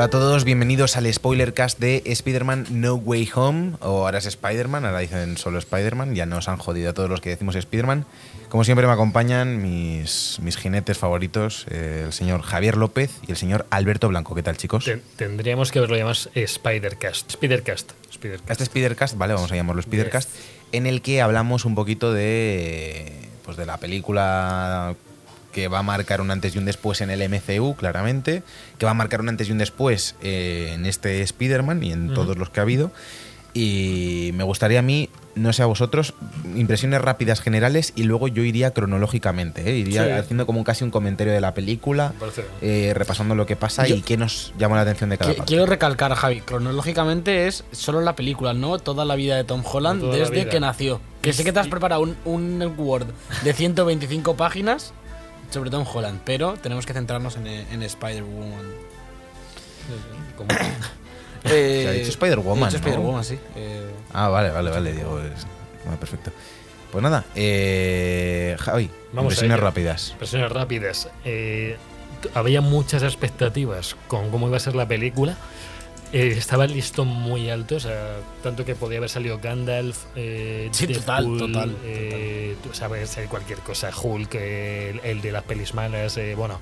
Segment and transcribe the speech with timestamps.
[0.00, 4.86] Hola a todos, bienvenidos al spoilercast de Spider-Man No Way Home, o ahora es Spider-Man,
[4.86, 8.06] ahora dicen solo Spider-Man, ya nos han jodido a todos los que decimos Spider-Man.
[8.48, 13.36] Como siempre me acompañan mis, mis jinetes favoritos, eh, el señor Javier López y el
[13.36, 14.34] señor Alberto Blanco.
[14.34, 14.86] ¿Qué tal, chicos?
[14.86, 17.32] Ten- tendríamos que haberlo llamado Spidercast.
[17.32, 17.92] Spidercast.
[18.10, 18.50] Spidercast.
[18.52, 20.30] Este Spidercast, vale, vamos a llamarlo Spidercast,
[20.72, 24.96] en el que hablamos un poquito de, pues de la película
[25.52, 28.42] que va a marcar un antes y un después en el MCU, claramente,
[28.78, 32.06] que va a marcar un antes y un después eh, en este Spider-Man y en
[32.06, 32.14] Ujú.
[32.14, 32.92] todos los que ha habido.
[33.52, 36.14] Y me gustaría a mí, no sé a vosotros,
[36.54, 39.76] impresiones rápidas generales y luego yo iría cronológicamente, ¿eh?
[39.76, 40.10] iría Sí.
[40.12, 42.12] haciendo como casi un comentario de la película,
[42.62, 45.36] eh, repasando lo que pasa Yo- y qué nos llama la atención de cada Qui-
[45.38, 45.48] parte.
[45.48, 50.00] Quiero recalcar, Javi, cronológicamente es solo la película, no toda la vida de Tom Holland
[50.04, 51.00] No desde que nació.
[51.20, 53.08] Que sé que te has preparado un, un Word
[53.42, 54.94] de 125 páginas
[55.50, 58.64] sobre Tom Holland, pero tenemos que centrarnos en, en Spider-Woman.
[60.36, 60.48] Como-
[61.44, 62.86] Eh, Se ha dicho Spider-Woman, he dicho ¿no?
[62.90, 63.38] Spider-Woman, sí.
[63.56, 65.46] Eh, Ah, vale, vale, vale, digo, es-
[65.84, 66.30] bueno, perfecto.
[66.92, 70.14] Pues nada, eh, Javi, Vamos impresiones rápidas.
[70.20, 71.08] Versiones rápidas.
[71.24, 71.78] Eh,
[72.34, 75.38] había muchas expectativas con cómo iba a ser la película.
[76.12, 80.68] Eh, estaba el listón muy alto, o sea, tanto que podía haber salido Gandalf, eh,
[80.72, 85.30] Sí, total, Deadpool, total, eh, tú sabes, eh, cualquier cosa, Hulk, eh, el, el de
[85.30, 86.58] las pelis malas, eh, bueno.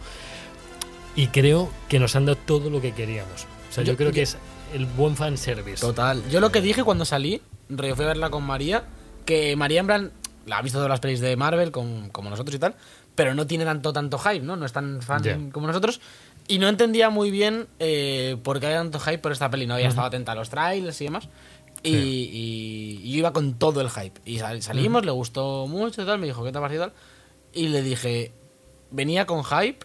[1.17, 3.47] Y creo que nos han dado todo lo que queríamos.
[3.71, 4.37] O sea, yo, Yo- creo yo- que es
[4.75, 5.81] el buen fanservice.
[5.81, 6.23] total.
[6.31, 8.85] Yo lo que dije cuando salí, rollo, fui a verla con María,
[9.25, 10.13] que María en plan,
[10.45, 12.75] la ha visto todas las pelis de Marvel, con- como nosotros y tal,
[13.15, 14.57] pero no tiene tanto, tanto hype, ¿no?
[14.57, 16.01] No es tan fan como nosotros.
[16.49, 19.67] Y no entendía muy bien eh, por qué había tanto hype por esta peli.
[19.67, 21.29] No había estado atenta a los trailers y demás.
[21.83, 24.21] Y, y- y yo iba con todo el hype.
[24.25, 26.19] Y sal- salimos, le gustó mucho y tal.
[26.19, 26.95] Me dijo, ¿qué te ha parecido tal?
[27.53, 28.33] Y le dije,
[28.91, 29.79] venía con hype,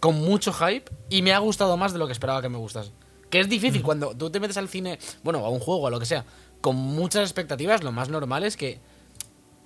[0.00, 2.90] con mucho hype, y me ha gustado más de lo que esperaba que me gustase.
[3.28, 5.98] Que es difícil cuando tú te metes al cine, bueno, a un juego, a lo
[5.98, 6.24] que sea,
[6.60, 8.78] con muchas expectativas, lo más normal es que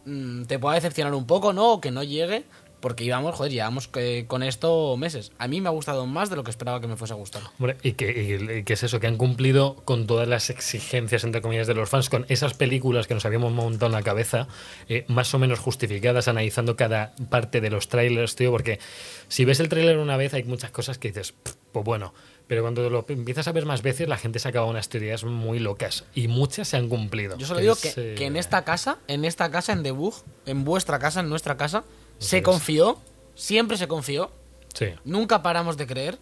[0.07, 1.72] mm, te pueda decepcionar un poco, ¿no?
[1.75, 2.45] O que no llegue,
[2.81, 5.33] porque íbamos, joder, llevamos que- con esto meses.
[5.39, 7.43] A mí me ha gustado más de lo que esperaba que me fuese a gustar.
[7.59, 11.67] Hombre, y que, que es eso, que han cumplido con todas las exigencias, entre comillas,
[11.67, 14.49] de los fans, con esas películas que nos habíamos montado en la cabeza,
[14.89, 18.79] eh, más o menos justificadas, analizando cada parte de los trailers, tío, porque
[19.29, 22.15] si ves el trailer una vez hay muchas cosas que dices, "Pff, pues bueno,
[22.47, 25.61] pero cuando lo empiezas a ver más veces, la gente se acaba unas teorías muy
[25.61, 27.37] locas, y muchas se han cumplido.
[27.39, 30.15] Yo solo digo es, que, eh, que en esta casa, en esta casa, en Debug,
[30.47, 31.85] en vuestra casa, en nuestra casa,
[32.21, 32.43] se es.
[32.45, 32.99] confió,
[33.35, 34.31] siempre se confió,
[34.75, 34.87] Sí.
[35.05, 36.19] nunca paramos de creer.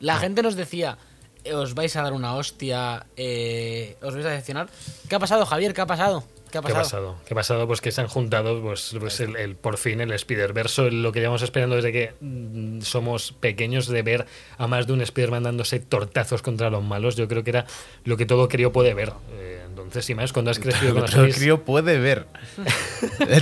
[0.00, 0.96] La gente nos decía,
[1.44, 4.68] "Eh, os vais a dar una hostia, eh, os vais a decepcionar.
[5.08, 5.74] ¿Qué ha pasado, Javier?
[5.74, 6.24] ¿Qué ha pasado?
[6.50, 6.80] ¿Qué ha ¿Qué pasado?
[6.80, 7.16] ha pasado?
[7.26, 7.66] ¿Qué ha pasado?
[7.68, 11.20] Pues que se han juntado pues, pues el, el- por fin el Spider-Verse, lo que
[11.20, 14.26] llevamos esperando desde que mm, somos pequeños, de ver
[14.58, 17.14] a más de un Spider-Man dándose tortazos contra los malos.
[17.14, 17.66] Yo creo que era
[18.04, 19.12] lo que todo crío puede ver.
[19.34, 22.26] Eh, entonces, y más cuando has crecido con las el crío puede ver.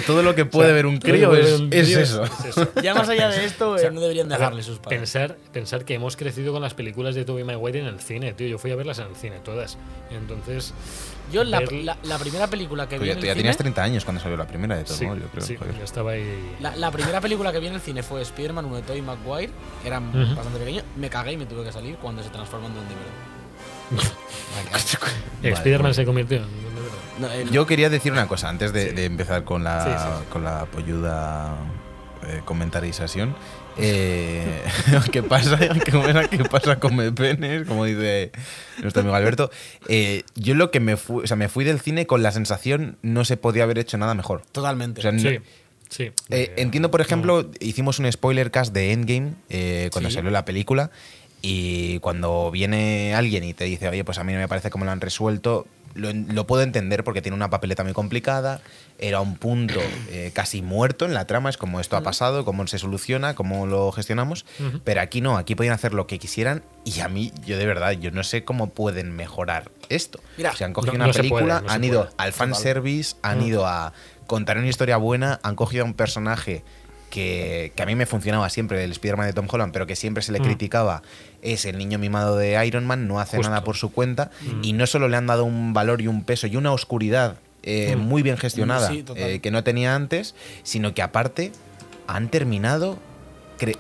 [0.07, 1.61] Todo lo que puede O sea, ver un todo lo que crío puede es, ver
[1.61, 2.25] un es crío eso.
[2.25, 2.69] es eso.
[2.83, 5.01] Ya más allá de esto, O sea, eh, no deberían dejarle sus padres.
[5.01, 8.47] Pensar, pensar que hemos crecido con las películas de Tobey Maguire en el cine, tío.
[8.49, 9.77] Yo fui a verlas en el cine, todas.
[10.11, 10.73] Entonces,
[11.33, 13.57] Yo la, ver- la- la primera película que vi ya, en el ya cine, tenías
[13.59, 15.17] 30 años cuando salió la primera de todo, sí, ¿no?
[15.17, 15.45] yo creo.
[15.45, 16.57] sí, yo estaba ahí.
[16.61, 19.53] la, la primera película que vi en el cine fue Spider-Man 1 de Tobey Maguire.
[19.85, 20.35] Era Ujú.
[20.35, 20.83] bastante pequeño.
[20.97, 23.28] Me cagué y me tuve que salir cuando se transformó en Duende Verde.
[23.91, 26.45] Vale, Spider-Man se convirtió en.
[27.21, 28.95] No, el- Yo quería decir una cosa antes de, Sí.
[28.95, 30.25] de empezar con la, Sí, sí.
[30.31, 31.57] Con la polluda
[32.27, 33.35] eh, comentarización.
[33.77, 34.63] Eh,
[35.13, 35.57] ¿Qué pasa?
[35.59, 36.29] ¿Qué pasa?
[36.29, 37.67] ¿Qué pasa con penes?
[37.67, 38.31] Como dice
[38.81, 39.51] nuestro amigo Alberto.
[39.89, 42.99] Eh, yo lo que me fui, o sea, me fui del cine con la sensación
[43.03, 44.43] no se podía haber hecho nada mejor.
[44.53, 45.01] Totalmente.
[45.01, 45.39] O sea, no- Sí,
[45.89, 46.13] sí.
[46.29, 50.17] Entiendo, por ejemplo, hicimos un spoiler cast de Endgame eh, cuando Sí.
[50.17, 50.91] salió la película
[51.43, 54.85] y cuando viene alguien y te dice, oye, pues a mí no me parece cómo
[54.85, 58.61] lo han resuelto, lo, lo puedo entender porque tiene una papeleta muy complicada,
[58.99, 59.81] era un punto
[60.11, 63.67] eh, casi muerto en la trama, es como esto ha pasado, cómo se soluciona, cómo
[63.67, 64.45] lo gestionamos,
[64.85, 67.93] pero aquí no, aquí podían hacer lo que quisieran y a mí, yo de verdad,
[67.93, 70.21] yo no sé cómo pueden mejorar esto.
[70.37, 72.15] Mira, o sea, han cogido no- una no película, puede, no se han ido puede.
[72.19, 73.93] al fanservice, han ido a
[74.27, 76.63] contar una historia buena, han cogido a un personaje
[77.11, 80.23] que, que a mí me funcionaba siempre el Spider-Man de Tom Holland, pero que siempre
[80.23, 80.45] se le Mm.
[80.45, 81.03] criticaba,
[81.43, 83.51] es el niño mimado de Iron Man, no hace Justo.
[83.51, 84.65] nada por su cuenta, Mm.
[84.65, 87.97] y no solo le han dado un valor y un peso y una oscuridad eh,
[87.97, 88.01] Mm.
[88.01, 91.51] muy bien gestionada Sí, eh, que no tenía antes, sino que aparte
[92.07, 92.99] han terminado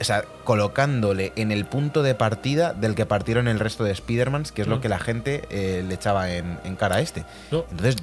[0.00, 4.50] o sea, colocándole en el punto de partida del que partieron el resto de Spider-Mans,
[4.52, 4.80] que es lo Mm.
[4.80, 7.24] que la gente eh, le echaba en, en cara a este.
[7.50, 7.64] No.
[7.70, 7.96] Entonces,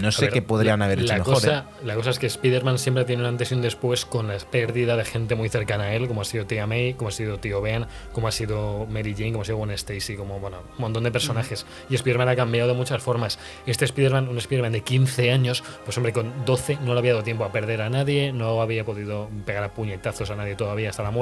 [0.00, 1.34] no sé ver, qué podrían la- haber hecho la mejor.
[1.34, 1.84] Cosa, ¿eh?
[1.84, 4.96] La cosa es que Spider-Man siempre tiene un antes y un después con la pérdida
[4.96, 7.60] de gente muy cercana a él, como ha sido Tia May, como ha sido Tío
[7.60, 11.04] Ben, como ha sido Mary Jane, como ha sido Gwen Stacy, como bueno, un montón
[11.04, 11.64] de personajes.
[11.88, 13.38] Y Spider-Man ha cambiado de muchas formas.
[13.66, 17.22] Este Spider-Man, un Spider-Man de 15 años, pues hombre, con 12 no le había dado
[17.24, 21.02] tiempo a perder a nadie, no había podido pegar a puñetazos a nadie todavía hasta
[21.02, 21.19] la muerte.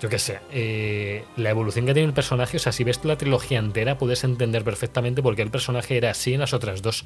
[0.00, 3.16] Yo qué sé, eh, la evolución que tiene el personaje, o sea, si ves la
[3.16, 7.04] trilogía entera, puedes entender perfectamente por qué el personaje era así en las otras dos.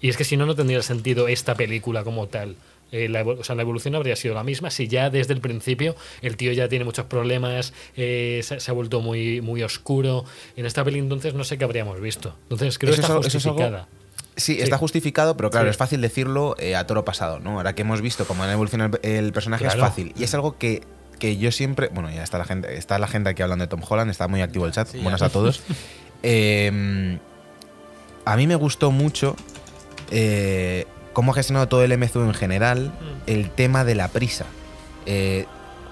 [0.00, 2.56] Y es que si no, no tendría sentido esta película como tal.
[2.92, 5.96] Eh, la, o sea, la evolución habría sido la misma si ya desde el principio
[6.22, 10.24] el tío ya tiene muchos problemas, eh, se, se ha vuelto muy, muy oscuro.
[10.56, 12.36] En esta peli entonces no sé qué habríamos visto.
[12.42, 13.88] Entonces creo que es está es justificada.
[14.36, 14.60] Sí, Sí.
[14.62, 15.70] está justificado, pero claro, Sí.
[15.70, 17.56] es fácil decirlo eh, a toro pasado, ¿no?
[17.58, 19.78] Ahora que hemos visto cómo han evolucionado el, el personaje Claro.
[19.80, 20.12] es fácil.
[20.18, 20.82] Y es algo que,
[21.18, 21.88] que yo siempre.
[21.92, 24.42] Bueno, ya está la gente, está la gente aquí hablando de Tom Holland, está muy
[24.42, 24.88] activo el chat.
[24.88, 24.98] Sí.
[25.00, 25.62] Buenas a todos.
[26.26, 27.18] Eh,
[28.24, 29.36] a mí me gustó mucho
[30.10, 33.30] eh, cómo ha gestionado todo el MCU en general Mm.
[33.30, 34.46] el tema de la prisa.
[35.06, 35.44] Eh,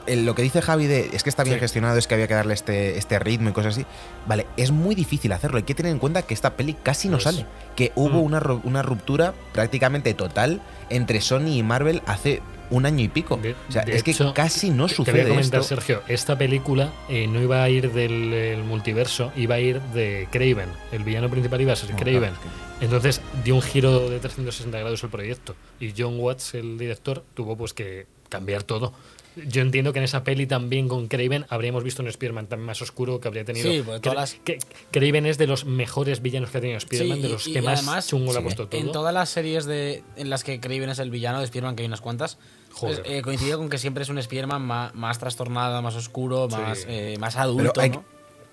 [0.07, 1.61] lo que dice Javi de es que está bien Sí.
[1.61, 3.87] gestionado, es que había que darle este, este ritmo y cosas así.
[4.27, 5.59] Vale, es muy difícil hacerlo.
[5.59, 7.45] Hay que tener en cuenta que esta peli casi no Pues- sale.
[7.77, 8.25] Que hubo Mm.
[8.25, 12.41] una, una ruptura prácticamente total entre Sony y Marvel hace
[12.73, 13.37] un año y pico.
[13.37, 15.75] De- o sea, es que casi no Te- Te voy sucede a comentar, esto.
[15.77, 20.27] Sergio, esta película eh, no iba a ir del el multiverso, iba a ir de
[20.33, 20.69] Craven.
[20.91, 22.21] El villano principal iba a ser No, Craven.
[22.21, 25.55] claro, es que- Entonces dio un giro de 360 grados el proyecto.
[25.79, 28.93] Y John Watts, el director, tuvo pues que cambiar todo.
[29.37, 32.83] Yo entiendo que en esa peli también con Craven habríamos visto un Spider-Man también más
[32.83, 33.71] oscuro que habría tenido.
[33.71, 34.59] Sí, porque todas las- que,
[34.91, 37.63] Craven es de los mejores villanos que ha tenido Spider-Man, Sí, de los y que
[37.63, 38.81] más además, chungo le ha puesto todo.
[38.81, 41.83] En todas las series de, en las que Kraven es el villano de Spider-Man, que
[41.83, 42.37] hay unas cuantas,
[42.73, 43.03] Joder.
[43.03, 46.57] pues, eh, coincidió con que siempre es un Spider-Man más, más trastornado, más oscuro, Sí.
[46.57, 47.81] más, eh, más adulto.
[47.81, 48.05] hay- ¿no?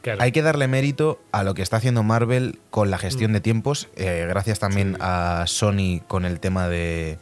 [0.02, 0.22] Claro.
[0.22, 3.00] Hay que darle mérito a lo que está haciendo Marvel con la Mm.
[3.02, 3.90] gestión de tiempos.
[3.98, 7.18] eh, gracias también a Sony con el tema de,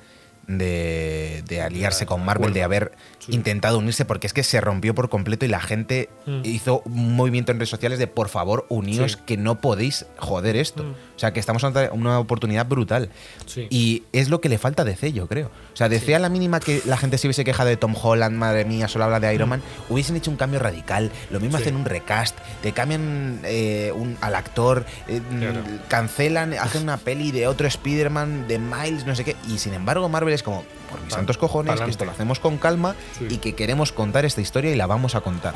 [0.48, 3.34] de, de aliarse con Marvel, de haber Sí.
[3.34, 6.42] intentado unirse, porque es que se rompió por completo y la gente Mm.
[6.46, 9.18] hizo un movimiento en redes sociales de por favor uníos Sí.
[9.26, 10.84] que no podéis joder esto.
[10.84, 10.92] Mm.
[10.92, 13.10] O sea que estamos ante una oportunidad brutal.
[13.46, 13.68] Sí.
[13.70, 15.48] Y es lo que le falta a DC, yo creo.
[15.48, 18.38] O sea, DC a la mínima que la gente se hubiese quejado de Tom Holland,
[18.38, 21.12] madre mía, solo habla de Iron Man, hubiesen hecho un cambio radical.
[21.30, 21.62] Lo mismo Mm.
[21.62, 25.62] Hacen un recast, te cambian eh, un- al actor, eh, Claro.
[25.90, 29.36] cancelan, hacen una peli de otro Spider-Man, de Miles, no sé qué.
[29.50, 32.58] Y sin embargo, Marvel es como, por mis santos cojones, que esto lo hacemos con
[32.58, 33.28] calma Sí.
[33.30, 35.56] y que queremos contar esta historia y la vamos a contar.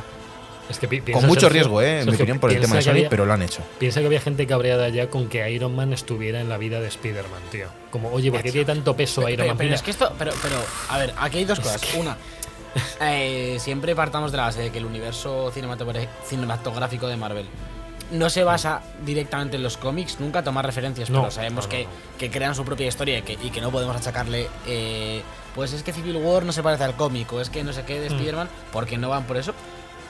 [0.69, 2.01] Es que pi- Con mucho Sergio- riesgo, ¿eh?
[2.01, 3.61] En mi opinión, por el tema de Sony, había- pero lo han hecho.
[3.77, 6.87] Piensa que había gente cabreada ya con que Iron Man estuviera en la vida de
[6.87, 7.67] Spider-Man, tío.
[7.89, 9.57] Como, oye, ¿por qué tiene tanto peso Iron Pero, Man?
[9.57, 10.55] pero es que esto, pero, pero,
[10.89, 11.81] a ver, aquí hay dos cosas.
[11.95, 12.15] Una,
[13.01, 17.47] eh, siempre partamos de la base de que el universo cinematográfico de Marvel
[18.11, 21.77] no se basa directamente en los cómics, nunca toma referencias, No, pero sabemos no, no,
[21.77, 21.87] que,
[22.17, 25.21] que crean su propia historia y que, y que no podemos achacarle, eh,
[25.55, 27.83] pues es que Civil War no se parece al cómic, o es que no sé
[27.83, 28.13] qué de Mm.
[28.13, 29.53] Spider-Man, porque no van por eso.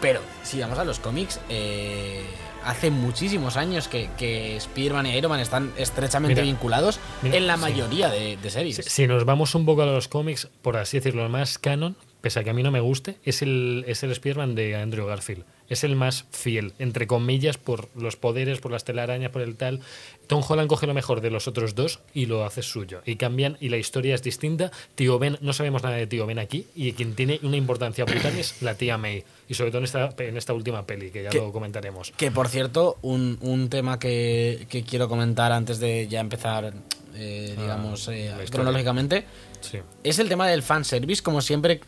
[0.01, 2.23] Pero si vamos a los cómics, eh,
[2.65, 7.45] hace muchísimos años que, que Spider-Man y Iron Man están estrechamente Mira, vinculados mira, en
[7.45, 7.61] la sí.
[7.61, 8.77] mayoría de, de series.
[8.77, 12.39] si, si nos vamos un poco a los cómics, por así decirlo, más canon, pese
[12.39, 15.43] a que a mí no me guste, es el, es el Spider-Man de Andrew Garfield.
[15.71, 19.79] Es el más fiel, entre comillas, por los poderes, por las telarañas, por el tal.
[20.27, 23.01] Tom Holland coge lo mejor de los otros dos y lo hace suyo.
[23.05, 24.69] Y cambian, y la historia es distinta.
[24.95, 28.37] Tío Ben, no sabemos nada de Tío Ben aquí, y quien tiene una importancia brutal
[28.37, 29.23] es la tía May.
[29.47, 32.11] Y sobre todo en esta, en esta última peli, que ya Que- lo comentaremos.
[32.17, 36.73] Que por cierto, un, un tema que, que quiero comentar antes de ya empezar,
[37.15, 39.25] eh, Ah, digamos, eh, cronológicamente,
[39.61, 39.79] Sí.
[40.03, 41.21] es el tema del fanservice.
[41.21, 41.79] Como siempre,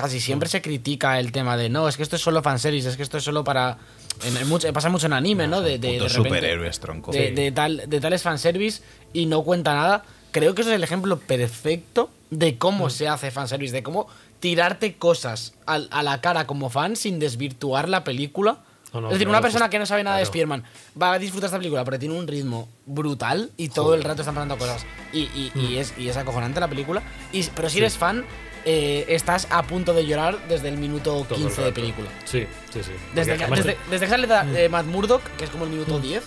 [0.00, 2.96] casi siempre se critica el tema de no, es que esto es solo fanservice, es
[2.96, 3.78] que esto es solo para.
[4.24, 5.60] En, en mucho- pasa mucho en anime, ¿no?
[5.62, 7.10] De, de, de superhéroes, tronco.
[7.12, 7.34] de, Sí.
[7.34, 10.04] de tal, de tales fanservice y no cuenta nada.
[10.32, 12.90] Creo que eso es el ejemplo perfecto de cómo Mm.
[12.90, 14.06] se hace fanservice, de cómo
[14.40, 18.58] tirarte cosas al- a, la cara como fan sin desvirtuar la película.
[18.92, 20.30] No, no, es decir, una persona que no sabe nada de claro.
[20.30, 20.64] Spider-Man
[21.00, 24.34] va a disfrutar esta película porque tiene un ritmo brutal y todo el rato están
[24.34, 24.84] pasando cosas.
[25.12, 25.78] Y, y- y Mm.
[25.78, 27.02] es, y es acojonante la película.
[27.32, 28.24] Y, pero si eres fan,
[28.64, 32.08] eh, estás a punto de llorar desde el minuto Todo el 15 de película.
[32.24, 32.92] Sí, sí, sí.
[33.14, 35.70] Desde que, desde, te- desde que sale da- eh, Matt Murdock, que es como el
[35.70, 36.02] minuto Mm.
[36.02, 36.22] 10,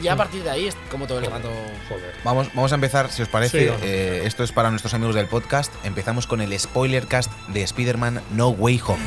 [0.00, 1.50] Ya a partir de ahí es como todo el rato.
[1.88, 2.14] Joder.
[2.24, 3.68] Vamos, vamos a empezar, si os parece.
[3.68, 5.70] Sí, eh, esto es para nuestros amigos del podcast.
[5.84, 9.02] Empezamos con el spoiler cast de Spider-Man No Way Home.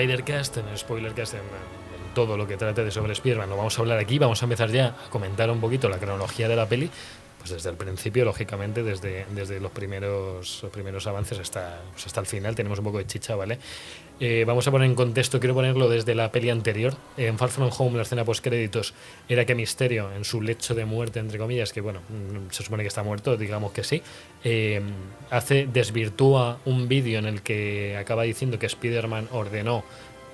[0.00, 3.82] Spider-Cast, en Spoilercast, en, en todo lo que trate de sobre Spider-Man, lo vamos a
[3.82, 4.18] hablar aquí.
[4.18, 6.90] Vamos a empezar ya a comentar un poquito la cronología de la peli.
[7.40, 12.20] Pues desde el principio, lógicamente, desde, desde los, primeros, los primeros avances hasta, pues hasta
[12.20, 13.58] el final, tenemos un poco de chicha, ¿vale?
[14.20, 16.94] Eh, vamos a poner en contexto, quiero ponerlo desde la peli anterior.
[17.16, 18.92] En Far From Home, la escena post-créditos,
[19.26, 22.82] era que Misterio, en su lecho de muerte, entre comillas, que bueno, mm, se supone
[22.82, 24.02] que está muerto, digamos que sí,
[24.44, 24.82] eh,
[25.30, 29.82] hace, desvirtúa un vídeo en el que acaba diciendo que Spider-Man ordenó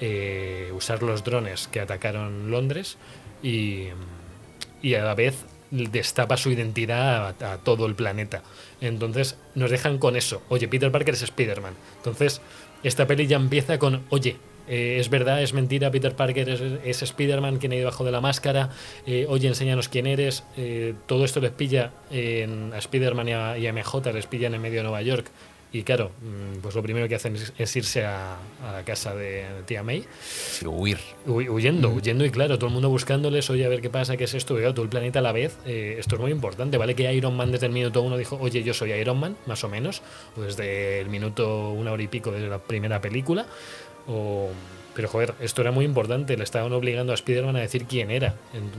[0.00, 2.96] eh, usar los drones que atacaron Londres
[3.40, 3.84] y,
[4.82, 8.42] y a la vez destapa su identidad a, todo el planeta.
[8.80, 10.42] Entonces nos dejan con eso.
[10.49, 11.75] Oye, Peter Parker es Spider-Man.
[11.96, 12.40] Entonces
[12.82, 14.37] esta peli ya empieza con, oye,
[14.68, 18.12] eh, es verdad, es mentira, Peter Parker es, es Spider-Man quien ha ido debajo de
[18.12, 18.70] la máscara,
[19.06, 20.44] eh, oye, enséñanos quién eres.
[20.56, 24.78] Eh, todo esto les pilla en, a Spider-Man y a, MJ, les pillan en medio
[24.78, 25.26] de Nueva York.
[25.76, 29.14] Y claro, mm, pues lo primero que hacen es, es irse a, a la casa
[29.14, 30.04] de, tía May.
[30.23, 30.99] Sí, huir.
[31.26, 34.25] Hu- Huyendo, huyendo y claro, todo el mundo buscándoles, oye, a ver qué pasa, qué
[34.25, 35.59] es esto, y claro, todo el planeta a la vez.
[35.66, 36.95] eh, esto es muy importante, ¿vale?
[36.95, 39.68] Que Iron Man desde el minuto uno dijo, oye, yo soy Iron Man, más o
[39.68, 40.00] menos,
[40.37, 43.45] o desde el minuto una hora y pico de la primera película.
[44.09, 44.49] O,
[44.96, 48.34] pero joder, esto era muy importante, le estaban obligando a Spider-Man a decir quién era,
[48.54, 48.70] en-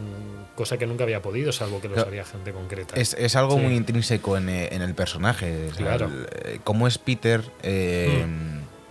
[0.55, 2.95] cosa que nunca había podido, salvo que lo sabía gente concreta.
[2.99, 3.61] Es, es algo Sí.
[3.61, 5.67] muy intrínseco en, eh, en el personaje.
[5.71, 6.07] o sea, Claro.
[6.43, 8.25] el- cómo es Peter, eh,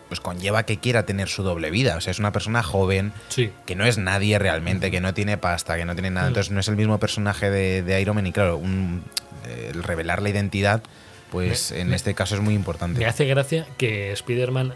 [0.09, 1.97] pues conlleva que quiera tener su doble vida.
[1.97, 5.37] O sea, es una persona joven, Sí, que no es nadie realmente, que no tiene
[5.37, 6.27] pasta, que no tiene nada.
[6.27, 6.29] Mm.
[6.29, 8.27] Entonces no es el mismo personaje de, de Iron Man.
[8.29, 9.03] Y claro, un-
[9.69, 10.83] el revelar la identidad,
[11.45, 12.99] pues en este caso es muy importante.
[12.99, 14.75] Me hace gracia que Spider-Man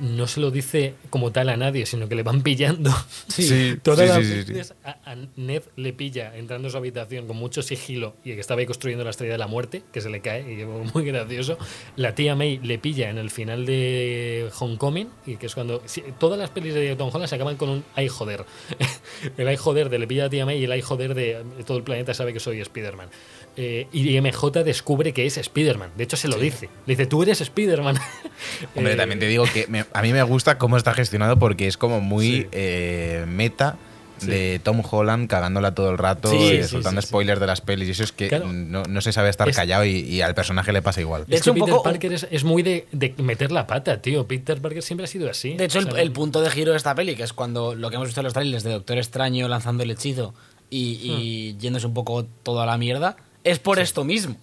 [0.00, 2.90] no se lo dice como tal a nadie, sino que le van pillando.
[3.28, 4.52] Sí, Todas sí, las sí, sí, sí.
[4.52, 8.40] veces a, a Ned le pilla entrando a su habitación con mucho sigilo y que
[8.40, 11.04] estaba ahí construyendo la estrella de la muerte, que se le cae, y es muy
[11.04, 11.58] gracioso.
[11.96, 15.82] La tía May le pilla en el final de Homecoming, y que es cuando.
[16.18, 18.44] todas las pelis de Tom Holland se acaban con un ay joder.
[19.36, 21.44] el ay joder de le pilla a la tía May y el ay joder de
[21.66, 23.08] todo el planeta sabe que soy Spider-Man.
[23.56, 25.90] Eh, y MJ descubre que es Spider-Man.
[25.96, 26.68] De hecho, se lo dice.
[26.86, 27.96] Le dice, tú eres Spider-Man.
[28.74, 31.66] Hombre, Eh, también te digo que me- a mí me gusta cómo está gestionado porque
[31.66, 32.46] es como muy Sí.
[32.52, 33.76] eh, meta
[34.18, 34.28] Sí.
[34.28, 37.08] de Tom Holland cagándola todo el rato, Sí, eh, sí, soltando sí, sí.
[37.10, 37.88] spoilers de las pelis.
[37.88, 38.46] Y eso es que Claro.
[38.52, 41.24] no, no se sabe estar Es- callado y, y al personaje le pasa igual.
[41.26, 43.66] De es hecho, que un Peter poco- Parker es, es muy de, de meter la
[43.66, 44.26] pata, tío.
[44.26, 45.54] Peter Parker siempre ha sido así.
[45.54, 48.06] De hecho, el, punto de giro de esta peli, que es cuando lo que hemos
[48.08, 50.32] visto en los trailers de Doctor Extraño lanzando el hechizo
[50.70, 54.36] y, y yéndose un poco toda la mierda, es por esto mismo.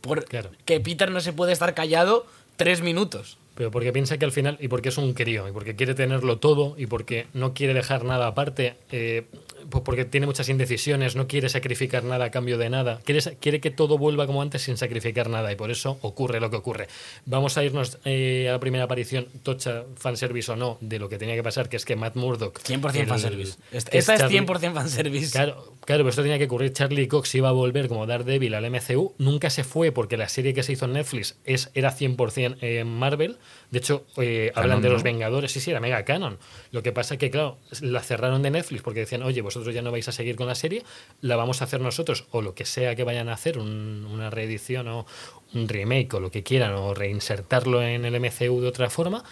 [0.00, 0.50] Por Claro.
[0.64, 3.38] que Peter no se puede estar callado tres minutos.
[3.54, 6.38] Pero porque piensa que al final, y porque es un crío, y porque quiere tenerlo
[6.38, 9.24] todo, y porque no quiere dejar nada aparte, eh,
[9.70, 13.60] pues porque tiene muchas indecisiones, no quiere sacrificar nada a cambio de nada, quiere, quiere
[13.60, 16.88] que todo vuelva como antes sin sacrificar nada, y por eso ocurre lo que ocurre.
[17.26, 21.18] Vamos a irnos eh, a la primera aparición, tocha, fanservice o no, de lo que
[21.18, 22.58] tenía que pasar, que es que Matt Murdock...
[22.60, 23.56] 100% el- fanservice.
[23.70, 25.30] Esta que esta es Charlie- 100% fanservice.
[25.32, 26.72] Claro, claro, pero esto tenía que ocurrir.
[26.72, 29.14] Charlie Cox iba a volver como Daredevil al MCU.
[29.18, 32.86] Nunca se fue porque la serie que se hizo en Netflix es, era 100% en
[32.88, 33.38] Marvel.
[33.70, 34.94] De hecho, eh, hablan de ¿no?
[34.94, 35.52] los Vengadores.
[35.52, 36.38] Sí, sí, era mega canon.
[36.70, 39.82] Lo que pasa es que, claro, la cerraron de Netflix porque decían, oye, vosotros ya
[39.82, 40.82] no vais a seguir con la serie,
[41.20, 44.30] la vamos a hacer nosotros, o lo que sea que vayan a hacer, un- una
[44.30, 45.06] reedición o
[45.54, 49.24] un remake o lo que quieran, o reinsertarlo en el MCU de otra forma.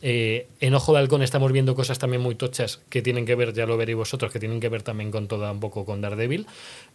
[0.00, 3.52] Eh, en Ojo de Halcón estamos viendo cosas también muy tochas que tienen que ver,
[3.52, 6.46] ya lo veréis vosotros, que tienen que ver también con toda un poco con Daredevil.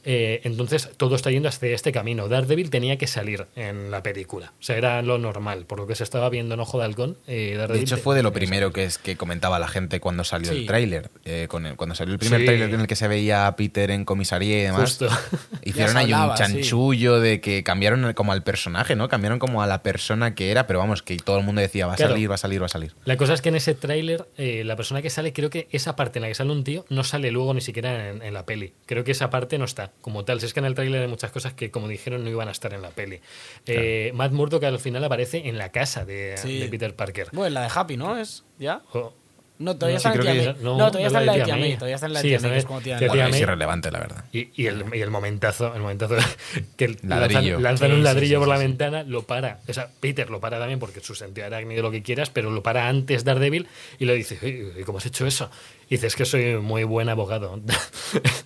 [0.05, 2.27] Eh, entonces todo está yendo hacia este camino.
[2.27, 4.53] Daredevil tenía que salir en la película.
[4.59, 5.65] O sea, era lo normal.
[5.65, 8.23] Por lo que se estaba viendo en Ojo de Halcón, eh, De hecho, fue de
[8.23, 10.59] lo primero que, es, que comentaba la gente cuando salió Sí.
[10.59, 11.09] el tráiler.
[11.25, 12.45] Eh, cuando salió el primer Sí.
[12.45, 14.81] tráiler en el que se veía a Peter en comisaría y demás.
[14.81, 15.07] Justo.
[15.63, 16.35] Hicieron ahí un sí.
[16.37, 19.07] chanchullo de que cambiaron como al personaje, ¿no?
[19.09, 21.93] Cambiaron como a la persona que era, pero vamos, que todo el mundo decía, va
[21.93, 22.13] a Claro.
[22.13, 22.92] salir, va a salir, va a salir.
[23.05, 25.95] La cosa es que en ese tráiler, eh, la persona que sale, creo que esa
[25.95, 28.45] parte en la que sale un tío no sale luego ni siquiera en, en la
[28.45, 28.73] peli.
[28.85, 30.39] Creo que esa parte no está como tal.
[30.39, 32.51] Si es que en el tráiler hay muchas cosas que, como dijeron, no iban a
[32.51, 33.19] estar en la peli.
[33.65, 36.59] Eh, Matt Murdock al final aparece en la casa de, Sí.
[36.59, 37.27] de Peter Parker.
[37.33, 38.17] Bueno, la de Happy, ¿no?
[38.17, 38.81] Es ya.
[38.93, 39.13] O-
[39.59, 40.57] No, todavía No, está sí, en creo Tia que May.
[40.57, 41.69] ya- no, No, todavía está en la de de Tia Tia May.
[41.69, 41.77] May.
[41.77, 43.07] Todavía está en la de Sí, Tia esa May, que es- es como Tia Tia
[43.07, 43.17] May.
[43.17, 44.25] Bueno, es irrelevante, la verdad.
[44.33, 46.15] Y, y el, y el momentazo, el momentazo
[46.77, 47.59] que el- Ladrillo.
[47.59, 48.63] lanzan, lanzan Sí, un ladrillo sí, por sí, la sí.
[48.63, 49.59] ventana, lo para.
[49.67, 52.63] O sea, Peter lo para también porque su sentido arácnido lo que quieras, pero lo
[52.63, 53.67] para antes Daredevil
[53.99, 55.49] y le dice, "Oye, ¿y cómo has hecho eso?
[55.89, 57.59] Y dice, es que soy muy buen abogado.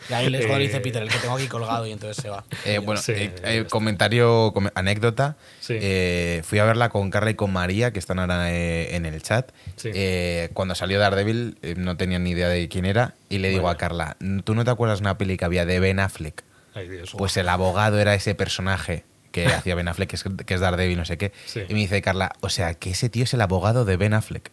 [0.10, 2.22] Y ahí es cuando le dice Eh, Peter, el que tengo aquí colgado, y entonces
[2.22, 2.44] se va.
[2.65, 5.38] Eh, bueno, Sí, eh, eh, comentario, com- anécdota.
[5.60, 5.75] Sí.
[5.79, 9.22] Eh, fui a verla con Carla y con María, que están ahora eh, en el
[9.22, 9.51] chat.
[9.75, 9.89] Sí.
[9.94, 13.13] Eh, cuando salió Daredevil, eh, no tenían ni idea de quién era.
[13.29, 15.79] Y le digo a Carla, ¿tú no te acuerdas de una peli que había de
[15.79, 16.44] Ben Affleck?
[16.74, 17.12] Ay, Dios.
[17.17, 20.98] Pues el abogado era ese personaje que hacía Ben Affleck, que es, que es Daredevil,
[20.98, 21.32] no sé qué.
[21.46, 21.62] Sí.
[21.67, 24.51] Y me dice Carla, o sea, que ese tío es el abogado de Ben Affleck.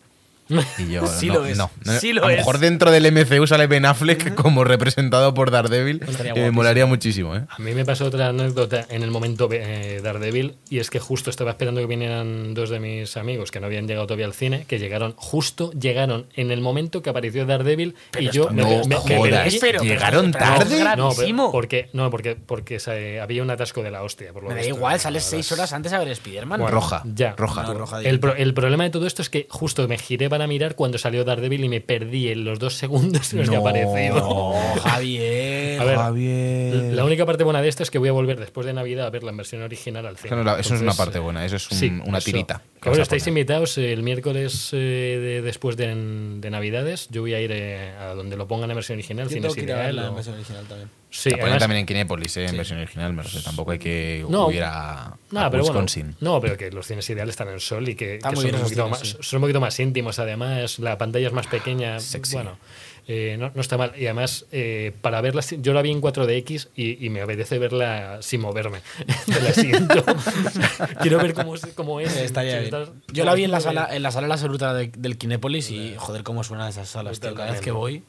[0.78, 1.92] Y yo, Sí no, lo es, no, no.
[1.98, 2.38] sí lo a lo es.
[2.38, 6.02] mejor dentro del MCU sale Ben Affleck como representado por Daredevil.
[6.06, 7.44] Estaría y me molaría muchísimo, ¿eh?
[7.48, 11.30] A mí me pasó otra anécdota en el momento eh, Daredevil y es que justo
[11.30, 14.64] estaba esperando que vinieran dos de mis amigos que no habían llegado todavía al cine,
[14.68, 19.52] que llegaron, justo llegaron en el momento que apareció Daredevil y yo no que jodas,
[19.52, 20.84] vi- pero- ¿llegaron pero- tarde?
[20.96, 24.32] No, pero- porque, no, porque, porque se- había un atasco de la hostia.
[24.32, 24.76] Por lo Me da visto.
[24.76, 26.60] igual, sales seis horas antes a ver Spider-Man.
[26.60, 27.34] Bueno, roja, ya.
[27.36, 27.62] roja.
[27.62, 30.48] No, roja El, pro- el problema de todo esto es que justo me giré para
[30.48, 33.60] mirar cuando salió Daredevil y me perdí en los dos segundos en los que No.
[33.60, 34.14] apareció.
[34.16, 35.80] Oh, Javier.
[35.80, 36.74] A ver, Javier.
[36.94, 39.10] La única parte buena de esto es que voy a volver después de Navidad a
[39.10, 40.34] ver la versión original al cine.
[40.34, 42.24] Eso no es la- una parte buena, eso es un- sí, una eso.
[42.24, 42.62] tirita.
[42.74, 47.06] que Que bueno, a estáis invitados el miércoles eh, de- después de, de Navidades.
[47.10, 49.54] Yo voy a ir eh, a donde lo pongan en versión original, Yo Cines tengo
[49.54, 50.90] que ir a en o- versión original también.
[51.16, 52.42] Sí, la ponen además- también en Kinépolis, ¿eh?
[52.42, 52.56] en Sí.
[52.56, 54.48] versión original, tampoco hay que No.
[54.48, 56.16] huir a, No, a pero Wisconsin.
[56.18, 58.88] bueno, no, pero que los cines ideales están en sol y que, son, un poquito
[58.88, 59.16] más, sí.
[59.20, 60.18] son un poquito más íntimos.
[60.18, 62.00] Además, la pantalla es más pequeña.
[62.00, 62.34] Sexy.
[62.34, 62.58] Bueno,
[63.06, 63.92] eh, no, no está mal.
[63.96, 68.18] Y además, eh, para verla, yo la vi en 4DX y, y me apetece verla
[68.20, 68.78] sin moverme
[69.28, 70.04] del asiento.
[71.00, 71.64] Quiero ver cómo es.
[71.76, 72.64] Cómo es Estaría bien.
[72.74, 75.70] estar- Yo la vi en la sala, en la sala La Absoluta de- del Kinépolis
[75.70, 77.34] y joder cómo suenan esas salas, tío.
[77.34, 78.02] Cada vez que voy,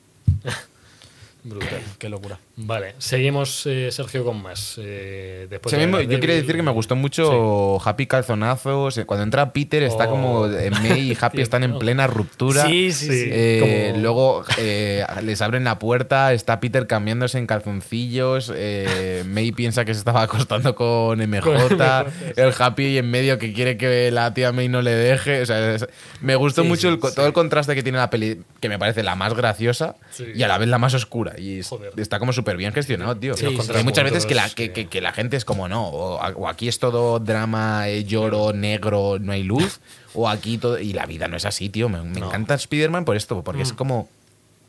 [1.44, 1.82] Brutal.
[2.00, 2.40] qué locura.
[2.58, 4.80] Vale, seguimos, eh, Sergio, con más.
[4.82, 8.98] Eh, después Sí, de me- yo quería decir que me gustó mucho Happy Calzonazos.
[9.06, 10.10] Cuando entra Peter está Oh.
[10.12, 12.66] como eh, May y Happy están en plena ruptura.
[12.66, 13.30] Sí, sí, sí.
[13.30, 19.52] Eh, Como- Luego eh, les abren la puerta, está Peter cambiándose en calzoncillos, eh, May
[19.52, 22.06] piensa que se estaba acostando con MJ,
[22.38, 25.42] el Happy en medio que quiere que la tía May no le deje.
[25.42, 25.88] O sea, es-
[26.22, 27.16] me gustó Sí, mucho sí, el sí.
[27.16, 30.26] todo el contraste que tiene la peli, que me parece la más graciosa Sí.
[30.34, 31.34] y a la vez la más oscura.
[31.38, 31.92] Y Joder.
[31.98, 33.36] está como súper bien gestionado, tío.
[33.36, 36.16] Sí, hay muchas veces que la, que, que- que la gente es como, no, o,
[36.20, 39.80] o aquí es todo drama, eh, lloro, negro, no hay luz,
[40.14, 40.80] o aquí todo...
[40.80, 41.90] Y la vida no es así, tío.
[41.90, 42.28] Me, me No.
[42.28, 43.76] encanta Spider-Man por esto, porque es Mm.
[43.76, 44.10] como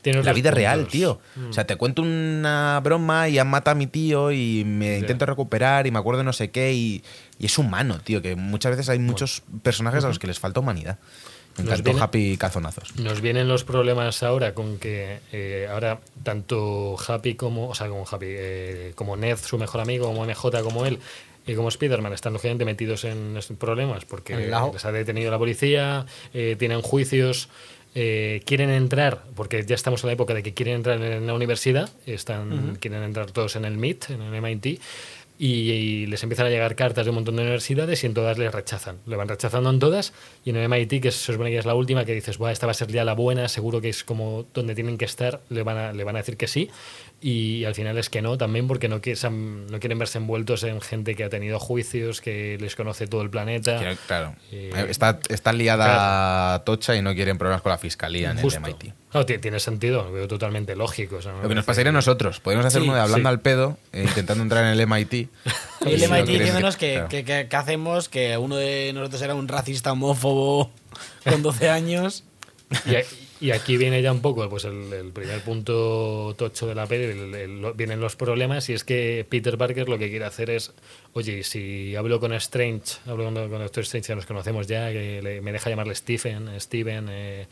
[0.01, 0.93] Tiene la vida real, puntos.
[0.93, 1.21] tío.
[1.37, 1.51] Mm.
[1.51, 4.99] O sea, te cuento una broma y han matado a mi tío y me Ya.
[4.99, 7.03] intento recuperar y me acuerdo de no sé qué y,
[7.39, 10.61] y es humano, tío, que muchas veces hay muchos personajes a los que les falta
[10.61, 10.99] humanidad.
[11.59, 12.97] Me Nos encantó viene- Happy Calzonazos.
[12.97, 18.07] Nos vienen los problemas ahora con que eh, ahora tanto Happy como, o sea, como
[18.11, 20.99] Happy, eh, como Ned, su mejor amigo, como MJ, como él,
[21.47, 26.57] y como Spider-Man están lógicamente metidos en problemas porque les ha detenido la policía, eh,
[26.59, 27.49] tienen juicios,
[27.95, 31.33] eh, quieren entrar, porque ya estamos en la época de que quieren entrar en la
[31.35, 34.81] universidad, están, quieren entrar todos en el MIT, en el MIT,
[35.39, 38.39] y, y les empiezan a llegar cartas de un montón de universidades y en todas
[38.39, 38.99] les rechazan.
[39.07, 40.13] Le van rechazando en todas
[40.45, 42.67] y en el MIT, que se supone que es la última, que dices, Buah, esta
[42.67, 45.63] va a ser ya la buena, seguro que es como donde tienen que estar, le
[45.63, 46.71] van a, le van a decir que sí.
[47.21, 50.81] Y al final es que no, también porque no, quieren, no quieren verse envueltos en
[50.83, 53.79] gente que ha tenido juicios, que les conoce todo el planeta.
[53.79, 54.37] Quiero- Claro.
[54.53, 58.93] Eh, está, está liada Tocha y no quieren problemas con la fiscalía en el MIT.
[59.25, 61.17] Ti- tiene sentido, lo veo totalmente lógico.
[61.17, 62.41] o sea, Lo que nos pasaría a nosotros.
[62.41, 63.33] Podríamos hacer Sí, uno de hablando sí.
[63.33, 65.29] al pedo, eh, intentando entrar en el MIT.
[65.87, 67.09] El si no MIT diciéndonos que- que, claro.
[67.09, 70.71] que, que- que hacemos que uno de nosotros era un racista homófobo
[71.25, 72.25] con 12 años.
[72.85, 76.87] Y, y aquí viene ya un poco pues el, el primer punto tocho de la
[76.89, 80.25] peli, el- el- lo- vienen los problemas y es que Peter Parker lo que quiere
[80.25, 80.73] hacer es,
[81.13, 85.21] oye, si hablo con Strange, hablo con, con Doctor Strange, ya nos conocemos ya, que
[85.23, 87.47] le- me deja llamarle Stephen, Steven, eh,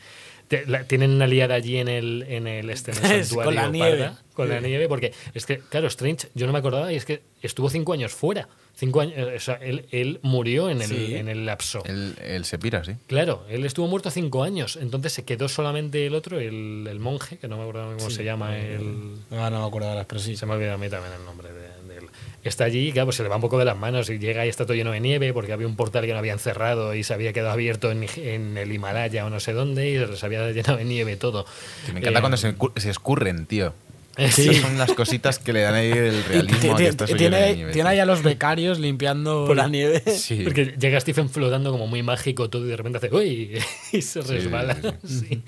[0.58, 3.54] te- la- tienen una liada allí en el, en el, este, en el santuario con
[3.54, 3.98] la nieve.
[4.04, 7.04] parda, con la nieve, porque es que, claro, Strange, yo no me acordaba y es
[7.04, 8.48] que estuvo cinco años fuera.
[8.76, 11.14] Cinco años, eh, o sea, él, él murió en el, Sí.
[11.14, 11.82] en el lapso.
[11.86, 12.92] Él, él se pira, sí.
[13.06, 17.36] Claro, él estuvo muerto cinco años, entonces se quedó solamente el otro, el, el monje,
[17.38, 20.36] que no me acuerdo cómo se llama, el, Ah, no me acuerdo ahora, pero sí.
[20.36, 22.06] se me ha olvidado a mí también el nombre de, de él.
[22.42, 24.48] Está allí, claro, pues se le va un poco de las manos y llega y
[24.48, 27.14] está todo lleno de nieve porque había un portal que no habían cerrado y se
[27.14, 30.76] había quedado abierto en, en el Himalaya o no sé dónde y se había llenado
[30.78, 31.46] de nieve todo.
[31.86, 33.72] Que me encanta Eh, cuando se, cu- se escurren, tío.
[34.16, 37.54] Estas son las cositas que le dan ahí el realismo a que esto se tiene,
[37.56, 40.02] nieve, tiene ahí a los becarios limpiando la nieve.
[40.16, 40.42] Sí.
[40.44, 43.58] Porque llega Stephen flotando como muy mágico todo y de repente hace ¡Uy!
[43.92, 44.76] y se Sí, resbala.
[45.04, 45.42] sí, sí.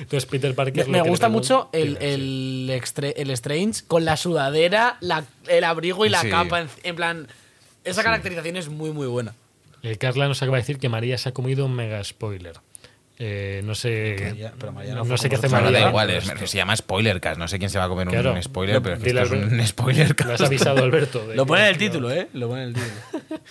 [0.00, 0.86] Entonces Peter Parker.
[0.86, 2.04] Me, me lo que le gusta mucho el, sí.
[2.04, 6.30] el, extre- el Strange con la sudadera, la- el abrigo y la Sí.
[6.30, 6.60] capa.
[6.60, 7.28] En, en plan,
[7.84, 9.34] esa caracterización es muy, muy buena.
[9.82, 12.54] Eh, Carla nos acaba de decir que María se ha comido un mega spoiler.
[13.24, 14.16] Eh, no sé.
[14.58, 15.70] Pero no no, sé qué hace María.
[15.70, 17.38] da igual, es- se llama spoilercast.
[17.38, 18.32] No sé quién se va a comer un- Claro.
[18.32, 20.28] un spoiler, pero es que esto es un spoilercast.
[20.28, 21.24] Lo has avisado, Alberto.
[21.32, 22.26] Lo pone en el título, ¿eh?
[22.32, 22.92] Lo pone en el título.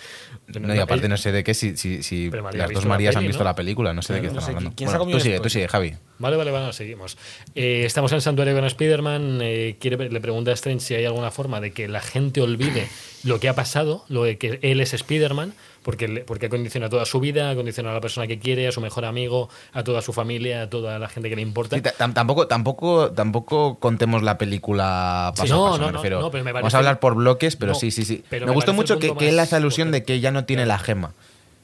[0.60, 3.26] No, y aparte no sé de qué, si, si, si las dos la Marías han
[3.26, 3.44] visto ¿no?
[3.48, 4.72] la película, no sé de qué No están sé, hablando.
[4.76, 5.94] ¿quién se ha Bueno, comido tú sigue, tú sigue, Javi.
[6.18, 7.16] Vale, vale, bueno, seguimos.
[7.54, 9.38] Eh, estamos en el santuario con Spider-Man.
[9.40, 12.86] eh, quiere- le pregunta a Strange si hay alguna forma de que la gente olvide
[13.24, 17.20] lo que ha pasado, lo de que él es Spider-Man, porque, porque condiciona toda su
[17.20, 20.62] vida, condiciona a la persona que quiere, a su mejor amigo, a toda su familia,
[20.62, 21.76] a toda la gente que le importa.
[21.76, 21.82] Sí,
[22.14, 25.52] tampoco, tampoco, tampoco contemos la película paso Sí.
[25.52, 26.20] a No, paso, no, me no, refiero.
[26.20, 28.24] no, pero me Vamos a hablar por bloques, pero sí, sí, sí.
[28.30, 30.78] pero me, me gustó mucho que, él hace alusión de que ya no tiene la
[30.78, 31.12] gema.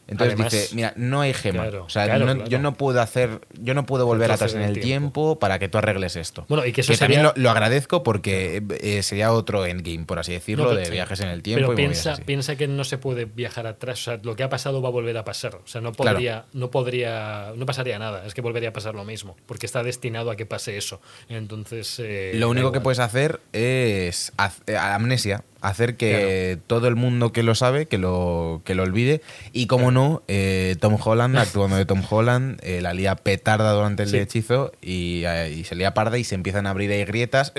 [0.08, 1.62] Entonces Además- dice, mira, no hay gema.
[1.64, 2.48] Claro, o sea, claro, no- claro.
[2.50, 4.86] yo no puedo hacer, yo no puedo volver atrás en el tiempo.
[4.88, 5.38] tiempo.
[5.38, 6.46] para que tú arregles esto.
[6.48, 10.18] Bueno, y que eso también sería- lo, lo agradezco porque eh, sería otro endgame, por
[10.18, 11.60] así decirlo, No, pero- de viajes en el tiempo.
[11.68, 12.22] Pero y piensa, así.
[12.22, 14.00] piensa que no se puede viajar atrás.
[14.00, 15.56] O sea, lo que ha pasado va a volver a pasar.
[15.56, 18.24] O sea, no podría, no podría, no pasaría nada.
[18.26, 21.00] Es que volvería a pasar lo mismo, porque está destinado a que pase eso.
[21.28, 24.32] Entonces, eh, Lo único que puedes hacer es
[24.66, 29.22] eh, amnesia, hacer que todo el mundo que lo sabe, que lo, que lo olvide.
[29.52, 34.04] Y como no, eh, Tom Holland, actuando de Tom Holland, eh, la lía petarda durante
[34.04, 34.18] el Sí.
[34.18, 37.52] hechizo y, eh, y se lía parda y se empiezan a abrir ahí grietas.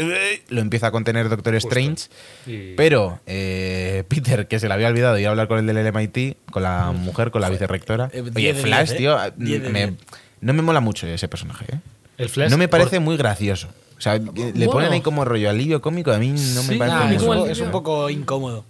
[0.49, 1.69] Lo empieza a contener Doctor Justo.
[1.69, 2.07] Strange.
[2.77, 6.37] Pero eh, Peter, que se le había olvidado ir a hablar con el del MIT,
[6.51, 8.09] con la mujer, con la vicerrectora.
[8.13, 9.93] eh, Oye, 10 de Flash, 10, tío, 10 de me- 10.
[10.41, 11.65] no me mola mucho ese personaje,
[12.17, 13.67] el Flash, no me parece por- muy gracioso.
[13.99, 14.71] O sea, le Bueno.
[14.71, 17.49] ponen ahí como rollo alivio cómico, a mí no me Sí, parece nah, es, un,
[17.51, 18.63] es un poco incómodo.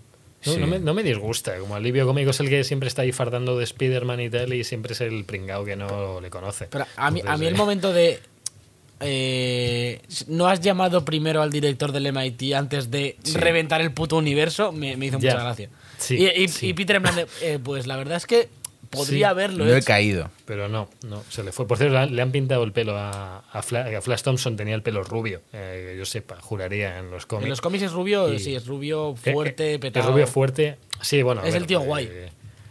[0.46, 0.60] No, Sí.
[0.60, 1.58] no me, no me disgusta.
[1.60, 4.63] Como alivio cómico es el que siempre está ahí fardando de Spider-Man y tal, y
[4.63, 6.65] siempre es el pringao que no le conoce.
[6.70, 8.20] Pero a mí, a mí el momento de.
[9.02, 13.38] eh, ¿No has llamado primero al director del MIT antes de Sí.
[13.38, 14.72] reventar el puto universo?
[14.72, 15.32] Me, me hizo Ya.
[15.34, 15.70] mucha gracia.
[15.98, 16.68] Sí, y, y- sí.
[16.68, 18.50] y Peter en plan de, eh, pues la verdad es que
[18.89, 19.23] podría Sí.
[19.23, 19.86] haberlo No he hecho.
[19.88, 20.30] caído.
[20.45, 21.67] Pero no, no, se le fue.
[21.67, 24.82] Por cierto, le han- pintado el pelo a, a, Fla- a Flash Thompson, tenía el
[24.82, 27.45] pelo rubio, eh, que yo sepa, juraría en los cómics.
[27.45, 30.06] En los cómics es rubio, Y- sí, es rubio fuerte, eh, petado.
[30.08, 30.78] Es rubio fuerte.
[31.02, 31.41] Sí, bueno.
[31.43, 32.10] Es ver, el tío eh, guay.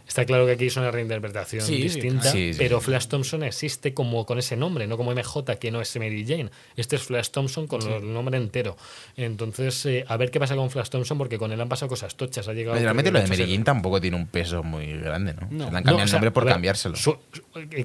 [0.09, 2.81] Está claro que aquí es una reinterpretación Sí, distinta, Sí, sí, pero.
[2.81, 6.49] Flash Thompson existe como con ese nombre, no como MJ, que no es Mary Jane.
[6.75, 8.75] Este es Flash Thompson con el nombre entero.
[9.15, 12.15] Entonces, eh, a ver qué pasa con Flash Thompson, porque con él han pasado cosas
[12.15, 12.47] tochas.
[12.47, 15.47] Ha llegado Realmente lo de Mary Jane tampoco tiene un peso muy grande, ¿no?
[15.51, 15.65] No.
[15.65, 16.95] Se le han No, cambiado o el sea, nombre por a ver, cambiárselo.
[16.95, 17.17] su-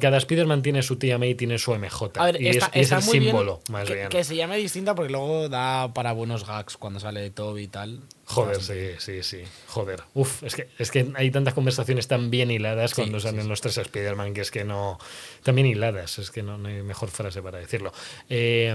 [0.01, 2.11] cada Spider-Man tiene su tía May, tiene su MJ.
[2.19, 4.09] A ver, y está, es, y es está el muy bien símbolo, más que, bien.
[4.09, 8.01] que se llame distinta porque luego da para buenos gags cuando sale Toby y tal.
[8.27, 9.43] Joder, sí, sí, sí.
[9.69, 10.03] Joder.
[10.15, 13.77] Uf, es que, es que hay tantas conversaciones tan bien hiladas cuando salen los tres
[13.79, 14.99] Spider-Man que es que no.
[15.43, 17.93] Tan bien hiladas, es que no, no hay mejor frase para decirlo.
[18.31, 18.75] Eh,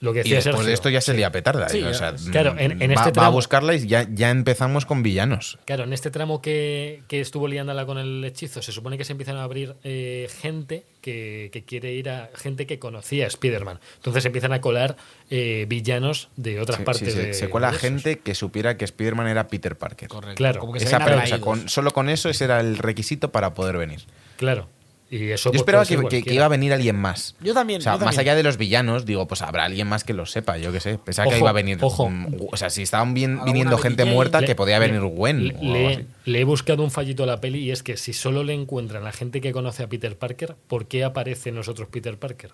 [0.00, 1.66] lo que Y decía después Sergio, de esto ya se lía petarda.
[1.68, 1.84] ¿eh?
[1.84, 4.30] O ya, sea, claro, en- en va, este va a tramo- buscarla y ya, ya
[4.30, 5.58] empezamos con villanos.
[5.64, 9.12] Claro, en este tramo que, que estuvo liándola con el hechizo, se supone que se
[9.12, 12.30] empiezan a abrir eh, gente que, que quiere ir a.
[12.34, 13.78] gente que conocía a Spider-Man.
[13.96, 14.96] Entonces empiezan a colar
[15.30, 17.34] eh, villanos de otras Sí, partes sí, se, de.
[17.34, 20.08] se cuela de gente que supiera que Spider-Man era Peter Parker.
[20.08, 20.34] Correcto.
[20.36, 20.58] Claro.
[20.60, 24.00] Como que se Esa con- solo con eso ese era el requisito para poder venir.
[24.36, 24.68] Claro.
[25.08, 26.34] Y eso Yo pues, esperaba que, que- que cualquiera.
[26.34, 27.36] iba a venir alguien más.
[27.40, 27.78] Yo también.
[27.80, 30.26] O sea, yo más allá de los villanos, digo, pues habrá alguien más que lo
[30.26, 30.98] sepa, yo qué sé.
[30.98, 31.78] Pensaba que iba a venir.
[31.80, 32.10] ojo.
[32.10, 35.46] mm, O sea, si estaban bien, viniendo gente muerta, Le- que podía venir le- Gwen.
[35.46, 36.06] Le, o algo así.
[36.26, 39.06] Le he buscado un fallito a la peli y es que si solo le encuentran
[39.06, 42.50] a gente que conoce a Peter Parker, ¿por qué aparece nosotros Peter Parker?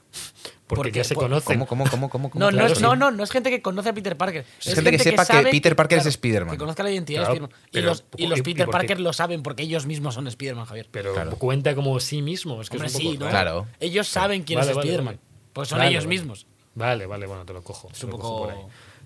[0.67, 1.55] Porque, Porque- ya se por- conocen.
[1.59, 2.31] ¿Cómo, cómo, cómo, cómo?
[2.31, 2.39] cómo?
[2.45, 2.83] No, Claro, no, es, sí.
[2.85, 4.45] no, no, no es gente que conoce a Peter Parker.
[4.65, 6.53] Es gente que sepa que Peter Parker es claro, Spider-Man.
[6.55, 7.67] Que conozca la identidad Claro, de Spider-Man.
[7.69, 10.27] Y pero- los, y los y- y Peter Parker lo saben porque ellos mismos son
[10.29, 10.89] Spider-Man, Javier.
[10.91, 11.37] Pero Claro.
[11.39, 12.61] cuenta como sí mismo.
[12.63, 13.29] Es que Hombre, es un poco sí, ¿no?
[13.31, 13.67] Claro.
[13.81, 15.15] Ellos saben quién Vale, es vale, Spider-Man.
[15.17, 15.29] vale.
[15.55, 16.15] Pues son Vale, ellos vale.
[16.19, 16.47] mismos.
[16.75, 17.89] Vale, vale, bueno, te lo cojo.
[17.93, 18.59] Es un poco- por ahí.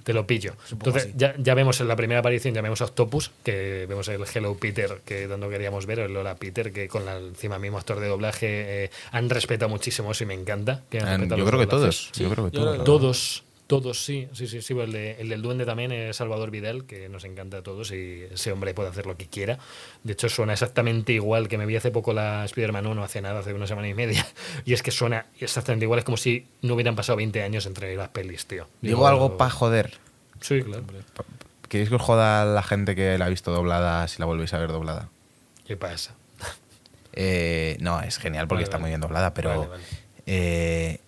[0.07, 0.53] Te lo pillo.
[0.71, 4.23] Entonces, ya, ya vemos en la primera aparición, ya vemos a Octopus, que vemos el
[4.33, 7.99] Hello Peter, que tanto queríamos ver, el Lola Peter, que con la encima mismo actor
[7.99, 10.83] de doblaje eh, han respetado muchísimo eso y me encanta.
[10.89, 12.13] que han respetado yo creo que todos.
[12.13, 12.71] yo creo que yo todos.
[12.71, 13.45] creo que Todos, todos,
[13.95, 14.79] sí, sí, sí, sí.
[14.79, 18.23] El, de- el del duende también es Salvador Vidal, que nos encanta a todos y
[18.33, 19.59] ese hombre puede hacer lo que quiera.
[20.05, 23.41] De hecho, suena exactamente igual que me vi hace poco la Spider-Man 1, hace nada,
[23.41, 24.25] hace una semana y media.
[24.65, 27.95] Y es que suena exactamente igual, es como si no hubieran pasado 20 años entre
[27.97, 28.69] las pelis, tío.
[28.83, 29.95] Digo algo para joder.
[30.41, 30.85] Sí, claro.
[31.69, 34.55] ¿Queréis que os joda a la gente que la ha visto doblada si la volvéis
[34.55, 35.09] a ver doblada?
[35.67, 36.15] ¿Qué pasa?
[37.19, 38.83] Eh, no, es genial porque Vale, está vale.
[38.83, 39.83] muy bien doblada, pero vale.
[40.27, 41.01] eh,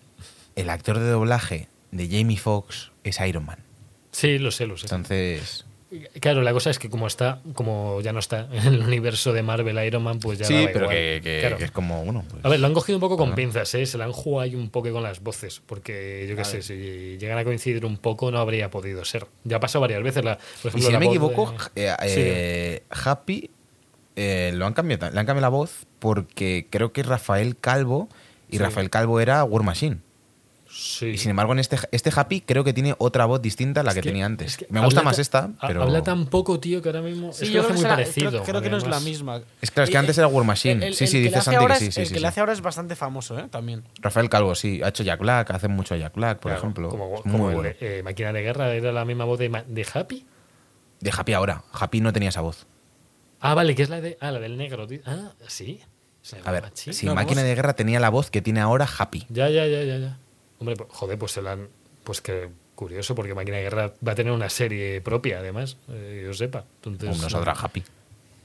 [0.57, 3.59] el actor de doblaje de Jamie Foxx es Iron Man.
[4.13, 4.87] Sí, lo sé, lo sé.
[4.87, 5.65] Entonces.
[6.21, 9.43] Claro, la cosa es que como está, como ya no está en el universo de
[9.43, 10.97] Marvel Iron Man, pues ya Sí, daba pero igual.
[10.97, 11.57] que, que- Claro.
[11.57, 12.25] que es como, bueno.
[12.31, 13.87] pues- A ver, lo han cogido un poco con pinzas, ¿eh?
[13.87, 17.17] Se la han jugado ahí un poco con las voces, porque yo qué sé, si
[17.19, 19.27] llegan a coincidir un poco no habría podido ser.
[19.45, 20.23] Ya ha pasado varias veces.
[20.25, 23.51] La, por y ejemplo, si la no me equivoco, de- eh, eh, Happy
[24.17, 28.09] eh, lo han cambiado, le han cambiado la voz porque creo que es Rafael Calvo
[28.51, 28.63] y Sí.
[28.63, 29.99] Rafael Calvo era War Machine.
[30.81, 31.07] Sí.
[31.07, 33.91] Y sin embargo, en este, este Happy creo que tiene otra voz distinta a la
[33.91, 34.47] Es que, que- tenía antes.
[34.53, 35.83] es que me gusta más ta- esta, pero.
[35.83, 38.31] Habla tan poco, tío, que ahora mismo Sí, es yo creo que, muy parecido.
[38.31, 39.43] creo, creo que no es la misma.
[39.61, 40.87] Es claro, es que antes era War Machine.
[40.87, 42.07] el- sí, el sí, que le dice hace Santi ahora que sí, es- sí, El
[42.07, 42.23] sí, que sí.
[42.23, 43.49] le hace ahora es bastante famoso, ¿eh?
[43.51, 43.83] También.
[44.01, 44.81] Rafael Calvo, sí.
[44.85, 46.89] Ha hecho Jack Black, hace mucho a Jack Black, por Claro, ejemplo.
[46.91, 47.63] Como, como bueno.
[47.63, 50.25] de, eh, Máquina de Guerra era la misma voz de, de Happy.
[51.01, 51.65] De Happy ahora.
[51.73, 52.67] Happy no tenía esa voz.
[53.41, 54.17] Ah, vale, que es la de.
[54.21, 54.87] Ah, la del negro.
[54.87, 55.01] tío.
[55.07, 55.81] Ah, sí.
[56.45, 59.27] A ver, si Máquina de Guerra tenía la voz que tiene ahora Happy.
[59.29, 60.19] Ya, ya, ya, ya, ya.
[60.59, 61.69] Hombre, pues, joder, pues se la han.
[62.05, 66.23] Pues que curioso, porque Máquina de Guerra va a tener una serie propia, además, eh,
[66.25, 66.65] yo sepa.
[66.85, 67.83] Entonces, Happy.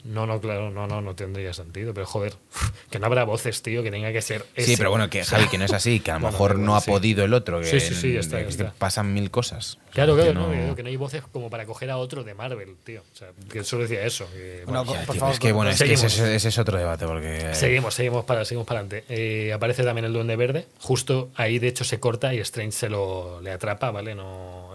[0.04, 1.94] No, no, claro, no, no, no tendría sentido.
[1.94, 2.34] Pero joder,
[2.90, 4.46] que no habrá voces, tío, que tenga que ser.
[4.58, 6.76] Sí, pero bueno, que Javi, que no es así, que a lo Bueno, mejor no
[6.76, 6.92] ha sí.
[6.92, 7.60] podido el otro.
[7.62, 9.78] Que Sí, sí, sí, ya está, ya que pasan mil cosas.
[9.92, 12.24] Claro, Que claro, no- no, que, que no hay voces como para coger a otro
[12.24, 13.02] de Marvel, tío.
[13.14, 14.28] O sea, que solo decía eso.
[14.34, 16.04] que, Bueno, bueno, Ya, por tío, favor, es que bueno, es que seguimos.
[16.14, 19.06] ese, ese- ese es otro debate porque Seguimos, seguimos para, seguimos para adelante.
[19.10, 20.68] Eh, aparece también el Duende Verde.
[20.80, 24.16] Justo ahí, de hecho, se corta y Strange se lo le atrapa, ¿vale?
[24.16, 24.73] No,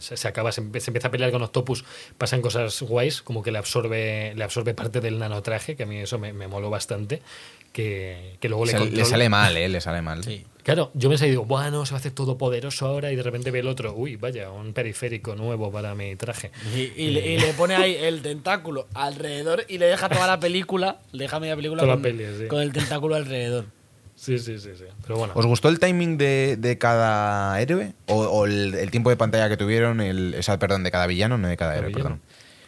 [0.00, 1.84] se, acaba, se, empieza a pelear con Octopus.
[2.18, 5.98] Pasan cosas guays, como que le absorbe, le absorbe parte del nanotraje, que a mí
[5.98, 7.22] eso me, me moló bastante.
[7.72, 10.24] Que, que luego le, le, sale mal, eh, le sale mal.
[10.24, 10.44] Sí.
[10.64, 13.50] Claro, yo pensé digo, bueno, se va a hacer todo poderoso ahora y de repente
[13.50, 16.50] ve el otro, uy, vaya, un periférico nuevo para mi traje.
[16.74, 20.40] Y, y le, y le pone ahí el tentáculo alrededor y le deja toda la
[20.40, 22.46] película, le deja media película con, peli, sí.
[22.48, 23.66] con el tentáculo alrededor.
[24.20, 24.84] Sí, sí, sí, sí.
[25.02, 25.32] Pero bueno.
[25.34, 27.94] ¿Os gustó el timing de, de cada héroe?
[28.06, 30.02] ¿O, o el, el tiempo de pantalla que tuvieron?
[30.02, 32.04] El, o sea, perdón, de cada villano, no de cada héroe, villano.
[32.16, 32.20] perdón.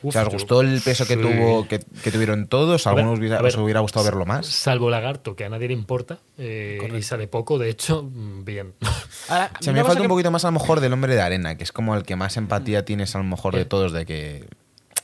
[0.05, 1.21] Uf, o sea, ¿os yo- gustó el peso que sí.
[1.21, 2.87] tuvo que, que tuvieron todos?
[2.87, 4.47] ¿A A ver, algunos hubiera- a ver, os hubiera gustado verlo más?
[4.47, 8.73] Salvo Lagarto, que a nadie le importa eh, y sale poco, de hecho, mm, bien.
[9.29, 11.57] Ahora, una me falta un que- poquito más a lo mejor del hombre de arena,
[11.59, 14.49] que es como el que más empatía tienes a lo mejor de todos, de que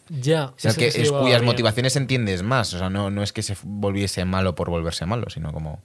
[0.09, 1.45] ya, O sea, que se es cuyas bien.
[1.45, 2.73] motivaciones entiendes más.
[2.73, 5.83] O sea, no, no es que se volviese malo por volverse malo, sino como.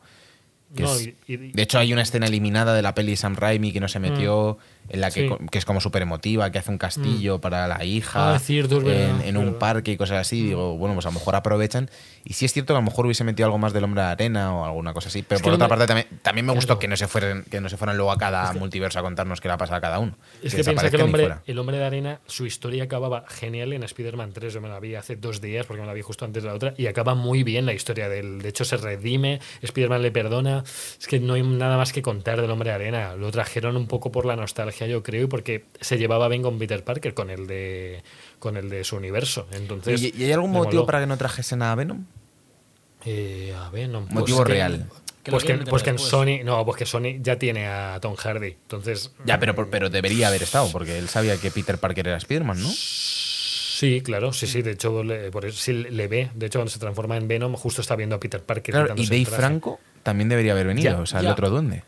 [0.75, 3.35] Que No, es- y- y- de hecho, hay una escena eliminada de la peli Sam
[3.35, 4.57] Raimi que no se metió,
[4.89, 5.35] en la que, Sí.
[5.51, 8.77] que es como súper emotiva, que hace un castillo para la hija Ah, es cierto,
[8.79, 9.59] es verdad, en, es en un verdad.
[9.59, 10.43] parque y cosas así.
[10.47, 11.89] Digo, bueno, pues a lo mejor aprovechan.
[12.25, 14.07] Y sí es cierto que a lo mejor hubiese metido algo más del hombre de
[14.07, 15.23] arena o alguna cosa así.
[15.23, 16.79] Pero Es que por otra parte, también, también me gustó Claro.
[16.79, 19.47] que no, se fueran, que no se fueran luego a cada multiverso a contarnos qué
[19.49, 20.15] le ha pasado a cada uno.
[20.41, 23.83] Es que piensa que el hombre, el hombre de arena, su historia acababa genial en
[23.83, 24.53] Spider-Man 3.
[24.53, 26.55] Yo me la vi hace dos días porque me la vi justo antes de la
[26.55, 26.73] otra.
[26.77, 28.41] Y acaba muy bien la historia de él.
[28.41, 30.63] De hecho, se redime, Spider-Man le perdona.
[30.99, 33.15] Es que no hay nada más que contar del hombre de arena.
[33.15, 36.57] Lo trajeron un poco por la nostalgia, yo creo, y porque se llevaba bien con
[36.59, 38.03] Peter Parker, con el de,
[38.39, 39.47] con el de su universo.
[39.51, 40.85] Entonces, ¿Y, y hay algún motivo moló.
[40.85, 42.05] para que no trajesen a Venom?
[43.05, 43.69] Eh, a.
[44.09, 44.89] Motivo pues que- real.
[45.23, 45.99] Que Pues que, pues que en.
[45.99, 46.43] Sony.
[46.43, 48.49] No, pues que Sony ya tiene a Tom Hardy.
[48.49, 49.11] Entonces.
[49.25, 52.69] Ya, pero, pero debería haber estado, porque él sabía que Peter Parker era Spider-Man, ¿no?
[52.69, 54.61] Sí, claro, sí, sí.
[54.61, 56.29] De hecho, le, por eso, sí le ve.
[56.35, 58.73] De hecho, cuando se transforma en Venom, justo está viendo a Peter Parker.
[58.75, 59.25] Claro, y Dave.
[59.25, 61.83] Franco también debería haber venido, Ya, o sea, el otro duende.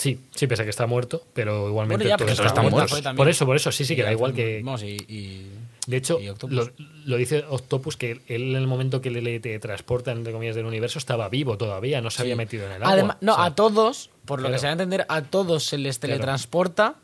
[0.00, 2.70] Sí, sí, pese a que está muerto, pero igualmente Bueno, ya, todos pero todos están
[2.70, 3.16] muertos.
[3.16, 4.62] Por eso, por eso, sí, sí, que da igual que.
[4.64, 5.46] Vamos, y, y-
[5.86, 6.70] De hecho, lo,
[7.04, 10.64] lo dice Octopus que él en el momento que le, le transporta, entre comillas, del
[10.64, 12.92] universo, estaba vivo todavía, no se había metido en el agua.
[12.92, 14.54] Además, no, O sea, a todos, por lo claro.
[14.54, 16.94] que se va a entender, a todos se les teletransporta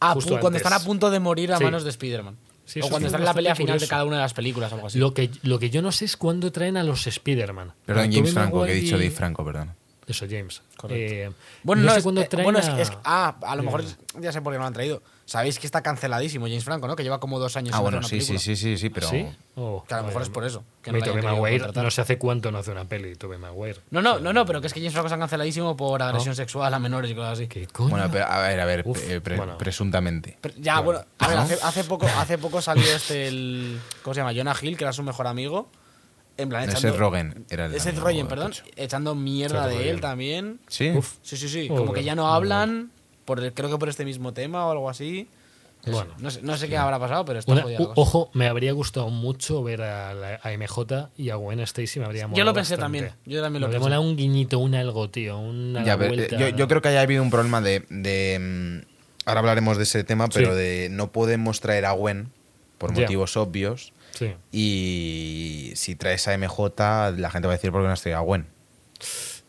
[0.00, 0.62] a Justo pu- cuando antes.
[0.66, 1.64] están a punto de morir a Sí.
[1.64, 2.36] manos de Spider-Man.
[2.66, 4.70] Sí, o cuando es están en la pelea final de cada una de las películas
[4.72, 4.98] o algo así.
[4.98, 7.72] Lo que, lo que yo no sé es cuándo traen a los Spider-Man.
[7.86, 9.72] Perdón, James Franco, que he dicho y- Dave Franco, perdón.
[10.08, 10.62] Eso, James.
[10.88, 11.30] Eh,
[11.62, 13.62] Bueno, no, no, sé es, cuándo eh, traen bueno, es, a- es- ah, a lo
[13.62, 13.84] mejor
[14.18, 15.02] ya sé por qué no lo han traído.
[15.26, 16.96] Sabéis que está canceladísimo James Franco, ¿no?
[16.96, 19.06] Que lleva como dos años Ah, sin bueno, sí, sí, sí, sí, sí, pero...
[19.10, 19.26] ¿Sí?
[19.56, 20.64] Oh, Que a lo mejor es por eso.
[20.80, 23.80] Que no Tobey Maguire, no sé hace cuánto no hace una peli, Tobey Maguire.
[23.90, 26.72] No, no, no, no, pero que es que James Franco está canceladísimo por agresión sexual
[26.72, 27.46] a menores y cosas así.
[27.48, 27.90] ¿Qué coño?
[27.90, 29.58] Bueno, pero, a ver, a ver, Uf, eh, pre- bueno.
[29.58, 30.38] presuntamente.
[30.40, 31.42] Pero ya, bueno, a ver, ¿No?
[31.42, 33.78] hace, hace poco, hace poco salió este, el.
[34.02, 34.32] ¿Cómo se llama?
[34.34, 35.68] Jonah Hill, que era su mejor amigo.
[36.38, 36.80] En plan, echando.
[36.80, 38.52] Seth Rogen era el Seth Rogen, perdón.
[38.76, 39.90] Echando mierda Seth de Rogen.
[39.94, 40.60] él también.
[40.68, 40.90] Sí.
[40.96, 41.14] Uf.
[41.22, 41.68] Sí, sí, sí.
[41.68, 42.90] Como que ya no hablan.
[43.26, 45.28] Por, el- creo que por este mismo tema o algo así.
[45.86, 46.12] Bueno.
[46.18, 48.00] No sé, no sé qué habrá pasado, pero está Una- jodida la u- cosa.
[48.00, 51.98] ojo, me habría gustado mucho ver a, la- a MJ y a Gwen Stacy.
[52.00, 52.98] Me habría Yo molado lo pensé bastante.
[53.00, 53.84] también, yo también lo me habría pensé.
[53.84, 55.38] molado un guiñito, un algo, tío.
[55.38, 56.34] Una Ya, vuelta.
[56.36, 58.88] eh, yo, yo creo que haya habido un problema de, de, mm,
[59.24, 60.58] Ahora hablaremos de ese tema, pero Sí.
[60.58, 62.30] de no podemos traer a Gwen
[62.78, 63.92] por motivos obvios.
[64.18, 64.34] Sí.
[64.52, 68.18] Y si traes a MJ, la gente va a decir por qué no has traído
[68.18, 68.46] a Gwen.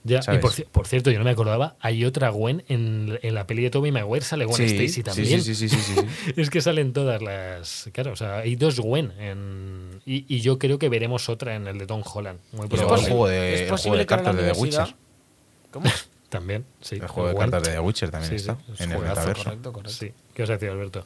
[0.03, 3.45] Ya, y por, por cierto, yo no me acordaba, hay otra Gwen en, en la
[3.47, 5.41] peli de Tobey Maguire, sale Gwen Sí, Stacy también.
[5.41, 6.33] Sí, sí, sí, sí, sí, sí.
[6.37, 7.89] Es que salen todas las.
[7.91, 9.11] Claro, o sea, hay dos Gwen.
[9.19, 12.39] En, y, y yo creo que veremos otra en el de Tom Holland.
[12.53, 13.07] Muy el probable.
[13.07, 14.95] juego de, es el juego posible de cartas de The Witcher.
[15.71, 15.89] ¿Cómo?
[16.29, 16.95] También, sí.
[16.95, 17.49] El juego de Gwen.
[17.49, 19.43] cartas de The Witcher también está es en el metaverso.
[19.43, 19.97] Correcto, correcto.
[19.99, 20.11] Sí.
[20.33, 21.05] ¿Qué os decía, Alberto?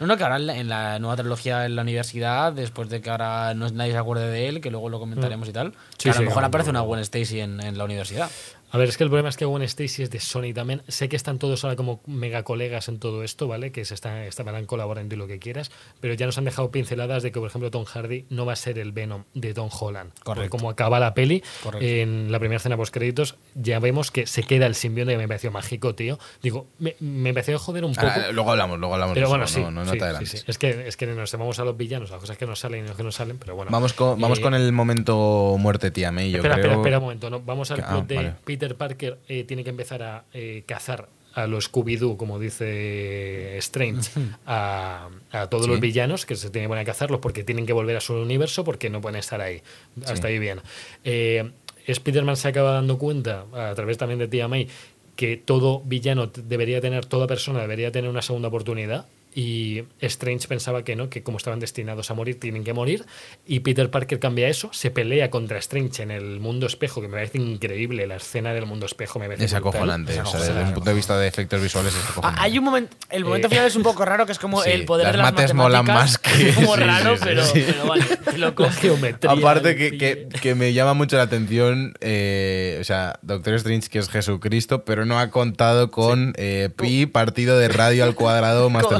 [0.00, 3.00] No, no, que ahora en la, en la nueva trilogía en la universidad, después de
[3.02, 6.04] que ahora no, nadie se acuerde de él, que luego lo comentaremos y tal, Sí,
[6.04, 6.86] que a lo sí, mejor aparece no, una.
[6.88, 8.30] Gwen Stacy en, en la universidad.
[8.72, 10.82] A ver, es que el problema es que Gwen Stacy es de Sony también.
[10.88, 13.72] Sé que están todos ahora como mega colegas en todo esto, ¿vale?
[13.72, 17.22] Que se están, estaban colaborando y lo que quieras, pero ya nos han dejado pinceladas
[17.22, 20.12] de que, por ejemplo, Tom Hardy no va a ser el Venom de Tom Holland.
[20.22, 20.50] Correcto.
[20.50, 21.84] como acaba la peli, Correcto.
[21.86, 25.26] en la primera escena post créditos, ya vemos que se queda el simbionte que me
[25.28, 26.18] pareció mágico, tío.
[26.42, 28.06] Digo, me, me pareció joder un poco.
[28.06, 30.44] Ahora, luego hablamos, luego hablamos pero bueno, sí, no, no, sí, sí, sí.
[30.46, 32.88] Es que, es que nos vamos a los villanos, a cosas que nos salen y
[32.88, 33.70] no que no salen, pero bueno.
[33.72, 36.64] Vamos con, vamos Eh, con el momento muerte tía May, yo espera, creo.
[36.66, 37.30] espera, espera un momento.
[37.30, 37.40] ¿no?
[37.40, 38.34] Vamos al plot ah, de vale.
[38.44, 44.10] Peter Parker eh, tiene que empezar a eh, cazar a los Scooby-Doo, como dice Strange,
[44.46, 45.70] a, a todos Sí.
[45.70, 48.14] los villanos que se tienen que poner a cazarlos porque tienen que volver a su
[48.14, 49.62] universo porque no pueden estar ahí.
[50.06, 50.60] Hasta ahí bien.
[51.04, 51.50] Eh,
[51.86, 54.68] Spider-Man se acaba dando cuenta, a través también de Tía May,
[55.16, 59.06] que todo villano debería tener, toda persona debería tener una segunda oportunidad.
[59.34, 63.04] Y Strange pensaba que no, que como estaban destinados a morir, tienen que morir.
[63.46, 67.14] Y Peter Parker cambia eso, se pelea contra Strange en el mundo espejo, que me
[67.14, 68.06] parece increíble.
[68.06, 70.14] La escena del mundo espejo me parece Es acojonante.
[70.14, 72.40] Es o sea, desde un punto de vista de efectos visuales es Ah, acojonante.
[72.42, 74.70] hay un momento, el momento Eh, final es un poco raro, que es como sí,
[74.70, 77.44] el poder las de las mates molan más que- Es como sí, raro, sí, pero,
[77.44, 77.64] sí.
[77.66, 78.04] pero vale,
[78.36, 79.30] lo geometría.
[79.30, 83.88] Aparte que, el- que, que me llama mucho la atención, eh, o sea, Doctor Strange
[83.88, 88.70] que es Jesucristo, pero no ha contado con eh, pi partido de radio al cuadrado
[88.70, 88.96] más Como-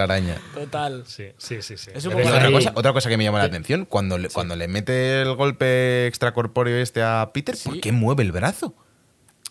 [0.54, 1.04] Total.
[1.06, 1.76] Sí, sí, sí.
[1.76, 1.90] sí.
[1.94, 4.28] Es un poco otra ahí- cosa, otra cosa que me llama la atención, cuando le,
[4.28, 8.74] cuando le mete el golpe extracorpóreo este a Peter, ¿por qué mueve el brazo?